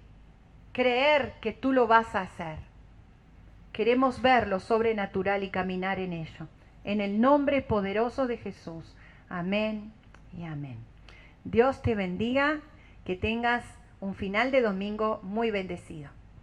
creer 0.72 1.34
que 1.40 1.52
tú 1.52 1.72
lo 1.72 1.86
vas 1.86 2.14
a 2.14 2.22
hacer. 2.22 2.58
Queremos 3.72 4.22
ver 4.22 4.48
lo 4.48 4.60
sobrenatural 4.60 5.44
y 5.44 5.50
caminar 5.50 6.00
en 6.00 6.12
ello. 6.12 6.46
En 6.84 7.00
el 7.00 7.20
nombre 7.20 7.62
poderoso 7.62 8.26
de 8.26 8.38
Jesús. 8.38 8.96
Amén 9.28 9.92
y 10.36 10.44
amén. 10.44 10.78
Dios 11.44 11.82
te 11.82 11.94
bendiga, 11.94 12.60
que 13.04 13.16
tengas 13.16 13.64
un 14.00 14.14
final 14.14 14.50
de 14.50 14.60
domingo 14.60 15.20
muy 15.22 15.50
bendecido. 15.50 16.10